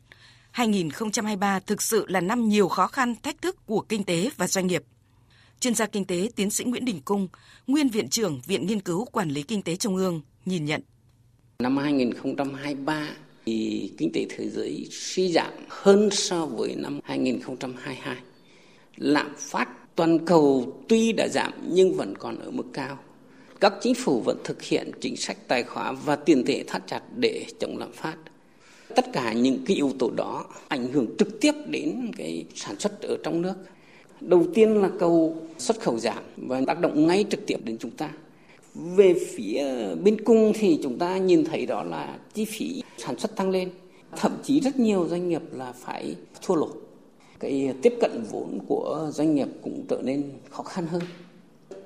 2023 0.50 1.60
thực 1.60 1.82
sự 1.82 2.06
là 2.08 2.20
năm 2.20 2.48
nhiều 2.48 2.68
khó 2.68 2.86
khăn, 2.86 3.14
thách 3.22 3.42
thức 3.42 3.66
của 3.66 3.80
kinh 3.80 4.04
tế 4.04 4.30
và 4.36 4.48
doanh 4.48 4.66
nghiệp. 4.66 4.84
Chuyên 5.60 5.74
gia 5.74 5.86
kinh 5.86 6.04
tế 6.04 6.30
tiến 6.36 6.50
sĩ 6.50 6.64
Nguyễn 6.64 6.84
Đình 6.84 7.00
Cung, 7.04 7.28
nguyên 7.66 7.88
viện 7.88 8.08
trưởng 8.08 8.40
Viện 8.46 8.66
Nghiên 8.66 8.80
cứu 8.80 9.04
Quản 9.04 9.28
lý 9.28 9.42
Kinh 9.42 9.62
tế 9.62 9.76
Trung 9.76 9.96
ương, 9.96 10.20
nhìn 10.44 10.64
nhận. 10.64 10.80
Năm 11.58 11.76
2023 11.76 13.08
thì 13.46 13.90
kinh 13.98 14.12
tế 14.12 14.26
thế 14.28 14.48
giới 14.48 14.86
suy 14.90 15.32
giảm 15.32 15.52
hơn 15.68 16.08
so 16.12 16.46
với 16.46 16.74
năm 16.76 17.00
2022. 17.04 18.16
Lạm 18.96 19.34
phát 19.38 19.68
toàn 19.96 20.18
cầu 20.26 20.72
tuy 20.88 21.12
đã 21.12 21.28
giảm 21.28 21.52
nhưng 21.70 21.94
vẫn 21.94 22.14
còn 22.18 22.38
ở 22.38 22.50
mức 22.50 22.64
cao. 22.72 22.98
Các 23.60 23.74
chính 23.80 23.94
phủ 23.94 24.20
vẫn 24.20 24.38
thực 24.44 24.62
hiện 24.62 24.90
chính 25.00 25.16
sách 25.16 25.48
tài 25.48 25.62
khóa 25.62 25.92
và 25.92 26.16
tiền 26.16 26.44
tệ 26.46 26.64
thắt 26.66 26.82
chặt 26.86 27.02
để 27.16 27.46
chống 27.58 27.78
lạm 27.78 27.92
phát. 27.92 28.16
Tất 28.96 29.12
cả 29.12 29.32
những 29.32 29.58
cái 29.66 29.76
yếu 29.76 29.92
tố 29.98 30.10
đó 30.10 30.46
ảnh 30.68 30.92
hưởng 30.92 31.06
trực 31.18 31.40
tiếp 31.40 31.52
đến 31.66 32.10
cái 32.16 32.44
sản 32.54 32.78
xuất 32.78 33.02
ở 33.02 33.16
trong 33.22 33.42
nước. 33.42 33.54
Đầu 34.20 34.46
tiên 34.54 34.82
là 34.82 34.90
cầu 34.98 35.46
xuất 35.58 35.80
khẩu 35.80 35.98
giảm 35.98 36.22
và 36.36 36.60
tác 36.66 36.80
động 36.80 37.06
ngay 37.06 37.24
trực 37.30 37.46
tiếp 37.46 37.56
đến 37.64 37.78
chúng 37.78 37.90
ta. 37.90 38.10
Về 38.76 39.14
phía 39.34 39.64
bên 40.02 40.24
cung 40.24 40.52
thì 40.54 40.78
chúng 40.82 40.98
ta 40.98 41.18
nhìn 41.18 41.44
thấy 41.44 41.66
đó 41.66 41.82
là 41.82 42.18
chi 42.34 42.44
phí 42.44 42.82
sản 42.98 43.18
xuất 43.18 43.36
tăng 43.36 43.50
lên. 43.50 43.70
Thậm 44.16 44.32
chí 44.42 44.60
rất 44.60 44.78
nhiều 44.78 45.06
doanh 45.08 45.28
nghiệp 45.28 45.42
là 45.52 45.72
phải 45.72 46.16
thua 46.42 46.54
lỗ. 46.54 46.68
Cái 47.40 47.74
tiếp 47.82 47.94
cận 48.00 48.24
vốn 48.30 48.58
của 48.68 49.10
doanh 49.12 49.34
nghiệp 49.34 49.48
cũng 49.62 49.84
trở 49.88 50.00
nên 50.04 50.22
khó 50.50 50.62
khăn 50.62 50.86
hơn. 50.86 51.02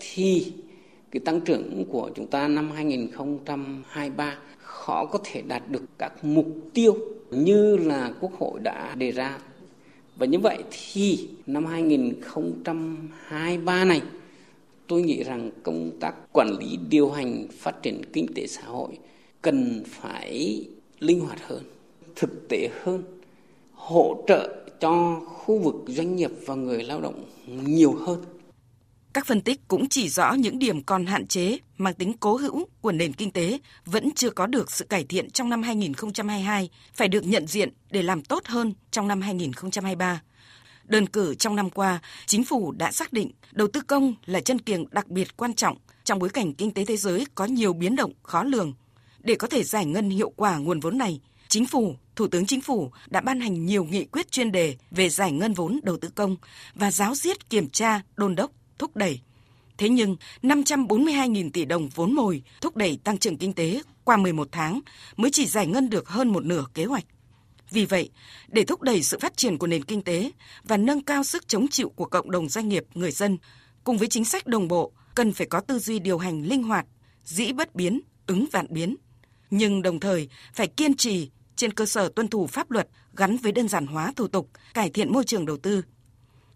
Thì 0.00 0.52
cái 1.10 1.20
tăng 1.20 1.40
trưởng 1.40 1.84
của 1.88 2.10
chúng 2.14 2.26
ta 2.26 2.48
năm 2.48 2.70
2023 2.70 4.38
khó 4.58 5.04
có 5.04 5.18
thể 5.24 5.42
đạt 5.42 5.70
được 5.70 5.82
các 5.98 6.24
mục 6.24 6.46
tiêu 6.74 6.96
như 7.30 7.76
là 7.76 8.12
Quốc 8.20 8.32
hội 8.38 8.60
đã 8.60 8.94
đề 8.94 9.12
ra. 9.12 9.38
Và 10.16 10.26
như 10.26 10.38
vậy 10.38 10.58
thì 10.70 11.28
năm 11.46 11.66
2023 11.66 13.84
này 13.84 14.02
tôi 14.90 15.02
nghĩ 15.02 15.22
rằng 15.22 15.50
công 15.62 15.90
tác 16.00 16.14
quản 16.32 16.56
lý 16.60 16.78
điều 16.88 17.10
hành 17.10 17.46
phát 17.58 17.82
triển 17.82 18.02
kinh 18.12 18.34
tế 18.34 18.46
xã 18.46 18.62
hội 18.62 18.98
cần 19.42 19.82
phải 19.86 20.64
linh 20.98 21.20
hoạt 21.20 21.38
hơn 21.46 21.62
thực 22.16 22.48
tế 22.48 22.68
hơn 22.82 23.02
hỗ 23.72 24.24
trợ 24.28 24.64
cho 24.80 25.20
khu 25.26 25.58
vực 25.58 25.74
doanh 25.86 26.16
nghiệp 26.16 26.30
và 26.46 26.54
người 26.54 26.82
lao 26.82 27.00
động 27.00 27.24
nhiều 27.46 27.92
hơn 27.92 28.24
các 29.12 29.26
phân 29.26 29.40
tích 29.40 29.60
cũng 29.68 29.88
chỉ 29.88 30.08
rõ 30.08 30.32
những 30.32 30.58
điểm 30.58 30.82
còn 30.82 31.06
hạn 31.06 31.26
chế 31.26 31.58
mang 31.78 31.94
tính 31.94 32.12
cố 32.20 32.36
hữu 32.36 32.66
của 32.80 32.92
nền 32.92 33.12
kinh 33.12 33.30
tế 33.30 33.58
vẫn 33.84 34.10
chưa 34.14 34.30
có 34.30 34.46
được 34.46 34.70
sự 34.70 34.84
cải 34.84 35.04
thiện 35.04 35.30
trong 35.30 35.50
năm 35.50 35.62
2022, 35.62 36.70
phải 36.94 37.08
được 37.08 37.26
nhận 37.26 37.46
diện 37.46 37.72
để 37.90 38.02
làm 38.02 38.22
tốt 38.22 38.42
hơn 38.46 38.72
trong 38.90 39.08
năm 39.08 39.20
2023. 39.20 40.20
Đơn 40.90 41.06
cử 41.06 41.34
trong 41.34 41.56
năm 41.56 41.70
qua, 41.70 42.00
chính 42.26 42.44
phủ 42.44 42.72
đã 42.72 42.92
xác 42.92 43.12
định 43.12 43.30
đầu 43.52 43.68
tư 43.68 43.80
công 43.80 44.14
là 44.26 44.40
chân 44.40 44.58
kiềng 44.58 44.84
đặc 44.90 45.08
biệt 45.08 45.36
quan 45.36 45.54
trọng 45.54 45.76
trong 46.04 46.18
bối 46.18 46.28
cảnh 46.28 46.54
kinh 46.54 46.70
tế 46.70 46.84
thế 46.84 46.96
giới 46.96 47.26
có 47.34 47.44
nhiều 47.44 47.72
biến 47.72 47.96
động 47.96 48.12
khó 48.22 48.44
lường. 48.44 48.72
Để 49.18 49.34
có 49.34 49.46
thể 49.46 49.62
giải 49.62 49.86
ngân 49.86 50.10
hiệu 50.10 50.32
quả 50.36 50.56
nguồn 50.56 50.80
vốn 50.80 50.98
này, 50.98 51.20
Chính 51.48 51.66
phủ, 51.66 51.96
Thủ 52.16 52.26
tướng 52.26 52.46
Chính 52.46 52.60
phủ 52.60 52.90
đã 53.06 53.20
ban 53.20 53.40
hành 53.40 53.66
nhiều 53.66 53.84
nghị 53.84 54.04
quyết 54.04 54.30
chuyên 54.30 54.52
đề 54.52 54.76
về 54.90 55.08
giải 55.08 55.32
ngân 55.32 55.52
vốn 55.52 55.80
đầu 55.82 55.96
tư 55.96 56.08
công 56.14 56.36
và 56.74 56.90
giáo 56.90 57.14
diết 57.14 57.50
kiểm 57.50 57.68
tra, 57.68 58.02
đôn 58.16 58.34
đốc, 58.34 58.50
thúc 58.78 58.96
đẩy. 58.96 59.20
Thế 59.78 59.88
nhưng, 59.88 60.16
542.000 60.42 61.50
tỷ 61.50 61.64
đồng 61.64 61.88
vốn 61.88 62.12
mồi 62.12 62.42
thúc 62.60 62.76
đẩy 62.76 62.98
tăng 63.04 63.18
trưởng 63.18 63.36
kinh 63.36 63.52
tế 63.52 63.82
qua 64.04 64.16
11 64.16 64.48
tháng 64.52 64.80
mới 65.16 65.30
chỉ 65.30 65.46
giải 65.46 65.66
ngân 65.66 65.90
được 65.90 66.08
hơn 66.08 66.28
một 66.28 66.44
nửa 66.44 66.64
kế 66.74 66.84
hoạch. 66.84 67.04
Vì 67.70 67.84
vậy, 67.84 68.10
để 68.48 68.64
thúc 68.64 68.82
đẩy 68.82 69.02
sự 69.02 69.18
phát 69.18 69.36
triển 69.36 69.58
của 69.58 69.66
nền 69.66 69.84
kinh 69.84 70.02
tế 70.02 70.30
và 70.64 70.76
nâng 70.76 71.04
cao 71.04 71.24
sức 71.24 71.48
chống 71.48 71.68
chịu 71.68 71.88
của 71.88 72.04
cộng 72.04 72.30
đồng 72.30 72.48
doanh 72.48 72.68
nghiệp, 72.68 72.84
người 72.94 73.10
dân, 73.10 73.38
cùng 73.84 73.98
với 73.98 74.08
chính 74.08 74.24
sách 74.24 74.46
đồng 74.46 74.68
bộ, 74.68 74.92
cần 75.14 75.32
phải 75.32 75.46
có 75.46 75.60
tư 75.60 75.78
duy 75.78 75.98
điều 75.98 76.18
hành 76.18 76.42
linh 76.42 76.62
hoạt, 76.62 76.86
dĩ 77.24 77.52
bất 77.52 77.74
biến, 77.74 78.00
ứng 78.26 78.46
vạn 78.52 78.66
biến. 78.70 78.96
Nhưng 79.50 79.82
đồng 79.82 80.00
thời 80.00 80.28
phải 80.54 80.66
kiên 80.66 80.96
trì 80.96 81.30
trên 81.56 81.72
cơ 81.72 81.86
sở 81.86 82.08
tuân 82.08 82.28
thủ 82.28 82.46
pháp 82.46 82.70
luật 82.70 82.88
gắn 83.16 83.36
với 83.36 83.52
đơn 83.52 83.68
giản 83.68 83.86
hóa 83.86 84.12
thủ 84.16 84.28
tục, 84.28 84.50
cải 84.74 84.90
thiện 84.90 85.12
môi 85.12 85.24
trường 85.24 85.46
đầu 85.46 85.56
tư. 85.56 85.82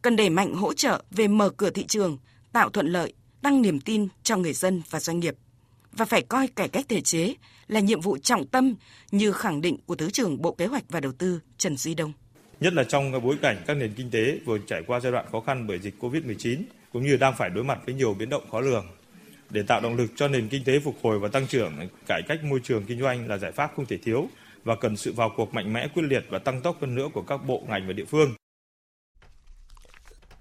Cần 0.03 0.17
đẩy 0.17 0.31
mạnh 0.31 0.55
hỗ 0.55 0.75
trợ 0.75 1.05
về 1.11 1.29
mở 1.29 1.51
cửa 1.51 1.71
thị 1.71 1.85
trường, 1.87 2.19
tạo 2.53 2.71
thuận 2.71 2.87
lợi, 2.87 3.13
tăng 3.43 3.63
niềm 3.63 3.81
tin 3.81 4.09
cho 4.23 4.37
người 4.37 4.53
dân 4.53 4.83
và 4.91 5.01
doanh 5.01 5.21
nghiệp 5.21 5.35
và 5.93 6.05
phải 6.05 6.23
coi 6.23 6.49
cải 6.49 6.69
cách 6.69 6.87
thể 6.89 7.01
chế 7.01 7.35
là 7.69 7.81
nhiệm 7.81 8.01
vụ 8.01 8.19
trọng 8.19 8.47
tâm 8.47 8.75
như 9.11 9.33
khẳng 9.33 9.61
định 9.61 9.77
của 9.87 9.95
Thứ 9.95 10.11
trưởng 10.11 10.43
Bộ 10.43 10.53
Kế 10.53 10.67
hoạch 10.67 10.85
và 10.89 11.01
Đầu 11.01 11.13
tư 11.13 11.41
Trần 11.59 11.77
Duy 11.77 11.95
Đông. 11.95 12.13
nhất 12.61 12.73
là 12.73 12.85
trong 12.85 13.23
bối 13.23 13.37
cảnh 13.43 13.57
các 13.67 13.75
nền 13.75 13.93
kinh 13.97 14.11
tế 14.11 14.39
vừa 14.45 14.59
trải 14.59 14.83
qua 14.87 15.01
giai 15.01 15.13
đoạn 15.13 15.27
khó 15.33 15.41
khăn 15.41 15.67
bởi 15.67 15.79
dịch 15.79 15.95
Covid-19 16.01 16.63
cũng 16.93 17.03
như 17.03 17.17
đang 17.17 17.35
phải 17.37 17.51
đối 17.51 17.65
mặt 17.65 17.79
với 17.87 17.95
nhiều 17.95 18.15
biến 18.15 18.31
động 18.31 18.51
khó 18.51 18.61
lường. 18.61 18.87
Để 19.51 19.63
tạo 19.63 19.81
động 19.81 19.97
lực 19.97 20.11
cho 20.17 20.29
nền 20.29 20.49
kinh 20.49 20.65
tế 20.65 20.79
phục 20.79 20.97
hồi 21.03 21.19
và 21.19 21.29
tăng 21.29 21.47
trưởng, 21.47 21.73
cải 22.07 22.23
cách 22.29 22.45
môi 22.45 22.61
trường 22.65 22.85
kinh 22.85 23.01
doanh 23.01 23.29
là 23.29 23.39
giải 23.39 23.53
pháp 23.53 23.73
không 23.77 23.87
thể 23.87 23.97
thiếu 23.97 24.29
và 24.65 24.77
cần 24.77 24.97
sự 24.97 25.13
vào 25.13 25.33
cuộc 25.37 25.55
mạnh 25.55 25.73
mẽ 25.73 25.89
quyết 25.95 26.03
liệt 26.03 26.25
và 26.31 26.39
tăng 26.39 26.61
tốc 26.61 26.77
hơn 26.81 26.95
nữa 26.95 27.09
của 27.13 27.23
các 27.23 27.47
bộ 27.47 27.63
ngành 27.69 27.87
và 27.87 27.93
địa 27.93 28.05
phương. 28.05 28.35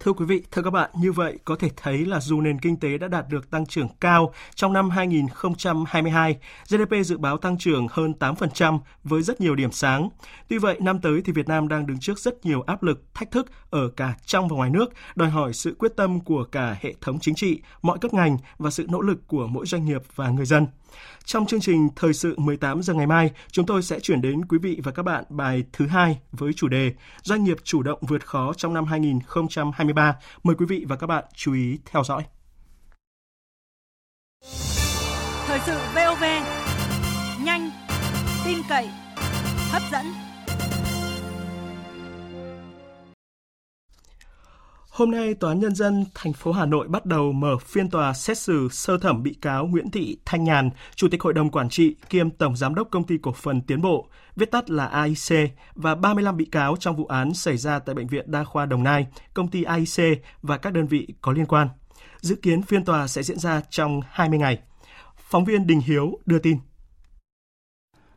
Thưa 0.03 0.13
quý 0.13 0.25
vị, 0.25 0.43
thưa 0.51 0.61
các 0.61 0.69
bạn, 0.69 0.89
như 0.93 1.11
vậy 1.11 1.39
có 1.45 1.55
thể 1.55 1.69
thấy 1.77 2.05
là 2.05 2.19
dù 2.19 2.41
nền 2.41 2.59
kinh 2.59 2.77
tế 2.77 2.97
đã 2.97 3.07
đạt 3.07 3.29
được 3.29 3.49
tăng 3.51 3.65
trưởng 3.65 3.87
cao 3.99 4.33
trong 4.55 4.73
năm 4.73 4.89
2022, 4.89 6.37
GDP 6.69 7.05
dự 7.05 7.17
báo 7.17 7.37
tăng 7.37 7.57
trưởng 7.57 7.87
hơn 7.91 8.13
8% 8.19 8.79
với 9.03 9.21
rất 9.21 9.41
nhiều 9.41 9.55
điểm 9.55 9.71
sáng. 9.71 10.09
Tuy 10.47 10.57
vậy, 10.57 10.77
năm 10.81 10.99
tới 10.99 11.21
thì 11.25 11.33
Việt 11.33 11.47
Nam 11.47 11.67
đang 11.67 11.87
đứng 11.87 11.99
trước 11.99 12.19
rất 12.19 12.45
nhiều 12.45 12.61
áp 12.61 12.83
lực, 12.83 13.13
thách 13.13 13.31
thức 13.31 13.51
ở 13.69 13.89
cả 13.89 14.13
trong 14.25 14.47
và 14.47 14.55
ngoài 14.55 14.69
nước, 14.69 14.93
đòi 15.15 15.29
hỏi 15.29 15.53
sự 15.53 15.75
quyết 15.79 15.91
tâm 15.95 16.19
của 16.19 16.43
cả 16.43 16.77
hệ 16.81 16.93
thống 17.01 17.19
chính 17.19 17.35
trị, 17.35 17.61
mọi 17.81 17.97
cấp 17.99 18.13
ngành 18.13 18.37
và 18.57 18.69
sự 18.69 18.85
nỗ 18.89 19.01
lực 19.01 19.27
của 19.27 19.47
mỗi 19.47 19.65
doanh 19.65 19.85
nghiệp 19.85 20.01
và 20.15 20.29
người 20.29 20.45
dân. 20.45 20.67
Trong 21.25 21.45
chương 21.45 21.61
trình 21.61 21.89
Thời 21.95 22.13
sự 22.13 22.35
18 22.37 22.81
giờ 22.81 22.93
ngày 22.93 23.07
mai, 23.07 23.31
chúng 23.51 23.65
tôi 23.65 23.81
sẽ 23.81 23.99
chuyển 23.99 24.21
đến 24.21 24.45
quý 24.45 24.57
vị 24.57 24.79
và 24.83 24.91
các 24.91 25.03
bạn 25.03 25.23
bài 25.29 25.63
thứ 25.73 25.87
hai 25.87 26.19
với 26.31 26.53
chủ 26.53 26.67
đề 26.67 26.93
Doanh 27.23 27.43
nghiệp 27.43 27.57
chủ 27.63 27.83
động 27.83 27.99
vượt 28.01 28.25
khó 28.25 28.53
trong 28.53 28.73
năm 28.73 28.85
2023. 28.85 29.92
Mời 30.43 30.55
quý 30.55 30.65
vị 30.69 30.85
và 30.87 30.95
các 30.95 31.07
bạn 31.07 31.23
chú 31.33 31.53
ý 31.53 31.79
theo 31.85 32.03
dõi. 32.03 32.23
Thời 35.47 35.59
sự 35.65 35.77
VOV, 35.95 36.23
nhanh, 37.45 37.71
tin 38.45 38.57
cậy, 38.69 38.89
hấp 39.71 39.81
dẫn. 39.91 40.05
Hôm 44.89 45.11
nay, 45.11 45.33
Tòa 45.33 45.51
án 45.51 45.59
Nhân 45.59 45.75
dân 45.75 46.05
thành 46.15 46.33
phố 46.33 46.51
Hà 46.51 46.65
Nội 46.65 46.87
bắt 46.87 47.05
đầu 47.05 47.31
mở 47.31 47.57
phiên 47.57 47.89
tòa 47.89 48.13
xét 48.13 48.37
xử 48.37 48.67
sơ 48.71 48.97
thẩm 48.97 49.23
bị 49.23 49.35
cáo 49.41 49.65
Nguyễn 49.65 49.91
Thị 49.91 50.17
Thanh 50.25 50.43
Nhàn, 50.43 50.69
Chủ 50.95 51.07
tịch 51.11 51.23
Hội 51.23 51.33
đồng 51.33 51.49
Quản 51.49 51.69
trị 51.69 51.95
kiêm 52.09 52.29
Tổng 52.29 52.55
Giám 52.55 52.75
đốc 52.75 52.87
Công 52.91 53.03
ty 53.03 53.17
Cổ 53.17 53.31
phần 53.31 53.61
Tiến 53.61 53.81
Bộ, 53.81 54.09
viết 54.35 54.51
tắt 54.51 54.69
là 54.69 54.85
AIC, 54.85 55.51
và 55.73 55.95
35 55.95 56.37
bị 56.37 56.45
cáo 56.45 56.75
trong 56.79 56.95
vụ 56.95 57.05
án 57.05 57.33
xảy 57.33 57.57
ra 57.57 57.79
tại 57.79 57.95
Bệnh 57.95 58.07
viện 58.07 58.31
Đa 58.31 58.43
khoa 58.43 58.65
Đồng 58.65 58.83
Nai, 58.83 59.07
công 59.33 59.47
ty 59.47 59.63
AIC 59.63 60.23
và 60.41 60.57
các 60.57 60.73
đơn 60.73 60.87
vị 60.87 61.07
có 61.21 61.31
liên 61.31 61.45
quan. 61.45 61.67
Dự 62.21 62.35
kiến 62.35 62.61
phiên 62.61 62.85
tòa 62.85 63.07
sẽ 63.07 63.23
diễn 63.23 63.39
ra 63.39 63.61
trong 63.69 64.01
20 64.09 64.39
ngày. 64.39 64.59
Phóng 65.17 65.45
viên 65.45 65.67
Đình 65.67 65.81
Hiếu 65.81 66.19
đưa 66.25 66.39
tin. 66.39 66.57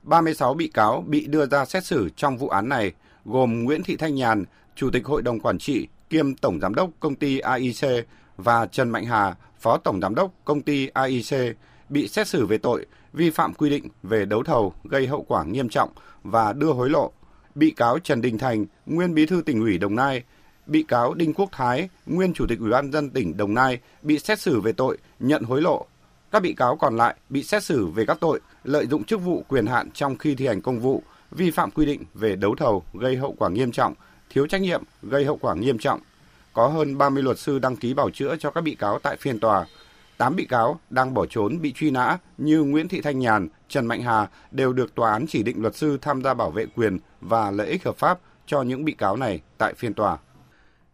36 0.02 0.54
bị 0.54 0.68
cáo 0.68 1.04
bị 1.06 1.26
đưa 1.26 1.46
ra 1.46 1.64
xét 1.64 1.84
xử 1.84 2.08
trong 2.16 2.36
vụ 2.36 2.48
án 2.48 2.68
này 2.68 2.92
gồm 3.24 3.64
Nguyễn 3.64 3.82
Thị 3.82 3.96
Thanh 3.96 4.14
Nhàn, 4.14 4.44
Chủ 4.74 4.90
tịch 4.90 5.06
Hội 5.06 5.22
đồng 5.22 5.40
Quản 5.40 5.58
trị 5.58 5.88
kiêm 6.10 6.34
Tổng 6.34 6.60
Giám 6.60 6.74
đốc 6.74 6.90
Công 7.00 7.14
ty 7.14 7.38
AIC 7.38 8.06
và 8.36 8.66
Trần 8.66 8.90
Mạnh 8.90 9.04
Hà, 9.04 9.34
Phó 9.58 9.76
Tổng 9.76 10.00
Giám 10.00 10.14
đốc 10.14 10.30
Công 10.44 10.62
ty 10.62 10.86
AIC 10.86 11.56
bị 11.88 12.08
xét 12.08 12.28
xử 12.28 12.46
về 12.46 12.58
tội 12.58 12.86
vi 13.16 13.30
phạm 13.30 13.54
quy 13.54 13.70
định 13.70 13.88
về 14.02 14.24
đấu 14.24 14.42
thầu 14.42 14.74
gây 14.84 15.06
hậu 15.06 15.22
quả 15.28 15.44
nghiêm 15.44 15.68
trọng 15.68 15.90
và 16.24 16.52
đưa 16.52 16.72
hối 16.72 16.90
lộ. 16.90 17.12
Bị 17.54 17.70
cáo 17.70 17.98
Trần 17.98 18.20
Đình 18.20 18.38
Thành, 18.38 18.66
nguyên 18.86 19.14
bí 19.14 19.26
thư 19.26 19.42
tỉnh 19.46 19.60
ủy 19.60 19.78
Đồng 19.78 19.96
Nai, 19.96 20.22
bị 20.66 20.82
cáo 20.88 21.14
Đinh 21.14 21.34
Quốc 21.34 21.48
Thái, 21.52 21.88
nguyên 22.06 22.32
chủ 22.32 22.46
tịch 22.48 22.58
Ủy 22.58 22.70
ban 22.70 22.92
dân 22.92 23.10
tỉnh 23.10 23.36
Đồng 23.36 23.54
Nai 23.54 23.78
bị 24.02 24.18
xét 24.18 24.40
xử 24.40 24.60
về 24.60 24.72
tội 24.72 24.98
nhận 25.20 25.42
hối 25.42 25.62
lộ. 25.62 25.86
Các 26.30 26.42
bị 26.42 26.52
cáo 26.52 26.76
còn 26.76 26.96
lại 26.96 27.14
bị 27.28 27.42
xét 27.42 27.64
xử 27.64 27.86
về 27.86 28.04
các 28.06 28.16
tội 28.20 28.40
lợi 28.64 28.86
dụng 28.86 29.04
chức 29.04 29.22
vụ 29.22 29.44
quyền 29.48 29.66
hạn 29.66 29.90
trong 29.90 30.16
khi 30.16 30.34
thi 30.34 30.46
hành 30.46 30.62
công 30.62 30.80
vụ, 30.80 31.02
vi 31.30 31.50
phạm 31.50 31.70
quy 31.70 31.86
định 31.86 32.02
về 32.14 32.36
đấu 32.36 32.54
thầu 32.54 32.82
gây 32.94 33.16
hậu 33.16 33.34
quả 33.38 33.48
nghiêm 33.48 33.72
trọng, 33.72 33.94
thiếu 34.30 34.46
trách 34.46 34.60
nhiệm, 34.60 34.82
gây 35.02 35.24
hậu 35.24 35.36
quả 35.36 35.54
nghiêm 35.54 35.78
trọng. 35.78 36.00
Có 36.52 36.68
hơn 36.68 36.98
30 36.98 37.22
luật 37.22 37.38
sư 37.38 37.58
đăng 37.58 37.76
ký 37.76 37.94
bảo 37.94 38.10
chữa 38.10 38.36
cho 38.36 38.50
các 38.50 38.60
bị 38.60 38.74
cáo 38.74 38.98
tại 38.98 39.16
phiên 39.16 39.40
tòa. 39.40 39.66
8 40.18 40.36
bị 40.36 40.44
cáo 40.44 40.80
đang 40.90 41.14
bỏ 41.14 41.26
trốn 41.26 41.60
bị 41.60 41.72
truy 41.72 41.90
nã 41.90 42.18
như 42.38 42.62
Nguyễn 42.62 42.88
Thị 42.88 43.00
Thanh 43.00 43.18
Nhàn, 43.18 43.48
Trần 43.68 43.86
Mạnh 43.86 44.02
Hà 44.02 44.28
đều 44.50 44.72
được 44.72 44.94
tòa 44.94 45.12
án 45.12 45.26
chỉ 45.28 45.42
định 45.42 45.62
luật 45.62 45.76
sư 45.76 45.98
tham 46.02 46.22
gia 46.22 46.34
bảo 46.34 46.50
vệ 46.50 46.66
quyền 46.66 46.98
và 47.20 47.50
lợi 47.50 47.66
ích 47.66 47.84
hợp 47.84 47.96
pháp 47.96 48.18
cho 48.46 48.62
những 48.62 48.84
bị 48.84 48.92
cáo 48.92 49.16
này 49.16 49.40
tại 49.58 49.74
phiên 49.74 49.94
tòa. 49.94 50.18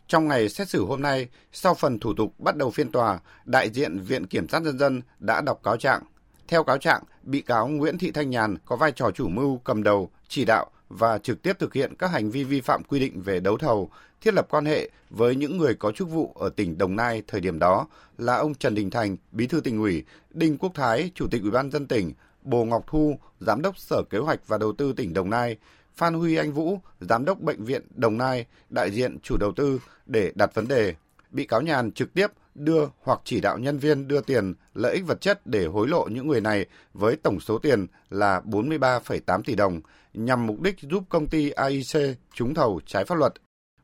Trong 0.07 0.29
ngày 0.29 0.49
xét 0.49 0.69
xử 0.69 0.85
hôm 0.85 1.03
nay, 1.03 1.29
sau 1.53 1.75
phần 1.75 1.99
thủ 1.99 2.15
tục 2.15 2.35
bắt 2.39 2.57
đầu 2.57 2.71
phiên 2.71 2.93
tòa, 2.93 3.19
đại 3.45 3.71
diện 3.71 3.99
Viện 3.99 4.27
Kiểm 4.27 4.49
sát 4.49 4.63
Nhân 4.63 4.79
dân 4.79 5.03
đã 5.19 5.41
đọc 5.41 5.61
cáo 5.63 5.77
trạng. 5.77 6.03
Theo 6.49 6.65
cáo 6.65 6.79
trạng, 6.79 7.03
bị 7.23 7.41
cáo 7.41 7.69
Nguyễn 7.69 7.99
Thị 7.99 8.11
Thanh 8.11 8.31
Nhàn 8.31 8.57
có 8.65 8.77
vai 8.77 8.93
trò 8.93 9.11
chủ 9.11 9.29
mưu 9.29 9.59
cầm 9.65 9.83
đầu, 9.83 10.11
chỉ 10.29 10.45
đạo 10.45 10.67
và 10.99 11.19
trực 11.19 11.43
tiếp 11.43 11.59
thực 11.59 11.75
hiện 11.75 11.95
các 11.99 12.11
hành 12.11 12.31
vi 12.31 12.45
vi 12.45 12.61
phạm 12.61 12.85
quy 12.85 13.01
định 13.01 13.23
về 13.23 13.41
đấu 13.41 13.59
thầu, 13.59 13.91
thiết 14.21 14.35
lập 14.35 14.47
quan 14.51 14.65
hệ 14.65 14.91
với 15.11 15.37
những 15.37 15.59
người 15.59 15.75
có 15.75 15.93
chức 15.93 16.11
vụ 16.11 16.33
ở 16.35 16.49
tỉnh 16.49 16.79
Đồng 16.79 16.97
Nai 16.97 17.23
thời 17.27 17.41
điểm 17.41 17.59
đó 17.59 17.87
là 18.19 18.37
ông 18.37 18.55
Trần 18.55 18.75
Đình 18.75 18.91
Thành, 18.91 19.17
Bí 19.33 19.47
thư 19.47 19.61
tỉnh 19.61 19.79
ủy, 19.79 20.05
Đinh 20.31 20.59
Quốc 20.59 20.73
Thái, 20.75 21.11
Chủ 21.15 21.27
tịch 21.31 21.43
Ủy 21.43 21.51
ban 21.51 21.71
dân 21.71 21.87
tỉnh, 21.87 22.13
Bồ 22.43 22.65
Ngọc 22.65 22.85
Thu, 22.87 23.19
Giám 23.41 23.63
đốc 23.63 23.79
Sở 23.79 24.03
Kế 24.11 24.19
hoạch 24.19 24.49
và 24.49 24.59
Đầu 24.59 24.73
tư 24.73 24.93
tỉnh 24.93 25.15
Đồng 25.15 25.31
Nai, 25.31 25.57
Phan 25.95 26.15
Huy 26.15 26.37
Anh 26.37 26.53
Vũ, 26.53 26.79
Giám 27.01 27.25
đốc 27.25 27.41
Bệnh 27.41 27.65
viện 27.65 27.83
Đồng 27.95 28.19
Nai, 28.19 28.47
đại 28.71 28.91
diện 28.91 29.19
chủ 29.23 29.37
đầu 29.37 29.53
tư 29.57 29.81
để 30.07 30.33
đặt 30.35 30.55
vấn 30.55 30.69
đề. 30.69 30.95
Bị 31.31 31.47
cáo 31.47 31.63
Nhàn 31.63 31.93
trực 31.93 32.15
tiếp 32.15 32.27
đưa 32.55 32.89
hoặc 33.03 33.21
chỉ 33.25 33.41
đạo 33.41 33.59
nhân 33.59 33.79
viên 33.79 34.09
đưa 34.09 34.21
tiền, 34.21 34.55
lợi 34.75 34.95
ích 34.95 35.07
vật 35.07 35.21
chất 35.21 35.47
để 35.47 35.67
hối 35.67 35.89
lộ 35.89 36.09
những 36.11 36.29
người 36.29 36.41
này 36.41 36.67
với 36.93 37.17
tổng 37.17 37.41
số 37.41 37.59
tiền 37.59 37.87
là 38.11 38.41
43,8 38.45 39.43
tỷ 39.43 39.55
đồng 39.55 39.81
nhằm 40.15 40.47
mục 40.47 40.61
đích 40.61 40.77
giúp 40.81 41.05
công 41.09 41.27
ty 41.27 41.51
AIC 41.51 42.17
trúng 42.35 42.55
thầu 42.55 42.81
trái 42.87 43.05
pháp 43.05 43.15
luật. 43.15 43.33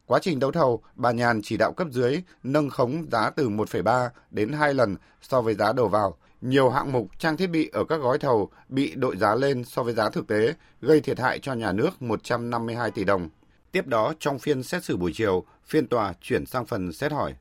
Quá 0.06 0.18
trình 0.22 0.38
đấu 0.38 0.52
thầu, 0.52 0.82
bà 0.94 1.12
Nhàn 1.12 1.40
chỉ 1.42 1.56
đạo 1.56 1.72
cấp 1.72 1.88
dưới 1.90 2.22
nâng 2.42 2.70
khống 2.70 3.06
giá 3.12 3.30
từ 3.30 3.48
1,3 3.48 4.08
đến 4.30 4.52
2 4.52 4.74
lần 4.74 4.96
so 5.22 5.40
với 5.40 5.54
giá 5.54 5.72
đầu 5.72 5.88
vào. 5.88 6.16
Nhiều 6.40 6.70
hạng 6.70 6.92
mục 6.92 7.08
trang 7.18 7.36
thiết 7.36 7.46
bị 7.46 7.70
ở 7.72 7.84
các 7.84 7.96
gói 7.96 8.18
thầu 8.18 8.50
bị 8.68 8.94
đội 8.94 9.16
giá 9.16 9.34
lên 9.34 9.64
so 9.64 9.82
với 9.82 9.94
giá 9.94 10.10
thực 10.10 10.26
tế, 10.26 10.54
gây 10.80 11.00
thiệt 11.00 11.18
hại 11.18 11.38
cho 11.38 11.52
nhà 11.52 11.72
nước 11.72 12.02
152 12.02 12.90
tỷ 12.90 13.04
đồng. 13.04 13.28
Tiếp 13.72 13.86
đó, 13.86 14.14
trong 14.18 14.38
phiên 14.38 14.62
xét 14.62 14.84
xử 14.84 14.96
buổi 14.96 15.12
chiều, 15.14 15.44
phiên 15.66 15.86
tòa 15.86 16.12
chuyển 16.20 16.46
sang 16.46 16.66
phần 16.66 16.92
xét 16.92 17.12
hỏi. 17.12 17.34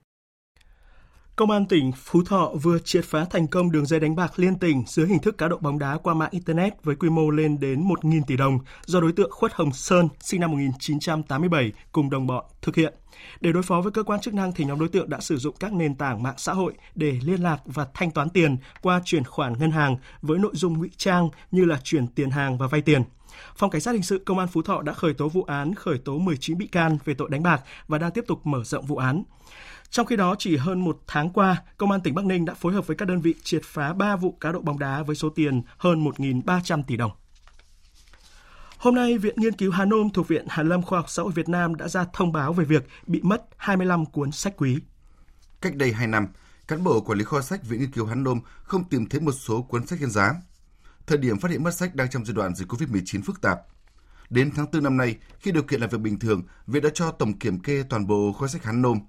Công 1.38 1.52
an 1.52 1.66
tỉnh 1.66 1.92
Phú 1.92 2.24
Thọ 2.24 2.52
vừa 2.62 2.80
triệt 2.80 3.06
phá 3.06 3.26
thành 3.30 3.48
công 3.48 3.72
đường 3.72 3.86
dây 3.86 4.00
đánh 4.00 4.16
bạc 4.16 4.40
liên 4.40 4.60
tỉnh 4.60 4.84
dưới 4.88 5.08
hình 5.08 5.20
thức 5.20 5.38
cá 5.38 5.48
độ 5.48 5.58
bóng 5.58 5.80
đá 5.80 5.98
qua 6.04 6.14
mạng 6.14 6.30
Internet 6.32 6.84
với 6.84 6.96
quy 6.96 7.10
mô 7.10 7.30
lên 7.30 7.60
đến 7.60 7.88
1.000 7.88 8.22
tỷ 8.28 8.38
đồng 8.38 8.60
do 8.86 9.00
đối 9.00 9.12
tượng 9.12 9.32
Khuất 9.32 9.54
Hồng 9.54 9.74
Sơn, 9.74 10.08
sinh 10.20 10.42
năm 10.42 10.52
1987, 10.52 11.72
cùng 11.92 12.10
đồng 12.10 12.28
bọn 12.28 12.46
thực 12.62 12.76
hiện. 12.76 12.94
Để 13.42 13.52
đối 13.52 13.64
phó 13.64 13.82
với 13.82 13.92
cơ 13.92 14.04
quan 14.04 14.20
chức 14.20 14.34
năng 14.34 14.52
thì 14.52 14.66
nhóm 14.66 14.80
đối 14.80 14.90
tượng 14.90 15.10
đã 15.10 15.20
sử 15.20 15.38
dụng 15.38 15.56
các 15.60 15.74
nền 15.74 15.96
tảng 15.96 16.24
mạng 16.24 16.36
xã 16.38 16.54
hội 16.54 16.74
để 16.96 17.20
liên 17.24 17.44
lạc 17.44 17.60
và 17.66 17.88
thanh 17.94 18.12
toán 18.12 18.30
tiền 18.30 18.58
qua 18.82 19.02
chuyển 19.06 19.24
khoản 19.24 19.60
ngân 19.60 19.72
hàng 19.72 19.98
với 20.22 20.40
nội 20.40 20.52
dung 20.56 20.78
ngụy 20.78 20.90
trang 20.98 21.30
như 21.52 21.66
là 21.66 21.80
chuyển 21.84 22.08
tiền 22.08 22.30
hàng 22.30 22.58
và 22.58 22.68
vay 22.68 22.82
tiền. 22.82 23.04
Phòng 23.56 23.70
Cảnh 23.70 23.82
sát 23.82 23.92
Hình 23.92 24.04
sự 24.04 24.22
Công 24.26 24.40
an 24.40 24.48
Phú 24.48 24.62
Thọ 24.62 24.82
đã 24.82 24.94
khởi 24.94 25.14
tố 25.14 25.30
vụ 25.30 25.44
án 25.44 25.76
khởi 25.76 25.98
tố 25.98 26.18
19 26.18 26.58
bị 26.58 26.68
can 26.68 26.98
về 27.06 27.14
tội 27.14 27.30
đánh 27.30 27.44
bạc 27.44 27.62
và 27.88 27.98
đang 27.98 28.12
tiếp 28.12 28.24
tục 28.28 28.46
mở 28.46 28.64
rộng 28.64 28.86
vụ 28.86 28.98
án. 28.98 29.24
Trong 29.90 30.06
khi 30.06 30.16
đó, 30.16 30.36
chỉ 30.40 30.58
hơn 30.58 30.80
một 30.80 31.00
tháng 31.08 31.30
qua, 31.30 31.64
Công 31.78 31.92
an 31.92 32.02
tỉnh 32.02 32.16
Bắc 32.16 32.26
Ninh 32.26 32.46
đã 32.46 32.54
phối 32.54 32.74
hợp 32.74 32.88
với 32.88 32.98
các 32.98 33.08
đơn 33.08 33.22
vị 33.22 33.36
triệt 33.44 33.62
phá 33.66 33.94
3 33.94 34.16
vụ 34.16 34.32
cá 34.32 34.52
độ 34.52 34.62
bóng 34.62 34.80
đá 34.80 35.04
với 35.04 35.16
số 35.16 35.30
tiền 35.30 35.62
hơn 35.78 36.04
1.300 36.04 36.84
tỷ 36.84 36.98
đồng. 36.98 37.12
Hôm 38.78 38.96
nay, 38.96 39.18
Viện 39.18 39.36
Nghiên 39.38 39.54
cứu 39.54 39.72
Hà 39.72 39.86
Nôm 39.86 40.10
thuộc 40.10 40.28
Viện 40.28 40.46
Hàn 40.50 40.70
Lâm 40.70 40.82
Khoa 40.82 41.00
học 41.00 41.10
Xã 41.10 41.24
hội 41.24 41.32
Việt 41.36 41.50
Nam 41.50 41.76
đã 41.76 41.88
ra 41.88 42.06
thông 42.14 42.32
báo 42.32 42.54
về 42.54 42.66
việc 42.66 42.88
bị 43.08 43.22
mất 43.24 43.46
25 43.58 44.06
cuốn 44.06 44.32
sách 44.32 44.54
quý. 44.58 44.78
Cách 45.62 45.76
đây 45.76 45.92
2 45.92 46.08
năm, 46.08 46.28
cán 46.68 46.84
bộ 46.84 47.02
quản 47.02 47.18
lý 47.18 47.24
kho 47.24 47.42
sách 47.42 47.64
Viện 47.64 47.80
Nghiên 47.80 47.92
cứu 47.92 48.06
Hàn 48.06 48.24
Nôm 48.24 48.40
không 48.64 48.90
tìm 48.90 49.10
thấy 49.10 49.22
một 49.22 49.32
số 49.32 49.62
cuốn 49.62 49.88
sách 49.88 50.00
hiện 50.00 50.10
giá. 50.10 50.34
Thời 51.08 51.18
điểm 51.18 51.40
phát 51.40 51.52
hiện 51.52 51.64
mất 51.64 51.74
sách 51.74 51.96
đang 51.96 52.10
trong 52.10 52.26
giai 52.26 52.34
đoạn 52.34 52.56
dịch 52.56 52.68
COVID-19 52.68 53.22
phức 53.26 53.42
tạp. 53.42 53.60
Đến 54.30 54.52
tháng 54.56 54.66
4 54.72 54.84
năm 54.84 54.98
nay, 54.98 55.16
khi 55.40 55.52
điều 55.52 55.64
kiện 55.64 55.82
làm 55.82 55.90
việc 55.90 56.02
bình 56.02 56.20
thường, 56.20 56.44
Viện 56.68 56.84
đã 56.84 56.90
cho 56.94 57.12
tổng 57.12 57.40
kiểm 57.40 57.60
kê 57.60 57.84
toàn 57.90 58.08
bộ 58.08 58.34
kho 58.34 58.48
sách 58.48 58.64
Hàn 58.64 58.82
Nôm 58.82 59.00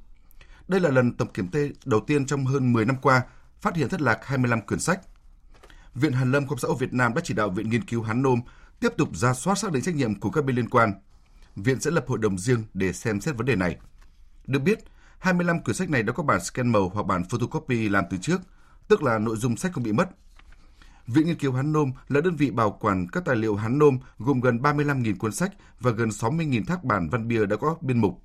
đây 0.68 0.80
là 0.80 0.90
lần 0.90 1.12
tổng 1.12 1.32
kiểm 1.32 1.48
kê 1.48 1.70
đầu 1.84 2.00
tiên 2.00 2.26
trong 2.26 2.46
hơn 2.46 2.72
10 2.72 2.84
năm 2.84 2.96
qua 3.02 3.22
phát 3.60 3.76
hiện 3.76 3.88
thất 3.88 4.00
lạc 4.00 4.18
25 4.22 4.60
quyển 4.60 4.80
sách. 4.80 5.00
Viện 5.94 6.12
Hàn 6.12 6.32
Lâm 6.32 6.46
Khoa 6.46 6.50
học 6.50 6.60
Xã 6.60 6.68
hội 6.68 6.76
Việt 6.80 6.92
Nam 6.92 7.14
đã 7.14 7.20
chỉ 7.24 7.34
đạo 7.34 7.50
Viện 7.50 7.70
Nghiên 7.70 7.84
cứu 7.84 8.02
Hán 8.02 8.22
Nôm 8.22 8.40
tiếp 8.80 8.92
tục 8.96 9.16
ra 9.16 9.34
soát 9.34 9.58
xác 9.58 9.72
định 9.72 9.82
trách 9.82 9.94
nhiệm 9.94 10.20
của 10.20 10.30
các 10.30 10.44
bên 10.44 10.56
liên 10.56 10.68
quan. 10.68 10.92
Viện 11.56 11.80
sẽ 11.80 11.90
lập 11.90 12.04
hội 12.06 12.18
đồng 12.18 12.38
riêng 12.38 12.64
để 12.74 12.92
xem 12.92 13.20
xét 13.20 13.36
vấn 13.36 13.46
đề 13.46 13.56
này. 13.56 13.76
Được 14.46 14.58
biết, 14.58 14.78
25 15.18 15.60
quyển 15.60 15.76
sách 15.76 15.90
này 15.90 16.02
đã 16.02 16.12
có 16.12 16.22
bản 16.22 16.40
scan 16.40 16.72
màu 16.72 16.88
hoặc 16.88 17.06
bản 17.06 17.24
photocopy 17.24 17.88
làm 17.88 18.04
từ 18.10 18.16
trước, 18.16 18.40
tức 18.88 19.02
là 19.02 19.18
nội 19.18 19.36
dung 19.36 19.56
sách 19.56 19.72
không 19.72 19.84
bị 19.84 19.92
mất. 19.92 20.08
Viện 21.06 21.26
Nghiên 21.26 21.38
cứu 21.38 21.52
Hán 21.52 21.72
Nôm 21.72 21.92
là 22.08 22.20
đơn 22.20 22.36
vị 22.36 22.50
bảo 22.50 22.70
quản 22.70 23.06
các 23.12 23.24
tài 23.24 23.36
liệu 23.36 23.56
Hán 23.56 23.78
Nôm 23.78 23.98
gồm 24.18 24.40
gần 24.40 24.58
35.000 24.58 25.18
cuốn 25.18 25.32
sách 25.32 25.52
và 25.80 25.90
gần 25.90 26.08
60.000 26.08 26.64
thác 26.64 26.84
bản 26.84 27.08
văn 27.08 27.28
bia 27.28 27.46
đã 27.46 27.56
có 27.56 27.76
biên 27.80 27.98
mục. 27.98 28.22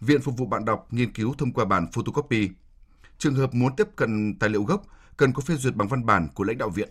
Viện 0.00 0.20
phục 0.20 0.36
vụ 0.36 0.46
bạn 0.46 0.64
đọc 0.64 0.86
nghiên 0.90 1.12
cứu 1.12 1.34
thông 1.38 1.52
qua 1.52 1.64
bản 1.64 1.86
photocopy. 1.92 2.48
Trường 3.18 3.34
hợp 3.34 3.54
muốn 3.54 3.76
tiếp 3.76 3.88
cận 3.96 4.34
tài 4.38 4.50
liệu 4.50 4.62
gốc 4.62 4.82
cần 5.16 5.32
có 5.32 5.42
phê 5.42 5.54
duyệt 5.54 5.74
bằng 5.74 5.88
văn 5.88 6.06
bản 6.06 6.28
của 6.34 6.44
lãnh 6.44 6.58
đạo 6.58 6.68
viện. 6.68 6.88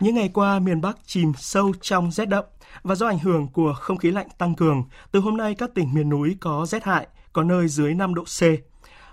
Những 0.00 0.14
ngày 0.14 0.30
qua, 0.34 0.58
miền 0.58 0.80
Bắc 0.80 0.98
chìm 1.06 1.32
sâu 1.38 1.72
trong 1.80 2.10
rét 2.10 2.28
đậm 2.28 2.44
và 2.82 2.94
do 2.94 3.06
ảnh 3.06 3.18
hưởng 3.18 3.48
của 3.48 3.74
không 3.80 3.98
khí 3.98 4.10
lạnh 4.10 4.28
tăng 4.38 4.54
cường, 4.54 4.84
từ 5.12 5.20
hôm 5.20 5.36
nay 5.36 5.54
các 5.54 5.70
tỉnh 5.74 5.94
miền 5.94 6.08
núi 6.08 6.36
có 6.40 6.66
rét 6.66 6.84
hại, 6.84 7.06
có 7.32 7.42
nơi 7.42 7.68
dưới 7.68 7.94
5 7.94 8.14
độ 8.14 8.24
C. 8.24 8.42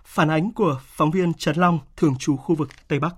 Phản 0.05 0.29
ánh 0.29 0.51
của 0.51 0.79
phóng 0.85 1.11
viên 1.11 1.33
Trần 1.33 1.55
Long, 1.55 1.79
thường 1.97 2.15
trú 2.19 2.37
khu 2.37 2.55
vực 2.55 2.69
Tây 2.87 2.99
Bắc. 2.99 3.15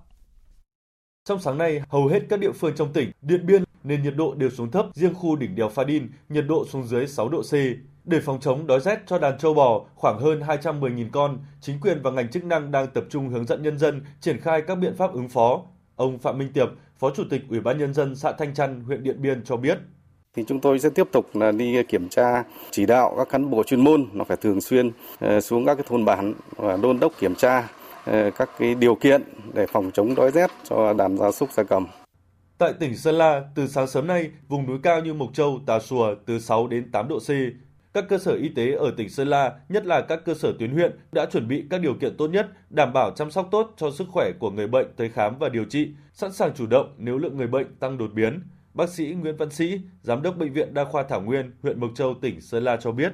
Trong 1.24 1.40
sáng 1.40 1.58
nay, 1.58 1.82
hầu 1.88 2.06
hết 2.06 2.20
các 2.28 2.40
địa 2.40 2.52
phương 2.52 2.74
trong 2.76 2.92
tỉnh 2.92 3.10
Điện 3.22 3.46
Biên 3.46 3.64
nên 3.84 4.02
nhiệt 4.02 4.16
độ 4.16 4.34
đều 4.34 4.50
xuống 4.50 4.70
thấp, 4.70 4.86
riêng 4.94 5.14
khu 5.14 5.36
đỉnh 5.36 5.54
đèo 5.54 5.68
Pha 5.68 5.84
Đin 5.84 6.08
nhiệt 6.28 6.44
độ 6.48 6.66
xuống 6.66 6.86
dưới 6.86 7.06
6 7.06 7.28
độ 7.28 7.42
C. 7.42 7.52
Để 8.06 8.20
phòng 8.20 8.40
chống 8.40 8.66
đói 8.66 8.80
rét 8.80 9.02
cho 9.06 9.18
đàn 9.18 9.38
trâu 9.38 9.54
bò 9.54 9.84
khoảng 9.94 10.18
hơn 10.18 10.40
210.000 10.40 11.08
con, 11.12 11.38
chính 11.60 11.80
quyền 11.80 12.02
và 12.02 12.10
ngành 12.10 12.30
chức 12.30 12.44
năng 12.44 12.70
đang 12.70 12.86
tập 12.86 13.04
trung 13.10 13.28
hướng 13.28 13.46
dẫn 13.46 13.62
nhân 13.62 13.78
dân 13.78 14.02
triển 14.20 14.40
khai 14.40 14.62
các 14.66 14.74
biện 14.74 14.96
pháp 14.96 15.12
ứng 15.12 15.28
phó. 15.28 15.62
Ông 15.96 16.18
Phạm 16.18 16.38
Minh 16.38 16.52
Tiệp, 16.52 16.68
Phó 16.98 17.10
Chủ 17.10 17.22
tịch 17.30 17.42
Ủy 17.50 17.60
ban 17.60 17.78
Nhân 17.78 17.94
dân 17.94 18.16
xã 18.16 18.32
Thanh 18.32 18.54
Trăn, 18.54 18.80
huyện 18.80 19.02
Điện 19.02 19.22
Biên 19.22 19.44
cho 19.44 19.56
biết. 19.56 19.78
Thì 20.36 20.44
chúng 20.48 20.60
tôi 20.60 20.78
sẽ 20.78 20.88
tiếp 20.90 21.08
tục 21.12 21.36
là 21.36 21.52
đi 21.52 21.82
kiểm 21.82 22.08
tra, 22.08 22.44
chỉ 22.70 22.86
đạo 22.86 23.14
các 23.18 23.28
cán 23.28 23.50
bộ 23.50 23.62
chuyên 23.62 23.84
môn 23.84 24.06
nó 24.12 24.24
phải 24.24 24.36
thường 24.36 24.60
xuyên 24.60 24.90
ờ, 25.18 25.40
xuống 25.40 25.66
các 25.66 25.74
cái 25.74 25.84
thôn 25.88 26.04
bản 26.04 26.34
và 26.56 26.76
đôn 26.76 27.00
đốc 27.00 27.12
kiểm 27.18 27.34
tra 27.34 27.68
ờ, 28.04 28.30
các 28.30 28.50
cái 28.58 28.74
điều 28.74 28.94
kiện 28.94 29.22
để 29.54 29.66
phòng 29.66 29.90
chống 29.94 30.14
đói 30.14 30.30
rét 30.30 30.50
cho 30.64 30.92
đàn 30.92 31.18
gia 31.18 31.30
súc 31.30 31.52
gia 31.52 31.62
cầm. 31.62 31.86
Tại 32.58 32.72
tỉnh 32.80 32.96
Sơn 32.96 33.14
La, 33.14 33.42
từ 33.54 33.68
sáng 33.68 33.86
sớm 33.86 34.06
nay, 34.06 34.30
vùng 34.48 34.66
núi 34.66 34.78
cao 34.82 35.00
như 35.00 35.14
Mộc 35.14 35.34
Châu, 35.34 35.60
Tà 35.66 35.78
Xùa 35.78 36.14
từ 36.26 36.38
6 36.38 36.66
đến 36.66 36.90
8 36.92 37.08
độ 37.08 37.18
C. 37.18 37.30
Các 37.96 38.04
cơ 38.08 38.18
sở 38.18 38.32
y 38.32 38.48
tế 38.48 38.72
ở 38.72 38.90
tỉnh 38.96 39.08
Sơn 39.08 39.28
La, 39.28 39.52
nhất 39.68 39.86
là 39.86 40.00
các 40.00 40.24
cơ 40.24 40.34
sở 40.34 40.52
tuyến 40.58 40.70
huyện, 40.70 40.92
đã 41.12 41.26
chuẩn 41.26 41.48
bị 41.48 41.64
các 41.70 41.80
điều 41.80 41.94
kiện 41.94 42.16
tốt 42.16 42.28
nhất, 42.28 42.46
đảm 42.70 42.92
bảo 42.92 43.10
chăm 43.16 43.30
sóc 43.30 43.48
tốt 43.50 43.74
cho 43.76 43.90
sức 43.90 44.04
khỏe 44.10 44.32
của 44.38 44.50
người 44.50 44.66
bệnh 44.66 44.86
tới 44.96 45.08
khám 45.08 45.38
và 45.38 45.48
điều 45.48 45.64
trị, 45.64 45.88
sẵn 46.12 46.32
sàng 46.32 46.54
chủ 46.54 46.66
động 46.66 46.94
nếu 46.98 47.18
lượng 47.18 47.36
người 47.36 47.46
bệnh 47.46 47.74
tăng 47.80 47.98
đột 47.98 48.10
biến. 48.14 48.42
Bác 48.74 48.88
sĩ 48.88 49.04
Nguyễn 49.04 49.36
Văn 49.36 49.50
Sĩ, 49.50 49.80
Giám 50.02 50.22
đốc 50.22 50.36
Bệnh 50.36 50.52
viện 50.52 50.74
Đa 50.74 50.84
khoa 50.84 51.02
Thảo 51.02 51.20
Nguyên, 51.20 51.50
huyện 51.62 51.80
Mộc 51.80 51.90
Châu, 51.94 52.14
tỉnh 52.20 52.40
Sơn 52.40 52.64
La 52.64 52.76
cho 52.76 52.92
biết. 52.92 53.12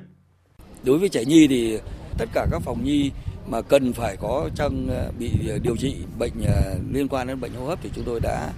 Đối 0.84 0.98
với 0.98 1.08
trẻ 1.08 1.24
nhi 1.24 1.46
thì 1.48 1.78
tất 2.18 2.26
cả 2.32 2.46
các 2.50 2.62
phòng 2.62 2.84
nhi 2.84 3.10
mà 3.50 3.62
cần 3.62 3.92
phải 3.92 4.16
có 4.16 4.48
trang 4.54 4.86
ờ, 4.90 5.10
bị 5.18 5.30
ờ, 5.48 5.58
điều 5.62 5.76
trị 5.76 5.96
bệnh 6.18 6.32
ờ, 6.46 6.74
liên 6.92 7.08
quan 7.08 7.26
đến 7.26 7.40
bệnh 7.40 7.52
hô 7.54 7.66
hấp 7.66 7.78
thì 7.82 7.90
chúng 7.94 8.04
tôi 8.04 8.20
đã 8.20 8.52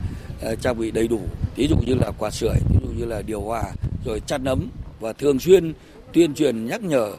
trang 0.61 0.79
bị 0.79 0.91
đầy 0.91 1.09
đủ. 1.09 1.21
Ví 1.57 1.69
dụ 1.69 1.77
như 1.87 1.95
là 1.95 2.11
quạt 2.19 2.31
sưởi, 2.31 2.57
ví 2.71 2.79
dụ 2.83 2.89
như 2.99 3.05
là 3.05 3.23
điều 3.23 3.41
hòa, 3.41 3.65
rồi 4.05 4.21
chăn 4.21 4.45
ấm 4.45 4.69
và 5.01 5.13
thường 5.13 5.39
xuyên 5.39 5.73
tuyên 6.15 6.35
truyền 6.35 6.67
nhắc 6.67 6.83
nhở 6.83 7.13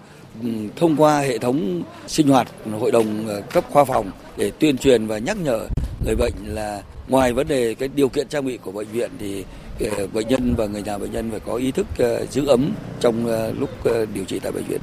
ừ, 0.43 0.49
thông 0.75 0.95
qua 0.97 1.19
hệ 1.19 1.37
thống 1.37 1.83
sinh 2.07 2.27
hoạt 2.27 2.47
hội 2.79 2.91
đồng 2.91 3.27
ờ, 3.27 3.41
cấp 3.53 3.63
khoa 3.69 3.85
phòng 3.85 4.11
để 4.37 4.51
tuyên 4.59 4.77
truyền 4.77 5.07
và 5.07 5.17
nhắc 5.17 5.37
nhở 5.43 5.67
người 6.05 6.15
bệnh 6.15 6.33
là 6.45 6.81
ngoài 7.07 7.33
vấn 7.33 7.47
đề 7.47 7.75
cái 7.75 7.89
điều 7.95 8.09
kiện 8.09 8.27
trang 8.27 8.45
bị 8.45 8.57
của 8.57 8.71
bệnh 8.71 8.87
viện 8.87 9.11
thì 9.19 9.45
ờ, 9.79 10.07
bệnh 10.13 10.27
nhân 10.27 10.55
và 10.57 10.65
người 10.65 10.81
nhà 10.81 10.97
bệnh 10.97 11.11
nhân 11.11 11.31
phải 11.31 11.39
có 11.39 11.55
ý 11.55 11.71
thức 11.71 11.87
ờ, 11.97 12.25
giữ 12.25 12.47
ấm 12.47 12.71
trong 12.99 13.25
lúc 13.59 13.69
điều 14.13 14.25
trị 14.25 14.39
tại 14.39 14.51
bệnh 14.51 14.63
viện. 14.63 14.81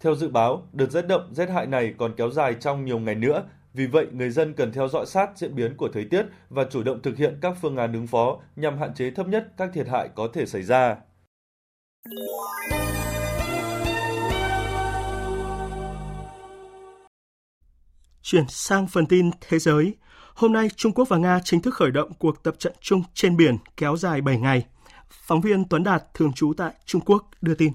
Theo 0.00 0.14
dự 0.14 0.28
báo, 0.28 0.62
đợt 0.72 0.90
rét 0.90 1.06
đậm, 1.06 1.20
rét 1.34 1.48
hại 1.48 1.66
này 1.66 1.94
còn 1.98 2.12
kéo 2.16 2.30
dài 2.30 2.54
trong 2.60 2.84
nhiều 2.84 2.98
ngày 2.98 3.14
nữa. 3.14 3.42
Vì 3.74 3.86
vậy, 3.86 4.06
người 4.12 4.30
dân 4.30 4.54
cần 4.54 4.72
theo 4.72 4.88
dõi 4.88 5.06
sát 5.06 5.30
diễn 5.36 5.54
biến 5.54 5.76
của 5.76 5.88
thời 5.92 6.04
tiết 6.04 6.22
và 6.50 6.64
chủ 6.70 6.82
động 6.82 7.02
thực 7.02 7.16
hiện 7.16 7.38
các 7.40 7.56
phương 7.62 7.76
án 7.76 7.92
ứng 7.92 8.06
phó 8.06 8.38
nhằm 8.56 8.78
hạn 8.78 8.94
chế 8.94 9.10
thấp 9.10 9.28
nhất 9.28 9.46
các 9.56 9.70
thiệt 9.74 9.88
hại 9.88 10.08
có 10.14 10.28
thể 10.34 10.46
xảy 10.46 10.62
ra. 10.62 10.96
Chuyển 18.28 18.44
sang 18.48 18.86
phần 18.86 19.06
tin 19.06 19.30
thế 19.48 19.58
giới. 19.58 19.94
Hôm 20.34 20.52
nay, 20.52 20.68
Trung 20.76 20.92
Quốc 20.92 21.08
và 21.08 21.16
Nga 21.16 21.40
chính 21.44 21.62
thức 21.62 21.74
khởi 21.74 21.90
động 21.90 22.12
cuộc 22.18 22.42
tập 22.42 22.54
trận 22.58 22.72
chung 22.80 23.02
trên 23.14 23.36
biển 23.36 23.56
kéo 23.76 23.96
dài 23.96 24.20
7 24.20 24.38
ngày. 24.38 24.66
Phóng 25.10 25.40
viên 25.40 25.64
Tuấn 25.68 25.84
Đạt, 25.84 26.04
thường 26.14 26.32
trú 26.32 26.52
tại 26.56 26.74
Trung 26.84 27.00
Quốc, 27.06 27.30
đưa 27.40 27.54
tin. 27.54 27.72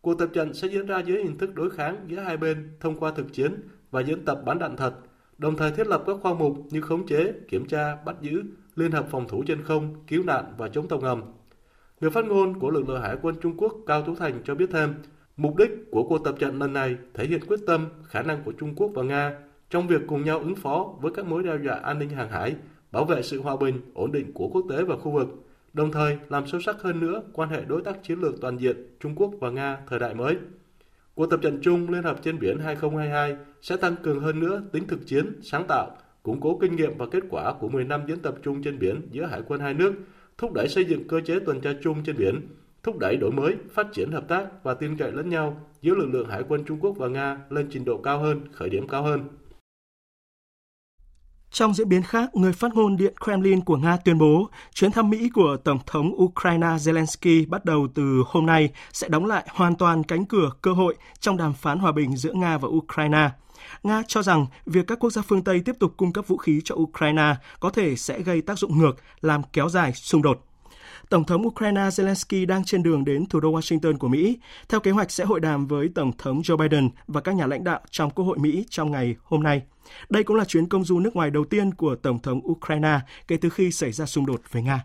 Cuộc 0.00 0.14
tập 0.14 0.28
trận 0.34 0.54
sẽ 0.54 0.68
diễn 0.68 0.86
ra 0.86 0.98
dưới 0.98 1.22
hình 1.22 1.38
thức 1.38 1.54
đối 1.54 1.70
kháng 1.70 2.06
giữa 2.08 2.20
hai 2.20 2.36
bên 2.36 2.76
thông 2.80 3.00
qua 3.00 3.12
thực 3.16 3.32
chiến 3.32 3.68
và 3.90 4.00
diễn 4.00 4.24
tập 4.24 4.40
bắn 4.44 4.58
đạn 4.58 4.76
thật, 4.76 4.94
đồng 5.38 5.56
thời 5.56 5.72
thiết 5.72 5.86
lập 5.86 6.02
các 6.06 6.16
khoa 6.22 6.34
mục 6.34 6.56
như 6.70 6.80
khống 6.80 7.06
chế, 7.06 7.32
kiểm 7.48 7.68
tra, 7.68 7.96
bắt 8.04 8.16
giữ, 8.20 8.42
liên 8.76 8.92
hợp 8.92 9.06
phòng 9.10 9.28
thủ 9.28 9.44
trên 9.46 9.64
không, 9.64 10.04
cứu 10.06 10.22
nạn 10.22 10.54
và 10.58 10.68
chống 10.68 10.88
tàu 10.88 11.00
ngầm. 11.00 11.22
Người 12.00 12.10
phát 12.10 12.24
ngôn 12.24 12.58
của 12.60 12.70
lực 12.70 12.88
lượng 12.88 13.02
hải 13.02 13.16
quân 13.22 13.34
Trung 13.42 13.56
Quốc 13.56 13.72
Cao 13.86 14.02
Tú 14.02 14.14
Thành 14.14 14.42
cho 14.44 14.54
biết 14.54 14.70
thêm, 14.72 14.94
mục 15.38 15.56
đích 15.56 15.70
của 15.90 16.02
cuộc 16.02 16.24
tập 16.24 16.34
trận 16.38 16.58
lần 16.58 16.72
này 16.72 16.96
thể 17.14 17.26
hiện 17.26 17.40
quyết 17.48 17.60
tâm, 17.66 17.88
khả 18.04 18.22
năng 18.22 18.42
của 18.44 18.52
Trung 18.52 18.74
Quốc 18.76 18.90
và 18.94 19.02
Nga 19.02 19.34
trong 19.70 19.88
việc 19.88 20.02
cùng 20.06 20.24
nhau 20.24 20.38
ứng 20.38 20.56
phó 20.56 20.94
với 21.00 21.12
các 21.14 21.26
mối 21.26 21.42
đe 21.42 21.58
dọa 21.64 21.74
an 21.74 21.98
ninh 21.98 22.08
hàng 22.08 22.30
hải, 22.30 22.56
bảo 22.92 23.04
vệ 23.04 23.22
sự 23.22 23.42
hòa 23.42 23.56
bình, 23.56 23.80
ổn 23.94 24.12
định 24.12 24.32
của 24.32 24.48
quốc 24.48 24.64
tế 24.70 24.84
và 24.84 24.96
khu 24.96 25.10
vực, 25.10 25.28
đồng 25.72 25.92
thời 25.92 26.18
làm 26.28 26.46
sâu 26.46 26.60
sắc 26.60 26.82
hơn 26.82 27.00
nữa 27.00 27.22
quan 27.32 27.48
hệ 27.48 27.64
đối 27.64 27.82
tác 27.82 28.02
chiến 28.02 28.20
lược 28.20 28.40
toàn 28.40 28.60
diện 28.60 28.76
Trung 29.00 29.14
Quốc 29.14 29.30
và 29.40 29.50
Nga 29.50 29.78
thời 29.88 29.98
đại 29.98 30.14
mới. 30.14 30.36
Cuộc 31.14 31.26
tập 31.26 31.40
trận 31.42 31.58
chung 31.62 31.90
Liên 31.90 32.02
hợp 32.02 32.22
trên 32.22 32.38
biển 32.38 32.58
2022 32.58 33.36
sẽ 33.62 33.76
tăng 33.76 33.96
cường 34.02 34.20
hơn 34.20 34.40
nữa 34.40 34.62
tính 34.72 34.86
thực 34.86 35.06
chiến, 35.06 35.40
sáng 35.42 35.64
tạo, 35.68 35.96
củng 36.22 36.40
cố 36.40 36.58
kinh 36.60 36.76
nghiệm 36.76 36.98
và 36.98 37.06
kết 37.10 37.22
quả 37.30 37.54
của 37.60 37.68
10 37.68 37.84
năm 37.84 38.02
diễn 38.08 38.18
tập 38.18 38.34
chung 38.42 38.62
trên 38.62 38.78
biển 38.78 39.00
giữa 39.10 39.26
hải 39.26 39.42
quân 39.48 39.60
hai 39.60 39.74
nước, 39.74 39.94
thúc 40.38 40.52
đẩy 40.52 40.68
xây 40.68 40.84
dựng 40.84 41.08
cơ 41.08 41.20
chế 41.20 41.38
tuần 41.38 41.60
tra 41.60 41.70
chung 41.82 42.04
trên 42.04 42.16
biển, 42.16 42.40
thúc 42.82 42.98
đẩy 42.98 43.16
đổi 43.16 43.30
mới, 43.30 43.54
phát 43.74 43.86
triển 43.92 44.12
hợp 44.12 44.28
tác 44.28 44.46
và 44.62 44.74
tin 44.74 44.96
cậy 44.96 45.12
lẫn 45.12 45.30
nhau 45.30 45.56
giữa 45.82 45.94
lực 45.94 46.06
lượng 46.06 46.28
hải 46.28 46.42
quân 46.48 46.64
Trung 46.64 46.78
Quốc 46.80 46.96
và 46.96 47.08
Nga 47.08 47.38
lên 47.50 47.68
trình 47.72 47.84
độ 47.84 48.00
cao 48.04 48.18
hơn, 48.18 48.40
khởi 48.52 48.68
điểm 48.68 48.88
cao 48.88 49.02
hơn. 49.02 49.28
Trong 51.50 51.74
diễn 51.74 51.88
biến 51.88 52.02
khác, 52.02 52.34
người 52.34 52.52
phát 52.52 52.74
ngôn 52.74 52.96
Điện 52.96 53.14
Kremlin 53.24 53.60
của 53.60 53.76
Nga 53.76 53.96
tuyên 53.96 54.18
bố 54.18 54.48
chuyến 54.74 54.92
thăm 54.92 55.10
Mỹ 55.10 55.28
của 55.34 55.56
Tổng 55.64 55.78
thống 55.86 56.14
Ukraine 56.16 56.66
Zelensky 56.66 57.48
bắt 57.48 57.64
đầu 57.64 57.88
từ 57.94 58.22
hôm 58.26 58.46
nay 58.46 58.70
sẽ 58.92 59.08
đóng 59.08 59.26
lại 59.26 59.46
hoàn 59.50 59.76
toàn 59.76 60.04
cánh 60.04 60.24
cửa 60.24 60.50
cơ 60.62 60.72
hội 60.72 60.96
trong 61.20 61.36
đàm 61.36 61.52
phán 61.52 61.78
hòa 61.78 61.92
bình 61.92 62.16
giữa 62.16 62.32
Nga 62.32 62.58
và 62.58 62.68
Ukraine. 62.68 63.30
Nga 63.82 64.02
cho 64.06 64.22
rằng 64.22 64.46
việc 64.66 64.86
các 64.86 64.98
quốc 64.98 65.10
gia 65.10 65.22
phương 65.22 65.44
Tây 65.44 65.62
tiếp 65.64 65.76
tục 65.80 65.94
cung 65.96 66.12
cấp 66.12 66.28
vũ 66.28 66.36
khí 66.36 66.60
cho 66.64 66.74
Ukraine 66.74 67.34
có 67.60 67.70
thể 67.70 67.96
sẽ 67.96 68.20
gây 68.22 68.42
tác 68.42 68.58
dụng 68.58 68.78
ngược, 68.78 68.96
làm 69.20 69.42
kéo 69.52 69.68
dài 69.68 69.92
xung 69.92 70.22
đột. 70.22 70.47
Tổng 71.10 71.24
thống 71.24 71.46
Ukraine 71.46 71.80
Zelensky 71.80 72.46
đang 72.46 72.64
trên 72.64 72.82
đường 72.82 73.04
đến 73.04 73.26
thủ 73.26 73.40
đô 73.40 73.52
Washington 73.52 73.98
của 73.98 74.08
Mỹ. 74.08 74.38
Theo 74.68 74.80
kế 74.80 74.90
hoạch 74.90 75.10
sẽ 75.10 75.24
hội 75.24 75.40
đàm 75.40 75.66
với 75.66 75.88
Tổng 75.94 76.12
thống 76.18 76.40
Joe 76.40 76.56
Biden 76.56 76.90
và 77.06 77.20
các 77.20 77.34
nhà 77.34 77.46
lãnh 77.46 77.64
đạo 77.64 77.80
trong 77.90 78.10
Quốc 78.10 78.24
hội 78.24 78.38
Mỹ 78.38 78.64
trong 78.70 78.90
ngày 78.90 79.16
hôm 79.24 79.42
nay. 79.42 79.62
Đây 80.08 80.24
cũng 80.24 80.36
là 80.36 80.44
chuyến 80.44 80.68
công 80.68 80.84
du 80.84 81.00
nước 81.00 81.16
ngoài 81.16 81.30
đầu 81.30 81.44
tiên 81.44 81.74
của 81.74 81.96
Tổng 81.96 82.22
thống 82.22 82.40
Ukraine 82.44 83.00
kể 83.28 83.36
từ 83.36 83.50
khi 83.50 83.72
xảy 83.72 83.92
ra 83.92 84.06
xung 84.06 84.26
đột 84.26 84.40
với 84.50 84.62
Nga. 84.62 84.84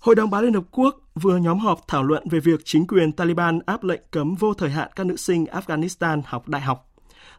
Hội 0.00 0.14
đồng 0.14 0.30
Bảo 0.30 0.42
Liên 0.42 0.54
Hợp 0.54 0.64
Quốc 0.70 0.96
vừa 1.14 1.36
nhóm 1.36 1.58
họp 1.58 1.80
thảo 1.88 2.02
luận 2.02 2.28
về 2.28 2.40
việc 2.40 2.60
chính 2.64 2.86
quyền 2.86 3.12
Taliban 3.12 3.58
áp 3.66 3.84
lệnh 3.84 4.00
cấm 4.10 4.34
vô 4.34 4.54
thời 4.54 4.70
hạn 4.70 4.90
các 4.96 5.06
nữ 5.06 5.16
sinh 5.16 5.44
Afghanistan 5.44 6.22
học 6.24 6.48
đại 6.48 6.62
học. 6.62 6.86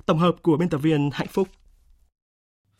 Tổng 0.05 0.19
hợp 0.19 0.35
của 0.41 0.57
biên 0.57 0.69
tập 0.69 0.77
viên 0.77 1.09
Hạnh 1.13 1.27
Phúc. 1.27 1.47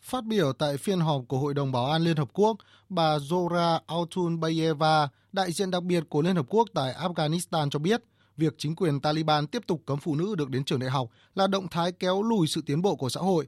Phát 0.02 0.26
biểu 0.26 0.54
tại 0.54 0.78
phiên 0.78 1.00
họp 1.00 1.22
của 1.28 1.38
Hội 1.38 1.54
đồng 1.54 1.72
Bảo 1.72 1.86
an 1.86 2.02
Liên 2.02 2.18
Hợp 2.18 2.30
Quốc, 2.34 2.58
bà 2.90 3.18
Zora 3.18 3.80
Altunbayeva, 3.88 5.08
đại 5.32 5.52
diện 5.52 5.72
đặc 5.72 5.84
biệt 5.84 6.04
của 6.10 6.22
Liên 6.22 6.36
Hợp 6.36 6.46
Quốc 6.50 6.68
tại 6.74 6.94
Afghanistan 6.94 7.70
cho 7.70 7.80
biết, 7.80 8.04
việc 8.38 8.56
chính 8.58 8.76
quyền 8.76 9.00
Taliban 9.00 9.48
tiếp 9.48 9.62
tục 9.68 9.82
cấm 9.86 10.00
phụ 10.00 10.16
nữ 10.16 10.36
được 10.36 10.50
đến 10.50 10.64
trường 10.64 10.80
đại 10.80 10.90
học 10.90 11.10
là 11.36 11.48
động 11.48 11.68
thái 11.68 11.92
kéo 11.92 12.24
lùi 12.24 12.48
sự 12.48 12.62
tiến 12.66 12.82
bộ 12.82 12.96
của 12.96 13.10
xã 13.10 13.22
hội 13.22 13.48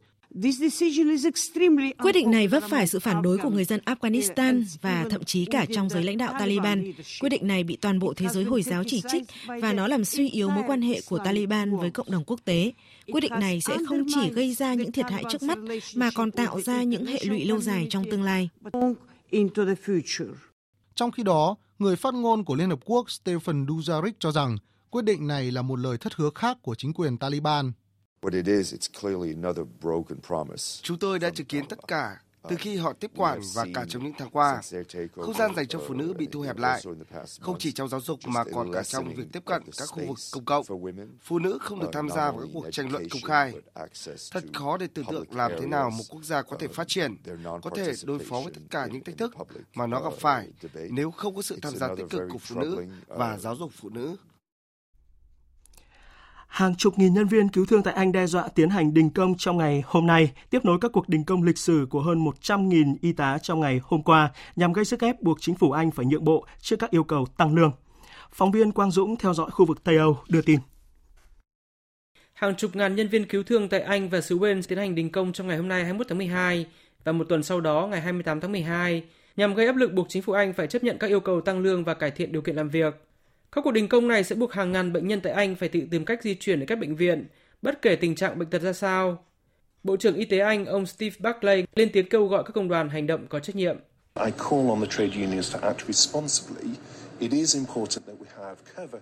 Quyết 1.97 2.11
định 2.13 2.31
này 2.31 2.47
vấp 2.47 2.63
phải 2.69 2.87
sự 2.87 2.99
phản 2.99 3.21
đối 3.21 3.37
của 3.37 3.49
người 3.49 3.65
dân 3.65 3.79
Afghanistan 3.85 4.63
và 4.81 5.05
thậm 5.09 5.23
chí 5.23 5.45
cả 5.45 5.65
trong 5.73 5.89
giới 5.89 6.03
lãnh 6.03 6.17
đạo 6.17 6.33
Taliban. 6.39 6.91
Quyết 7.19 7.29
định 7.29 7.47
này 7.47 7.63
bị 7.63 7.75
toàn 7.75 7.99
bộ 7.99 8.13
thế 8.13 8.27
giới 8.27 8.43
Hồi 8.43 8.61
giáo 8.61 8.83
chỉ 8.87 9.01
trích 9.11 9.23
và 9.61 9.73
nó 9.73 9.87
làm 9.87 10.05
suy 10.05 10.29
yếu 10.29 10.49
mối 10.49 10.63
quan 10.67 10.81
hệ 10.81 11.01
của 11.09 11.17
Taliban 11.17 11.77
với 11.77 11.91
cộng 11.91 12.11
đồng 12.11 12.23
quốc 12.23 12.39
tế. 12.45 12.71
Quyết 13.11 13.21
định 13.21 13.39
này 13.39 13.61
sẽ 13.61 13.77
không 13.87 14.03
chỉ 14.07 14.29
gây 14.29 14.53
ra 14.53 14.73
những 14.73 14.91
thiệt 14.91 15.05
hại 15.11 15.23
trước 15.29 15.43
mắt 15.43 15.57
mà 15.95 16.09
còn 16.15 16.31
tạo 16.31 16.61
ra 16.61 16.83
những 16.83 17.05
hệ 17.05 17.19
lụy 17.23 17.45
lâu 17.45 17.61
dài 17.61 17.87
trong 17.89 18.03
tương 18.11 18.23
lai. 18.23 18.49
Trong 20.95 21.11
khi 21.11 21.23
đó, 21.23 21.55
người 21.79 21.95
phát 21.95 22.13
ngôn 22.13 22.43
của 22.43 22.55
Liên 22.55 22.69
Hợp 22.69 22.79
Quốc 22.85 23.11
Stephen 23.11 23.65
Dujarric 23.65 24.11
cho 24.19 24.31
rằng 24.31 24.57
quyết 24.89 25.05
định 25.05 25.27
này 25.27 25.51
là 25.51 25.61
một 25.61 25.79
lời 25.79 25.97
thất 25.97 26.13
hứa 26.13 26.29
khác 26.35 26.57
của 26.61 26.75
chính 26.75 26.93
quyền 26.93 27.17
Taliban. 27.17 27.71
Chúng 30.81 30.99
tôi 30.99 31.19
đã 31.19 31.29
chứng 31.29 31.47
kiến 31.47 31.65
tất 31.69 31.87
cả 31.87 32.19
từ 32.49 32.55
khi 32.59 32.75
họ 32.77 32.93
tiếp 32.93 33.11
quản 33.15 33.41
và 33.55 33.65
cả 33.73 33.85
trong 33.89 34.03
những 34.03 34.13
tháng 34.17 34.29
qua. 34.29 34.61
Không 35.15 35.33
gian 35.37 35.55
dành 35.55 35.67
cho 35.67 35.81
phụ 35.87 35.93
nữ 35.93 36.13
bị 36.17 36.27
thu 36.31 36.41
hẹp 36.41 36.57
lại, 36.57 36.83
không 37.39 37.55
chỉ 37.59 37.71
trong 37.71 37.89
giáo 37.89 38.01
dục 38.01 38.19
mà 38.25 38.43
còn 38.53 38.73
cả 38.73 38.83
trong 38.83 39.13
việc 39.13 39.25
tiếp 39.31 39.45
cận 39.45 39.63
các 39.77 39.85
khu 39.85 40.05
vực 40.07 40.17
công 40.31 40.45
cộng. 40.45 40.65
Phụ 41.21 41.39
nữ 41.39 41.57
không 41.61 41.79
được 41.79 41.89
tham 41.93 42.09
gia 42.09 42.31
vào 42.31 42.39
các 42.39 42.49
cuộc 42.53 42.65
tranh 42.71 42.91
luận 42.91 43.09
công 43.09 43.21
khai. 43.21 43.53
Thật 44.31 44.43
khó 44.53 44.77
để 44.77 44.87
tưởng 44.93 45.05
tượng 45.05 45.35
làm 45.35 45.51
thế 45.59 45.65
nào 45.65 45.89
một 45.89 46.03
quốc 46.09 46.23
gia 46.23 46.41
có 46.41 46.57
thể 46.59 46.67
phát 46.67 46.87
triển, 46.87 47.15
có 47.43 47.69
thể 47.75 47.93
đối 48.03 48.19
phó 48.19 48.41
với 48.41 48.53
tất 48.53 48.61
cả 48.69 48.87
những 48.91 49.03
thách 49.03 49.17
thức 49.17 49.35
mà 49.73 49.87
nó 49.87 50.01
gặp 50.01 50.13
phải 50.19 50.49
nếu 50.89 51.11
không 51.11 51.35
có 51.35 51.41
sự 51.41 51.59
tham 51.61 51.77
gia 51.77 51.95
tích 51.95 52.05
cực 52.09 52.21
của 52.31 52.37
phụ 52.37 52.59
nữ 52.59 52.85
và 53.07 53.37
giáo 53.37 53.55
dục 53.55 53.71
phụ 53.75 53.89
nữ. 53.89 54.15
Hàng 56.53 56.75
chục 56.75 56.99
nghìn 56.99 57.13
nhân 57.13 57.27
viên 57.27 57.49
cứu 57.49 57.65
thương 57.65 57.83
tại 57.83 57.93
Anh 57.93 58.11
đe 58.11 58.25
dọa 58.25 58.47
tiến 58.55 58.69
hành 58.69 58.93
đình 58.93 59.09
công 59.09 59.37
trong 59.37 59.57
ngày 59.57 59.83
hôm 59.85 60.07
nay, 60.07 60.31
tiếp 60.49 60.65
nối 60.65 60.77
các 60.81 60.91
cuộc 60.91 61.09
đình 61.09 61.23
công 61.23 61.43
lịch 61.43 61.57
sử 61.57 61.87
của 61.89 62.01
hơn 62.01 62.25
100.000 62.25 62.95
y 63.01 63.13
tá 63.13 63.37
trong 63.37 63.59
ngày 63.59 63.79
hôm 63.83 64.03
qua 64.03 64.31
nhằm 64.55 64.73
gây 64.73 64.85
sức 64.85 65.01
ép 65.01 65.21
buộc 65.21 65.37
chính 65.41 65.55
phủ 65.55 65.71
Anh 65.71 65.91
phải 65.91 66.05
nhượng 66.05 66.23
bộ 66.23 66.45
trước 66.59 66.75
các 66.79 66.91
yêu 66.91 67.03
cầu 67.03 67.25
tăng 67.37 67.55
lương. 67.55 67.71
Phóng 68.31 68.51
viên 68.51 68.71
Quang 68.71 68.91
Dũng 68.91 69.15
theo 69.17 69.33
dõi 69.33 69.51
khu 69.51 69.65
vực 69.65 69.83
Tây 69.83 69.97
Âu 69.97 70.17
đưa 70.29 70.41
tin. 70.41 70.59
Hàng 72.33 72.55
chục 72.55 72.75
ngàn 72.75 72.95
nhân 72.95 73.07
viên 73.07 73.25
cứu 73.25 73.43
thương 73.43 73.69
tại 73.69 73.81
Anh 73.81 74.09
và 74.09 74.21
xứ 74.21 74.37
Wales 74.37 74.61
tiến 74.67 74.77
hành 74.77 74.95
đình 74.95 75.09
công 75.09 75.33
trong 75.33 75.47
ngày 75.47 75.57
hôm 75.57 75.67
nay 75.67 75.83
21 75.83 76.07
tháng 76.09 76.17
12 76.17 76.65
và 77.03 77.11
một 77.11 77.23
tuần 77.29 77.43
sau 77.43 77.61
đó 77.61 77.87
ngày 77.91 78.01
28 78.01 78.41
tháng 78.41 78.51
12 78.51 79.03
nhằm 79.35 79.53
gây 79.53 79.65
áp 79.67 79.75
lực 79.75 79.93
buộc 79.93 80.05
chính 80.09 80.21
phủ 80.21 80.33
Anh 80.33 80.53
phải 80.53 80.67
chấp 80.67 80.83
nhận 80.83 80.97
các 80.97 81.07
yêu 81.07 81.19
cầu 81.19 81.41
tăng 81.41 81.59
lương 81.59 81.83
và 81.83 81.93
cải 81.93 82.11
thiện 82.11 82.31
điều 82.31 82.41
kiện 82.41 82.55
làm 82.55 82.69
việc. 82.69 82.93
Các 83.55 83.61
cuộc 83.63 83.71
đình 83.71 83.87
công 83.87 84.07
này 84.07 84.23
sẽ 84.23 84.35
buộc 84.35 84.53
hàng 84.53 84.71
ngàn 84.71 84.93
bệnh 84.93 85.07
nhân 85.07 85.21
tại 85.21 85.33
Anh 85.33 85.55
phải 85.55 85.69
tự 85.69 85.79
tìm 85.91 86.05
cách 86.05 86.23
di 86.23 86.35
chuyển 86.35 86.59
đến 86.59 86.67
các 86.67 86.79
bệnh 86.79 86.95
viện, 86.95 87.27
bất 87.61 87.81
kể 87.81 87.95
tình 87.95 88.15
trạng 88.15 88.39
bệnh 88.39 88.49
tật 88.49 88.61
ra 88.61 88.73
sao. 88.73 89.25
Bộ 89.83 89.97
trưởng 89.97 90.15
Y 90.15 90.25
tế 90.25 90.39
Anh 90.39 90.65
ông 90.65 90.85
Steve 90.85 91.15
Barclay 91.19 91.67
lên 91.75 91.89
tiếng 91.93 92.09
kêu 92.09 92.27
gọi 92.27 92.43
các 92.43 92.51
công 92.53 92.67
đoàn 92.67 92.89
hành 92.89 93.07
động 93.07 93.27
có 93.29 93.39
trách 93.39 93.55
nhiệm. 93.55 93.77
I 94.25 94.31
call 94.49 94.69
on 94.69 94.81
the 94.81 94.87
trade 94.89 95.25
unions 95.25 95.53
to 95.53 95.59
act 95.67 95.87
responsibly 95.87 96.71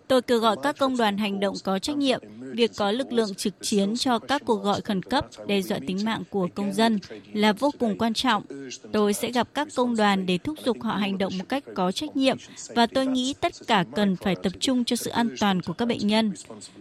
Tôi 0.08 0.22
kêu 0.22 0.40
gọi 0.40 0.56
các 0.64 0.78
công 0.80 0.98
đoàn 0.98 1.18
hành 1.18 1.40
động 1.40 1.56
có 1.64 1.80
trách 1.80 1.98
nhiệm. 1.98 2.20
Việc 2.40 2.72
có 2.78 2.92
lực 2.92 3.14
lượng 3.14 3.36
trực 3.36 3.54
chiến 3.62 3.98
cho 3.98 4.20
các 4.20 4.42
cuộc 4.46 4.64
gọi 4.64 4.82
khẩn 4.82 5.04
cấp 5.04 5.26
đe 5.48 5.62
dọa 5.62 5.80
tính 5.88 5.98
mạng 6.06 6.24
của 6.30 6.48
công 6.56 6.74
dân 6.74 7.00
là 7.34 7.54
vô 7.54 7.72
cùng 7.80 7.98
quan 7.98 8.14
trọng. 8.14 8.44
Tôi 8.92 9.14
sẽ 9.14 9.32
gặp 9.32 9.48
các 9.54 9.68
công 9.76 9.96
đoàn 9.96 10.26
để 10.26 10.38
thúc 10.38 10.58
giục 10.66 10.78
họ 10.82 10.96
hành 10.96 11.18
động 11.18 11.34
một 11.38 11.46
cách 11.50 11.64
có 11.76 11.92
trách 11.92 12.18
nhiệm 12.18 12.38
và 12.76 12.88
tôi 12.88 13.08
nghĩ 13.08 13.34
tất 13.42 13.54
cả 13.68 13.86
cần 13.96 14.16
phải 14.16 14.36
tập 14.36 14.54
trung 14.60 14.84
cho 14.84 14.96
sự 14.96 15.10
an 15.10 15.30
toàn 15.40 15.62
của 15.62 15.74
các 15.74 15.86
bệnh 15.86 16.08
nhân. 16.08 16.34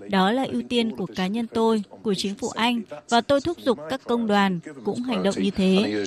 Đó 0.09 0.33
là 0.33 0.45
ưu 0.53 0.63
tiên 0.69 0.97
của 0.97 1.07
cá 1.17 1.27
nhân 1.27 1.47
tôi, 1.47 1.83
của 2.03 2.15
chính 2.15 2.35
phủ 2.35 2.49
Anh 2.49 2.83
và 3.09 3.21
tôi 3.21 3.41
thúc 3.41 3.59
giục 3.65 3.79
các 3.91 4.01
công 4.05 4.27
đoàn 4.27 4.61
cũng 4.85 5.03
hành 5.03 5.23
động 5.23 5.35
như 5.39 5.51
thế. 5.51 6.05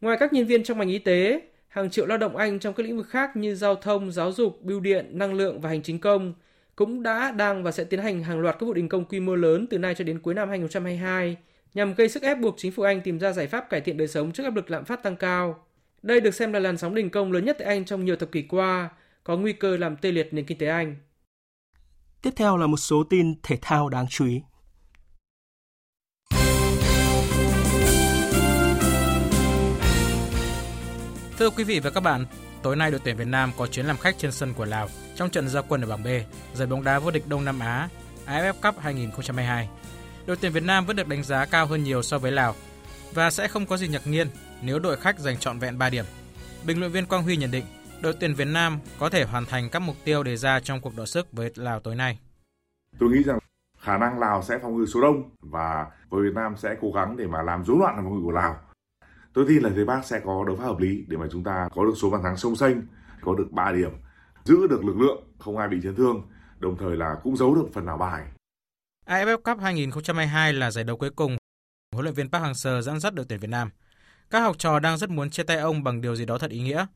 Ngoài 0.00 0.16
các 0.20 0.32
nhân 0.32 0.46
viên 0.46 0.64
trong 0.64 0.78
ngành 0.78 0.88
y 0.88 0.98
tế, 0.98 1.40
hàng 1.70 1.90
triệu 1.90 2.06
lao 2.06 2.18
động 2.18 2.36
Anh 2.36 2.58
trong 2.58 2.74
các 2.74 2.86
lĩnh 2.86 2.96
vực 2.96 3.08
khác 3.08 3.36
như 3.36 3.54
giao 3.54 3.74
thông, 3.74 4.12
giáo 4.12 4.32
dục, 4.32 4.62
bưu 4.62 4.80
điện, 4.80 5.18
năng 5.18 5.34
lượng 5.34 5.60
và 5.60 5.68
hành 5.68 5.82
chính 5.82 5.98
công 5.98 6.34
cũng 6.76 7.02
đã, 7.02 7.30
đang 7.30 7.62
và 7.62 7.72
sẽ 7.72 7.84
tiến 7.84 8.00
hành 8.00 8.22
hàng 8.22 8.40
loạt 8.40 8.56
các 8.58 8.66
vụ 8.66 8.74
đình 8.74 8.88
công 8.88 9.04
quy 9.04 9.20
mô 9.20 9.34
lớn 9.34 9.66
từ 9.70 9.78
nay 9.78 9.94
cho 9.94 10.04
đến 10.04 10.18
cuối 10.18 10.34
năm 10.34 10.48
2022 10.48 11.36
nhằm 11.74 11.94
gây 11.94 12.08
sức 12.08 12.22
ép 12.22 12.38
buộc 12.38 12.54
chính 12.58 12.72
phủ 12.72 12.82
Anh 12.82 13.00
tìm 13.00 13.18
ra 13.18 13.32
giải 13.32 13.46
pháp 13.46 13.70
cải 13.70 13.80
thiện 13.80 13.96
đời 13.96 14.08
sống 14.08 14.32
trước 14.32 14.44
áp 14.44 14.56
lực 14.56 14.70
lạm 14.70 14.84
phát 14.84 15.02
tăng 15.02 15.16
cao. 15.16 15.64
Đây 16.02 16.20
được 16.20 16.34
xem 16.34 16.52
là 16.52 16.58
làn 16.58 16.78
sóng 16.78 16.94
đình 16.94 17.10
công 17.10 17.32
lớn 17.32 17.44
nhất 17.44 17.56
tại 17.58 17.68
Anh 17.68 17.84
trong 17.84 18.04
nhiều 18.04 18.16
thập 18.16 18.32
kỷ 18.32 18.42
qua, 18.42 18.90
có 19.24 19.36
nguy 19.36 19.52
cơ 19.52 19.76
làm 19.76 19.96
tê 19.96 20.12
liệt 20.12 20.34
nền 20.34 20.44
kinh 20.44 20.58
tế 20.58 20.66
Anh. 20.66 20.96
Tiếp 22.22 22.30
theo 22.36 22.56
là 22.56 22.66
một 22.66 22.76
số 22.76 23.04
tin 23.10 23.34
thể 23.42 23.58
thao 23.62 23.88
đáng 23.88 24.06
chú 24.10 24.26
ý. 24.26 24.40
Thưa 31.40 31.50
quý 31.50 31.64
vị 31.64 31.80
và 31.80 31.90
các 31.90 32.00
bạn, 32.00 32.24
tối 32.62 32.76
nay 32.76 32.90
đội 32.90 33.00
tuyển 33.04 33.16
Việt 33.16 33.26
Nam 33.26 33.50
có 33.58 33.66
chuyến 33.66 33.86
làm 33.86 33.96
khách 33.96 34.18
trên 34.18 34.32
sân 34.32 34.54
của 34.54 34.64
Lào 34.64 34.88
trong 35.14 35.30
trận 35.30 35.48
gia 35.48 35.62
quân 35.62 35.80
ở 35.80 35.86
bảng 35.88 36.02
B, 36.02 36.06
giải 36.54 36.66
bóng 36.66 36.84
đá 36.84 36.98
vô 36.98 37.10
địch 37.10 37.28
Đông 37.28 37.44
Nam 37.44 37.58
Á 37.58 37.88
AFF 38.26 38.52
Cup 38.52 38.78
2022. 38.80 39.68
Đội 40.26 40.36
tuyển 40.40 40.52
Việt 40.52 40.62
Nam 40.62 40.86
vẫn 40.86 40.96
được 40.96 41.08
đánh 41.08 41.22
giá 41.22 41.46
cao 41.46 41.66
hơn 41.66 41.84
nhiều 41.84 42.02
so 42.02 42.18
với 42.18 42.32
Lào 42.32 42.54
và 43.14 43.30
sẽ 43.30 43.48
không 43.48 43.66
có 43.66 43.76
gì 43.76 43.88
ngạc 43.88 44.06
nhiên 44.06 44.28
nếu 44.62 44.78
đội 44.78 44.96
khách 44.96 45.18
giành 45.18 45.36
trọn 45.36 45.58
vẹn 45.58 45.78
3 45.78 45.90
điểm. 45.90 46.04
Bình 46.66 46.80
luận 46.80 46.92
viên 46.92 47.06
Quang 47.06 47.22
Huy 47.22 47.36
nhận 47.36 47.50
định, 47.50 47.64
đội 48.00 48.14
tuyển 48.20 48.34
Việt 48.34 48.48
Nam 48.48 48.78
có 48.98 49.10
thể 49.10 49.24
hoàn 49.24 49.44
thành 49.44 49.68
các 49.70 49.78
mục 49.78 49.96
tiêu 50.04 50.22
đề 50.22 50.36
ra 50.36 50.60
trong 50.60 50.80
cuộc 50.80 50.96
đọ 50.96 51.06
sức 51.06 51.32
với 51.32 51.50
Lào 51.54 51.80
tối 51.80 51.94
nay. 51.94 52.18
Tôi 52.98 53.10
nghĩ 53.10 53.22
rằng 53.22 53.38
khả 53.78 53.98
năng 53.98 54.18
Lào 54.18 54.42
sẽ 54.42 54.58
phòng 54.62 54.78
ngự 54.78 54.86
số 54.86 55.00
đông 55.00 55.30
và 55.40 55.86
với 56.08 56.22
Việt 56.22 56.34
Nam 56.34 56.54
sẽ 56.56 56.76
cố 56.80 56.92
gắng 56.94 57.16
để 57.16 57.26
mà 57.26 57.42
làm 57.42 57.64
rối 57.64 57.76
loạn 57.78 57.94
phòng 57.96 58.14
ngự 58.14 58.24
của 58.24 58.32
Lào 58.32 58.56
tôi 59.32 59.44
tin 59.48 59.62
là 59.62 59.70
thầy 59.74 59.84
bác 59.84 60.04
sẽ 60.04 60.20
có 60.24 60.44
đấu 60.46 60.56
pháp 60.56 60.64
hợp 60.64 60.78
lý 60.78 61.04
để 61.08 61.16
mà 61.16 61.26
chúng 61.32 61.44
ta 61.44 61.68
có 61.74 61.84
được 61.84 61.94
số 62.02 62.10
bàn 62.10 62.22
thắng 62.22 62.36
sông 62.36 62.56
xanh, 62.56 62.82
có 63.20 63.34
được 63.34 63.48
3 63.50 63.72
điểm, 63.72 63.90
giữ 64.44 64.66
được 64.66 64.84
lực 64.84 64.96
lượng, 64.96 65.24
không 65.38 65.58
ai 65.58 65.68
bị 65.68 65.76
chấn 65.82 65.96
thương, 65.96 66.22
đồng 66.58 66.76
thời 66.78 66.96
là 66.96 67.16
cũng 67.22 67.36
giấu 67.36 67.54
được 67.54 67.66
phần 67.72 67.86
nào 67.86 67.98
bài. 67.98 68.26
AFF 69.06 69.36
Cup 69.36 69.58
2022 69.62 70.52
là 70.52 70.70
giải 70.70 70.84
đấu 70.84 70.96
cuối 70.96 71.10
cùng 71.10 71.36
huấn 71.92 72.04
luyện 72.04 72.14
viên 72.14 72.30
Park 72.30 72.44
Hang-seo 72.44 72.80
dẫn 72.80 73.00
dắt 73.00 73.14
đội 73.14 73.26
tuyển 73.28 73.40
Việt 73.40 73.50
Nam. 73.50 73.70
Các 74.30 74.40
học 74.40 74.58
trò 74.58 74.78
đang 74.78 74.98
rất 74.98 75.10
muốn 75.10 75.30
chia 75.30 75.42
tay 75.42 75.56
ông 75.56 75.82
bằng 75.82 76.00
điều 76.00 76.16
gì 76.16 76.24
đó 76.24 76.38
thật 76.38 76.50
ý 76.50 76.60
nghĩa. 76.60 76.86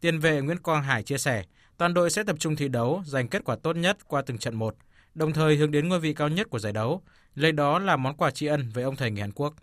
Tiền 0.00 0.20
vệ 0.20 0.40
Nguyễn 0.40 0.58
Quang 0.58 0.82
Hải 0.82 1.02
chia 1.02 1.18
sẻ, 1.18 1.44
toàn 1.76 1.94
đội 1.94 2.10
sẽ 2.10 2.22
tập 2.22 2.36
trung 2.38 2.56
thi 2.56 2.68
đấu, 2.68 3.02
giành 3.06 3.28
kết 3.28 3.44
quả 3.44 3.56
tốt 3.56 3.76
nhất 3.76 3.98
qua 4.08 4.22
từng 4.26 4.38
trận 4.38 4.54
một, 4.54 4.76
đồng 5.14 5.32
thời 5.32 5.56
hướng 5.56 5.70
đến 5.70 5.88
ngôi 5.88 6.00
vị 6.00 6.14
cao 6.14 6.28
nhất 6.28 6.50
của 6.50 6.58
giải 6.58 6.72
đấu. 6.72 7.02
Lấy 7.34 7.52
đó 7.52 7.78
là 7.78 7.96
món 7.96 8.16
quà 8.16 8.30
tri 8.30 8.46
ân 8.46 8.70
với 8.74 8.84
ông 8.84 8.96
thầy 8.96 9.10
người 9.10 9.20
Hàn 9.20 9.32
Quốc. 9.32 9.54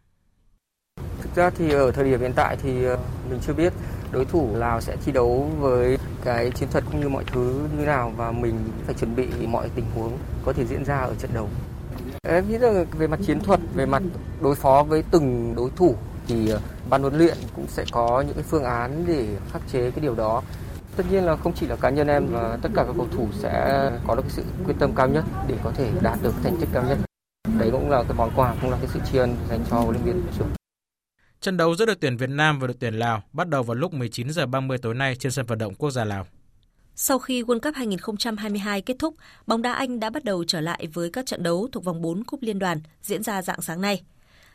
Thực 1.34 1.44
ra 1.44 1.50
thì 1.50 1.72
ở 1.72 1.92
thời 1.92 2.06
điểm 2.06 2.20
hiện 2.20 2.34
tại 2.36 2.58
thì 2.64 2.86
ờ, 2.86 2.98
mình 3.30 3.40
chưa 3.48 3.54
biết 3.54 3.74
đối 4.12 4.26
thủ 4.26 4.50
Lào 4.56 4.82
sẽ 4.82 4.96
thi 5.06 5.12
đấu 5.12 5.50
với 5.60 5.98
cái 6.24 6.52
chiến 6.52 6.70
thuật 6.72 6.84
cũng 6.92 7.02
như 7.02 7.10
mọi 7.10 7.24
thứ 7.34 7.68
như 7.78 7.86
nào 7.86 8.14
và 8.18 8.32
mình 8.32 8.56
phải 8.86 8.96
chuẩn 8.96 9.16
bị 9.16 9.28
mọi 9.48 9.70
tình 9.76 9.86
huống 9.96 10.18
có 10.46 10.54
thể 10.54 10.66
diễn 10.66 10.86
ra 10.86 10.98
ở 10.98 11.14
trận 11.20 11.32
đấu. 11.34 11.50
Em 12.28 12.50
nghĩ 12.50 12.58
rằng 12.58 12.86
về 12.98 13.08
mặt 13.08 13.20
chiến 13.26 13.40
thuật, 13.40 13.60
về 13.76 13.86
mặt 13.86 14.04
đối 14.42 14.56
phó 14.56 14.84
với 14.84 15.04
từng 15.12 15.54
đối 15.56 15.70
thủ 15.76 15.96
thì 16.28 16.50
ờ, 16.50 16.60
ban 16.90 17.02
huấn 17.02 17.18
luyện 17.18 17.38
cũng 17.56 17.66
sẽ 17.68 17.86
có 17.92 18.24
những 18.28 18.36
cái 18.36 18.44
phương 18.44 18.64
án 18.64 19.04
để 19.08 19.28
khắc 19.52 19.62
chế 19.72 19.92
cái 19.92 20.00
điều 20.02 20.16
đó. 20.16 20.42
Tất 20.96 21.04
nhiên 21.12 21.24
là 21.24 21.36
không 21.36 21.54
chỉ 21.54 21.68
là 21.68 21.76
cá 21.76 21.90
nhân 21.90 22.08
em 22.08 22.28
và 22.32 22.58
tất 22.62 22.70
cả 22.76 22.84
các 22.84 22.94
cầu 22.98 23.08
thủ 23.18 23.28
sẽ 23.34 23.92
có 24.08 24.16
được 24.16 24.26
sự 24.28 24.44
quyết 24.66 24.76
tâm 24.80 24.92
cao 24.96 25.08
nhất 25.08 25.24
để 25.48 25.56
có 25.64 25.72
thể 25.76 25.90
đạt 26.02 26.18
được 26.22 26.34
thành 26.44 26.58
tích 26.60 26.70
cao 26.74 26.84
nhất. 26.84 26.98
Đấy 27.60 27.70
cũng 27.72 27.90
là 27.90 28.04
cái 28.04 28.14
món 28.18 28.32
quà, 28.36 28.56
cũng 28.62 28.72
là 28.72 28.78
cái 28.82 28.90
sự 28.94 29.00
tri 29.12 29.18
ân 29.18 29.36
dành 29.50 29.60
cho 29.70 29.80
huấn 29.80 29.92
luyện 29.92 30.04
viên 30.04 30.24
trưởng. 30.38 30.48
Trận 31.42 31.58
đấu 31.58 31.76
giữa 31.76 31.86
đội 31.86 31.96
tuyển 31.96 32.18
Việt 32.18 32.30
Nam 32.30 32.60
và 32.60 32.68
đội 32.68 32.76
tuyển 32.80 32.94
Lào 32.94 33.24
bắt 33.34 33.50
đầu 33.50 33.64
vào 33.64 33.76
lúc 33.76 33.94
19 33.94 34.30
giờ 34.30 34.46
30 34.46 34.78
tối 34.78 34.94
nay 34.94 35.16
trên 35.16 35.32
sân 35.32 35.46
vận 35.46 35.58
động 35.58 35.76
quốc 35.76 35.92
gia 35.92 36.06
Lào. 36.06 36.28
Sau 36.96 37.20
khi 37.20 37.44
World 37.44 37.60
Cup 37.60 37.76
2022 37.76 38.82
kết 38.82 38.96
thúc, 39.00 39.16
bóng 39.48 39.62
đá 39.62 39.74
Anh 39.74 40.00
đã 40.00 40.10
bắt 40.10 40.24
đầu 40.24 40.44
trở 40.44 40.62
lại 40.62 40.88
với 40.94 41.10
các 41.10 41.26
trận 41.26 41.44
đấu 41.44 41.68
thuộc 41.72 41.84
vòng 41.84 42.02
4 42.02 42.24
Cúp 42.24 42.42
Liên 42.42 42.60
đoàn 42.60 42.82
diễn 43.02 43.24
ra 43.24 43.42
dạng 43.42 43.62
sáng 43.62 43.82
nay. 43.82 44.02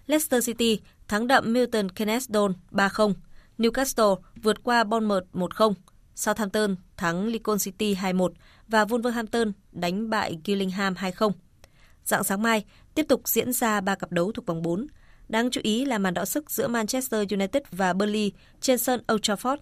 Leicester 0.07 0.47
City 0.47 0.81
thắng 1.09 1.27
đậm 1.27 1.53
Milton 1.53 1.89
Keynes 1.89 2.31
Don 2.31 2.53
3-0, 2.71 3.15
Newcastle 3.59 4.17
vượt 4.43 4.63
qua 4.63 4.85
Bournemouth 4.85 5.25
1-0, 5.33 5.75
Southampton 6.15 6.77
thắng 6.97 7.27
Lincoln 7.27 7.59
City 7.59 7.95
2-1 7.95 8.29
và 8.69 8.85
Wolverhampton 8.85 9.53
đánh 9.73 10.11
bại 10.11 10.39
Gillingham 10.45 10.95
2-0. 10.95 11.31
Dạng 12.05 12.25
sáng 12.25 12.43
mai 12.43 12.65
tiếp 12.95 13.07
tục 13.09 13.29
diễn 13.29 13.53
ra 13.53 13.81
ba 13.81 13.95
cặp 13.95 14.13
đấu 14.13 14.33
thuộc 14.33 14.47
vòng 14.47 14.63
4 14.63 14.87
Đáng 15.29 15.51
chú 15.51 15.61
ý 15.65 15.85
là 15.85 15.99
màn 15.99 16.15
đọ 16.15 16.25
sức 16.25 16.51
giữa 16.51 16.69
Manchester 16.69 17.33
United 17.33 17.63
và 17.71 17.93
Burnley 17.93 18.33
trên 18.61 18.79
sân 18.79 19.03
Old 19.13 19.21
Trafford. 19.21 19.57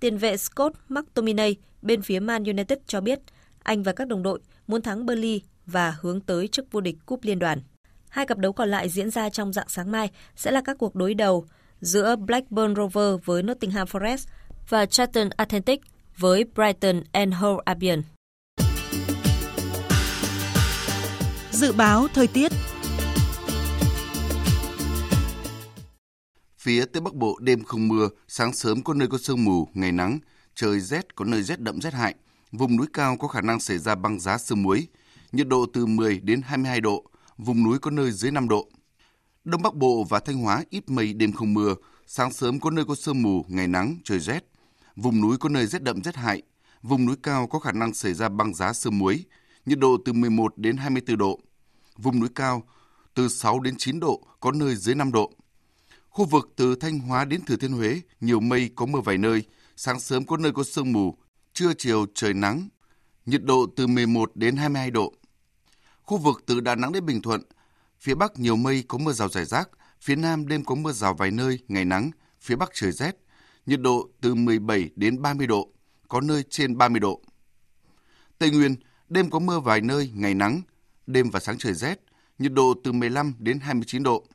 Tiền 0.00 0.18
vệ 0.18 0.36
Scott 0.36 0.76
McTominay 0.88 1.56
bên 1.82 2.02
phía 2.02 2.20
Man 2.20 2.44
United 2.44 2.78
cho 2.86 3.00
biết 3.00 3.20
anh 3.62 3.82
và 3.82 3.92
các 3.92 4.08
đồng 4.08 4.22
đội 4.22 4.40
muốn 4.66 4.82
thắng 4.82 5.06
Burnley 5.06 5.42
và 5.66 5.96
hướng 6.00 6.20
tới 6.20 6.48
chức 6.48 6.72
vô 6.72 6.80
địch 6.80 6.96
cúp 7.06 7.24
liên 7.24 7.38
đoàn. 7.38 7.62
Hai 8.08 8.26
cặp 8.26 8.38
đấu 8.38 8.52
còn 8.52 8.70
lại 8.70 8.88
diễn 8.88 9.10
ra 9.10 9.30
trong 9.30 9.52
dạng 9.52 9.68
sáng 9.68 9.92
mai 9.92 10.10
sẽ 10.36 10.50
là 10.50 10.60
các 10.64 10.78
cuộc 10.78 10.94
đối 10.94 11.14
đầu 11.14 11.46
giữa 11.80 12.16
Blackburn 12.16 12.74
Rover 12.76 13.14
với 13.24 13.42
Nottingham 13.42 13.86
Forest 13.86 14.26
và 14.68 14.86
Charlton 14.86 15.28
Athletic 15.36 15.80
với 16.16 16.44
Brighton 16.54 17.02
and 17.12 17.34
Hove 17.34 17.62
Albion. 17.64 18.02
Dự 21.52 21.72
báo 21.72 22.08
thời 22.14 22.26
tiết 22.26 22.52
Phía 26.62 26.84
Tây 26.84 27.00
Bắc 27.00 27.14
Bộ 27.14 27.38
đêm 27.40 27.64
không 27.64 27.88
mưa, 27.88 28.08
sáng 28.28 28.52
sớm 28.52 28.82
có 28.82 28.94
nơi 28.94 29.08
có 29.08 29.18
sương 29.18 29.44
mù, 29.44 29.68
ngày 29.74 29.92
nắng, 29.92 30.18
trời 30.54 30.80
rét 30.80 31.16
có 31.16 31.24
nơi 31.24 31.42
rét 31.42 31.60
đậm 31.60 31.80
rét 31.80 31.94
hại. 31.94 32.14
Vùng 32.52 32.76
núi 32.76 32.86
cao 32.92 33.16
có 33.16 33.28
khả 33.28 33.40
năng 33.40 33.60
xảy 33.60 33.78
ra 33.78 33.94
băng 33.94 34.20
giá 34.20 34.38
sương 34.38 34.62
muối. 34.62 34.86
Nhiệt 35.32 35.48
độ 35.48 35.66
từ 35.72 35.86
10 35.86 36.20
đến 36.20 36.42
22 36.42 36.80
độ, 36.80 37.04
vùng 37.38 37.64
núi 37.64 37.78
có 37.78 37.90
nơi 37.90 38.10
dưới 38.12 38.30
5 38.30 38.48
độ. 38.48 38.68
Đông 39.44 39.62
Bắc 39.62 39.74
Bộ 39.74 40.04
và 40.04 40.20
Thanh 40.20 40.36
Hóa 40.36 40.64
ít 40.70 40.90
mây 40.90 41.12
đêm 41.12 41.32
không 41.32 41.54
mưa, 41.54 41.74
sáng 42.06 42.32
sớm 42.32 42.60
có 42.60 42.70
nơi 42.70 42.84
có 42.84 42.94
sương 42.94 43.22
mù, 43.22 43.44
ngày 43.48 43.68
nắng, 43.68 43.96
trời 44.04 44.18
rét. 44.18 44.44
Vùng 44.96 45.20
núi 45.20 45.36
có 45.38 45.48
nơi 45.48 45.66
rét 45.66 45.82
đậm 45.82 46.02
rét 46.02 46.16
hại, 46.16 46.42
vùng 46.82 47.06
núi 47.06 47.16
cao 47.22 47.46
có 47.46 47.58
khả 47.58 47.72
năng 47.72 47.94
xảy 47.94 48.14
ra 48.14 48.28
băng 48.28 48.54
giá 48.54 48.72
sương 48.72 48.98
muối, 48.98 49.24
nhiệt 49.66 49.78
độ 49.78 49.96
từ 50.04 50.12
11 50.12 50.58
đến 50.58 50.76
24 50.76 51.18
độ. 51.18 51.40
Vùng 51.96 52.20
núi 52.20 52.28
cao 52.34 52.62
từ 53.14 53.28
6 53.28 53.60
đến 53.60 53.74
9 53.78 54.00
độ, 54.00 54.22
có 54.40 54.52
nơi 54.52 54.76
dưới 54.76 54.94
5 54.94 55.12
độ. 55.12 55.32
Khu 56.10 56.24
vực 56.24 56.52
từ 56.56 56.74
Thanh 56.74 56.98
Hóa 56.98 57.24
đến 57.24 57.44
Thừa 57.44 57.56
Thiên 57.56 57.72
Huế, 57.72 58.00
nhiều 58.20 58.40
mây 58.40 58.70
có 58.74 58.86
mưa 58.86 59.00
vài 59.00 59.18
nơi, 59.18 59.44
sáng 59.76 60.00
sớm 60.00 60.26
có 60.26 60.36
nơi 60.36 60.52
có 60.52 60.64
sương 60.64 60.92
mù, 60.92 61.14
trưa 61.52 61.72
chiều 61.78 62.06
trời 62.14 62.34
nắng, 62.34 62.68
nhiệt 63.26 63.44
độ 63.44 63.66
từ 63.76 63.86
11 63.86 64.30
đến 64.34 64.56
22 64.56 64.90
độ. 64.90 65.12
Khu 66.02 66.16
vực 66.18 66.42
từ 66.46 66.60
Đà 66.60 66.74
Nẵng 66.74 66.92
đến 66.92 67.06
Bình 67.06 67.22
Thuận, 67.22 67.42
phía 68.00 68.14
Bắc 68.14 68.38
nhiều 68.38 68.56
mây 68.56 68.84
có 68.88 68.98
mưa 68.98 69.12
rào 69.12 69.28
rải 69.28 69.44
rác, 69.44 69.68
phía 70.00 70.16
Nam 70.16 70.48
đêm 70.48 70.64
có 70.64 70.74
mưa 70.74 70.92
rào 70.92 71.14
vài 71.14 71.30
nơi, 71.30 71.58
ngày 71.68 71.84
nắng, 71.84 72.10
phía 72.40 72.56
Bắc 72.56 72.70
trời 72.74 72.92
rét, 72.92 73.16
nhiệt 73.66 73.80
độ 73.80 74.08
từ 74.20 74.34
17 74.34 74.90
đến 74.96 75.22
30 75.22 75.46
độ, 75.46 75.72
có 76.08 76.20
nơi 76.20 76.42
trên 76.50 76.78
30 76.78 77.00
độ. 77.00 77.22
Tây 78.38 78.50
Nguyên, 78.50 78.76
Đêm 79.10 79.30
có 79.30 79.38
mưa 79.38 79.60
vài 79.60 79.80
nơi, 79.80 80.10
ngày 80.14 80.34
nắng, 80.34 80.62
đêm 81.06 81.30
và 81.30 81.40
sáng 81.40 81.58
trời 81.58 81.74
rét, 81.74 82.00
nhiệt 82.38 82.52
độ 82.52 82.74
từ 82.84 82.92
15 82.92 83.34
đến 83.38 83.60
29 83.60 84.02
độ. 84.02 84.26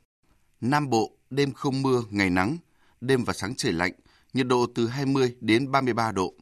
Nam 0.69 0.89
Bộ, 0.89 1.11
đêm 1.29 1.53
không 1.53 1.81
mưa, 1.81 2.03
ngày 2.09 2.29
nắng, 2.29 2.57
đêm 3.01 3.23
và 3.23 3.33
sáng 3.33 3.55
trời 3.55 3.73
lạnh, 3.73 3.91
nhiệt 4.33 4.47
độ 4.47 4.65
từ 4.75 4.87
20 4.87 5.35
đến 5.39 5.71
33 5.71 6.11
độ. 6.11 6.33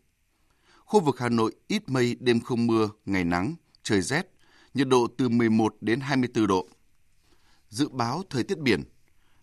Khu 0.86 1.00
vực 1.00 1.20
Hà 1.20 1.30
Nội 1.30 1.56
ít 1.68 1.90
mây, 1.90 2.18
đêm 2.20 2.40
không 2.40 2.68
mưa, 2.68 2.90
ngày 3.06 3.24
nắng, 3.24 3.56
trời 3.84 4.02
rét, 4.02 4.28
nhiệt 4.74 4.88
độ 4.88 5.08
từ 5.18 5.30
11 5.30 5.76
đến 5.82 6.00
24 6.00 6.48
độ. 6.48 6.68
Dự 7.70 7.90
báo 7.90 8.24
thời 8.30 8.44
tiết 8.44 8.60
biển, 8.60 8.84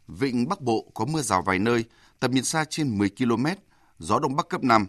Vịnh 0.09 0.49
Bắc 0.49 0.61
Bộ 0.61 0.91
có 0.95 1.05
mưa 1.05 1.23
rào 1.23 1.43
vài 1.43 1.59
nơi, 1.59 1.85
tầm 2.21 2.31
nhìn 2.31 2.45
xa 2.45 2.65
trên 2.71 2.99
10 2.99 3.11
km, 3.11 3.47
gió 3.99 4.19
Đông 4.19 4.37
Bắc 4.37 4.49
cấp 4.49 4.65
5. 4.65 4.87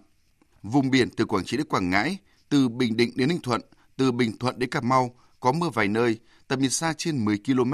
Vùng 0.63 0.89
biển 0.91 1.09
từ 1.09 1.25
Quảng 1.25 1.45
Trị 1.45 1.57
đến 1.57 1.67
Quảng 1.67 1.89
Ngãi, 1.89 2.17
từ 2.49 2.69
Bình 2.69 2.97
Định 2.97 3.11
đến 3.15 3.29
Ninh 3.29 3.41
Thuận, 3.43 3.61
từ 3.97 4.11
Bình 4.11 4.37
Thuận 4.37 4.59
đến 4.59 4.69
Cà 4.69 4.81
Mau 4.81 5.15
có 5.39 5.51
mưa 5.51 5.69
vài 5.69 5.87
nơi, 5.87 6.19
tầm 6.47 6.59
nhìn 6.59 6.69
xa 6.69 6.93
trên 6.97 7.25
10 7.25 7.39
km, 7.45 7.73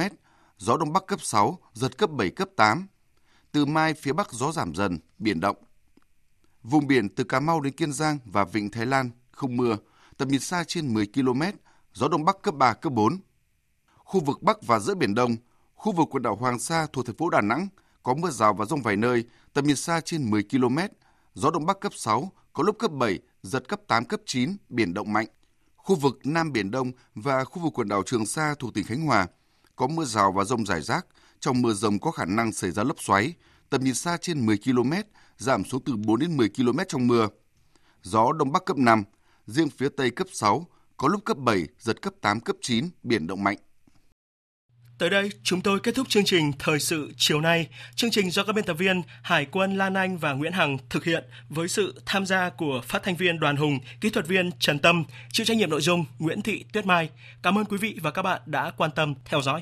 gió 0.57 0.77
Đông 0.77 0.93
Bắc 0.93 1.07
cấp 1.07 1.21
6, 1.21 1.59
giật 1.73 1.97
cấp 1.97 2.09
7, 2.09 2.29
cấp 2.29 2.49
8. 2.55 2.87
Từ 3.51 3.65
mai 3.65 3.93
phía 3.93 4.13
Bắc 4.13 4.31
gió 4.31 4.51
giảm 4.51 4.75
dần, 4.75 4.99
biển 5.19 5.39
động. 5.39 5.55
Vùng 6.63 6.87
biển 6.87 7.09
từ 7.09 7.23
Cà 7.23 7.39
Mau 7.39 7.61
đến 7.61 7.73
Kiên 7.73 7.93
Giang 7.93 8.19
và 8.25 8.43
Vịnh 8.43 8.71
Thái 8.71 8.85
Lan 8.85 9.11
không 9.31 9.57
mưa, 9.57 9.77
tầm 10.17 10.27
nhìn 10.27 10.39
xa 10.39 10.63
trên 10.67 10.93
10 10.93 11.07
km, 11.13 11.41
gió 11.93 12.07
Đông 12.07 12.25
Bắc 12.25 12.41
cấp 12.41 12.55
3, 12.55 12.73
cấp 12.73 12.93
4. 12.93 13.19
Khu 13.97 14.19
vực 14.19 14.41
Bắc 14.41 14.63
và 14.63 14.79
giữa 14.79 14.95
Biển 14.95 15.15
Đông, 15.15 15.35
khu 15.75 15.91
vực 15.91 16.07
quần 16.11 16.23
đảo 16.23 16.35
Hoàng 16.35 16.59
Sa 16.59 16.87
thuộc 16.93 17.05
thành 17.05 17.15
phố 17.15 17.29
Đà 17.29 17.41
Nẵng 17.41 17.67
có 18.03 18.13
mưa 18.13 18.29
rào 18.29 18.53
và 18.53 18.65
rông 18.65 18.81
vài 18.81 18.95
nơi, 18.95 19.25
tầm 19.53 19.67
nhìn 19.67 19.75
xa 19.75 20.01
trên 20.01 20.31
10 20.31 20.43
km, 20.43 20.77
gió 21.33 21.51
Đông 21.51 21.65
Bắc 21.65 21.79
cấp 21.79 21.93
6, 21.95 22.31
có 22.53 22.63
lúc 22.63 22.79
cấp 22.79 22.91
7, 22.91 23.19
giật 23.43 23.67
cấp 23.67 23.79
8, 23.87 24.05
cấp 24.05 24.19
9, 24.25 24.57
biển 24.69 24.93
động 24.93 25.13
mạnh. 25.13 25.27
Khu 25.75 25.95
vực 25.95 26.19
Nam 26.23 26.51
Biển 26.51 26.71
Đông 26.71 26.91
và 27.15 27.43
khu 27.43 27.61
vực 27.63 27.73
quần 27.73 27.89
đảo 27.89 28.03
Trường 28.05 28.25
Sa 28.25 28.55
thuộc 28.59 28.73
tỉnh 28.73 28.85
Khánh 28.85 29.01
Hòa 29.01 29.27
có 29.77 29.87
mưa 29.87 30.05
rào 30.05 30.31
và 30.31 30.43
rông 30.43 30.65
rải 30.65 30.81
rác. 30.81 31.05
Trong 31.39 31.61
mưa 31.61 31.73
rông 31.73 31.99
có 31.99 32.11
khả 32.11 32.25
năng 32.25 32.51
xảy 32.51 32.71
ra 32.71 32.83
lốc 32.83 33.01
xoáy, 33.01 33.33
tầm 33.69 33.83
nhìn 33.83 33.93
xa 33.93 34.17
trên 34.17 34.45
10 34.45 34.57
km, 34.57 34.91
giảm 35.37 35.65
xuống 35.65 35.83
từ 35.85 35.95
4 35.95 36.19
đến 36.19 36.37
10 36.37 36.49
km 36.49 36.79
trong 36.87 37.07
mưa. 37.07 37.27
Gió 38.03 38.31
Đông 38.31 38.51
Bắc 38.51 38.65
cấp 38.65 38.77
5, 38.77 39.03
riêng 39.45 39.69
phía 39.69 39.89
Tây 39.89 40.11
cấp 40.11 40.27
6, 40.31 40.67
có 40.97 41.07
lúc 41.07 41.25
cấp 41.25 41.37
7, 41.37 41.67
giật 41.79 42.01
cấp 42.01 42.13
8, 42.21 42.39
cấp 42.39 42.55
9, 42.61 42.89
biển 43.03 43.27
động 43.27 43.43
mạnh. 43.43 43.57
Tới 44.97 45.09
đây, 45.09 45.29
chúng 45.43 45.61
tôi 45.61 45.79
kết 45.79 45.95
thúc 45.95 46.09
chương 46.09 46.25
trình 46.25 46.51
Thời 46.59 46.79
sự 46.79 47.11
chiều 47.17 47.41
nay. 47.41 47.67
Chương 47.95 48.11
trình 48.11 48.31
do 48.31 48.43
các 48.43 48.53
biên 48.53 48.65
tập 48.65 48.73
viên 48.73 49.01
Hải 49.21 49.45
quân 49.45 49.77
Lan 49.77 49.93
Anh 49.93 50.17
và 50.17 50.33
Nguyễn 50.33 50.51
Hằng 50.51 50.77
thực 50.89 51.03
hiện 51.03 51.23
với 51.49 51.67
sự 51.67 52.01
tham 52.05 52.25
gia 52.25 52.49
của 52.49 52.81
phát 52.83 53.03
thanh 53.03 53.15
viên 53.15 53.39
Đoàn 53.39 53.55
Hùng, 53.55 53.79
kỹ 54.01 54.09
thuật 54.09 54.27
viên 54.27 54.51
Trần 54.59 54.79
Tâm, 54.79 55.03
chịu 55.31 55.45
trách 55.45 55.57
nhiệm 55.57 55.69
nội 55.69 55.81
dung 55.81 56.05
Nguyễn 56.19 56.41
Thị 56.41 56.65
Tuyết 56.73 56.85
Mai. 56.85 57.09
Cảm 57.43 57.57
ơn 57.57 57.65
quý 57.65 57.77
vị 57.77 57.99
và 58.01 58.11
các 58.11 58.21
bạn 58.21 58.41
đã 58.45 58.71
quan 58.77 58.91
tâm 58.91 59.13
theo 59.25 59.41
dõi. 59.41 59.61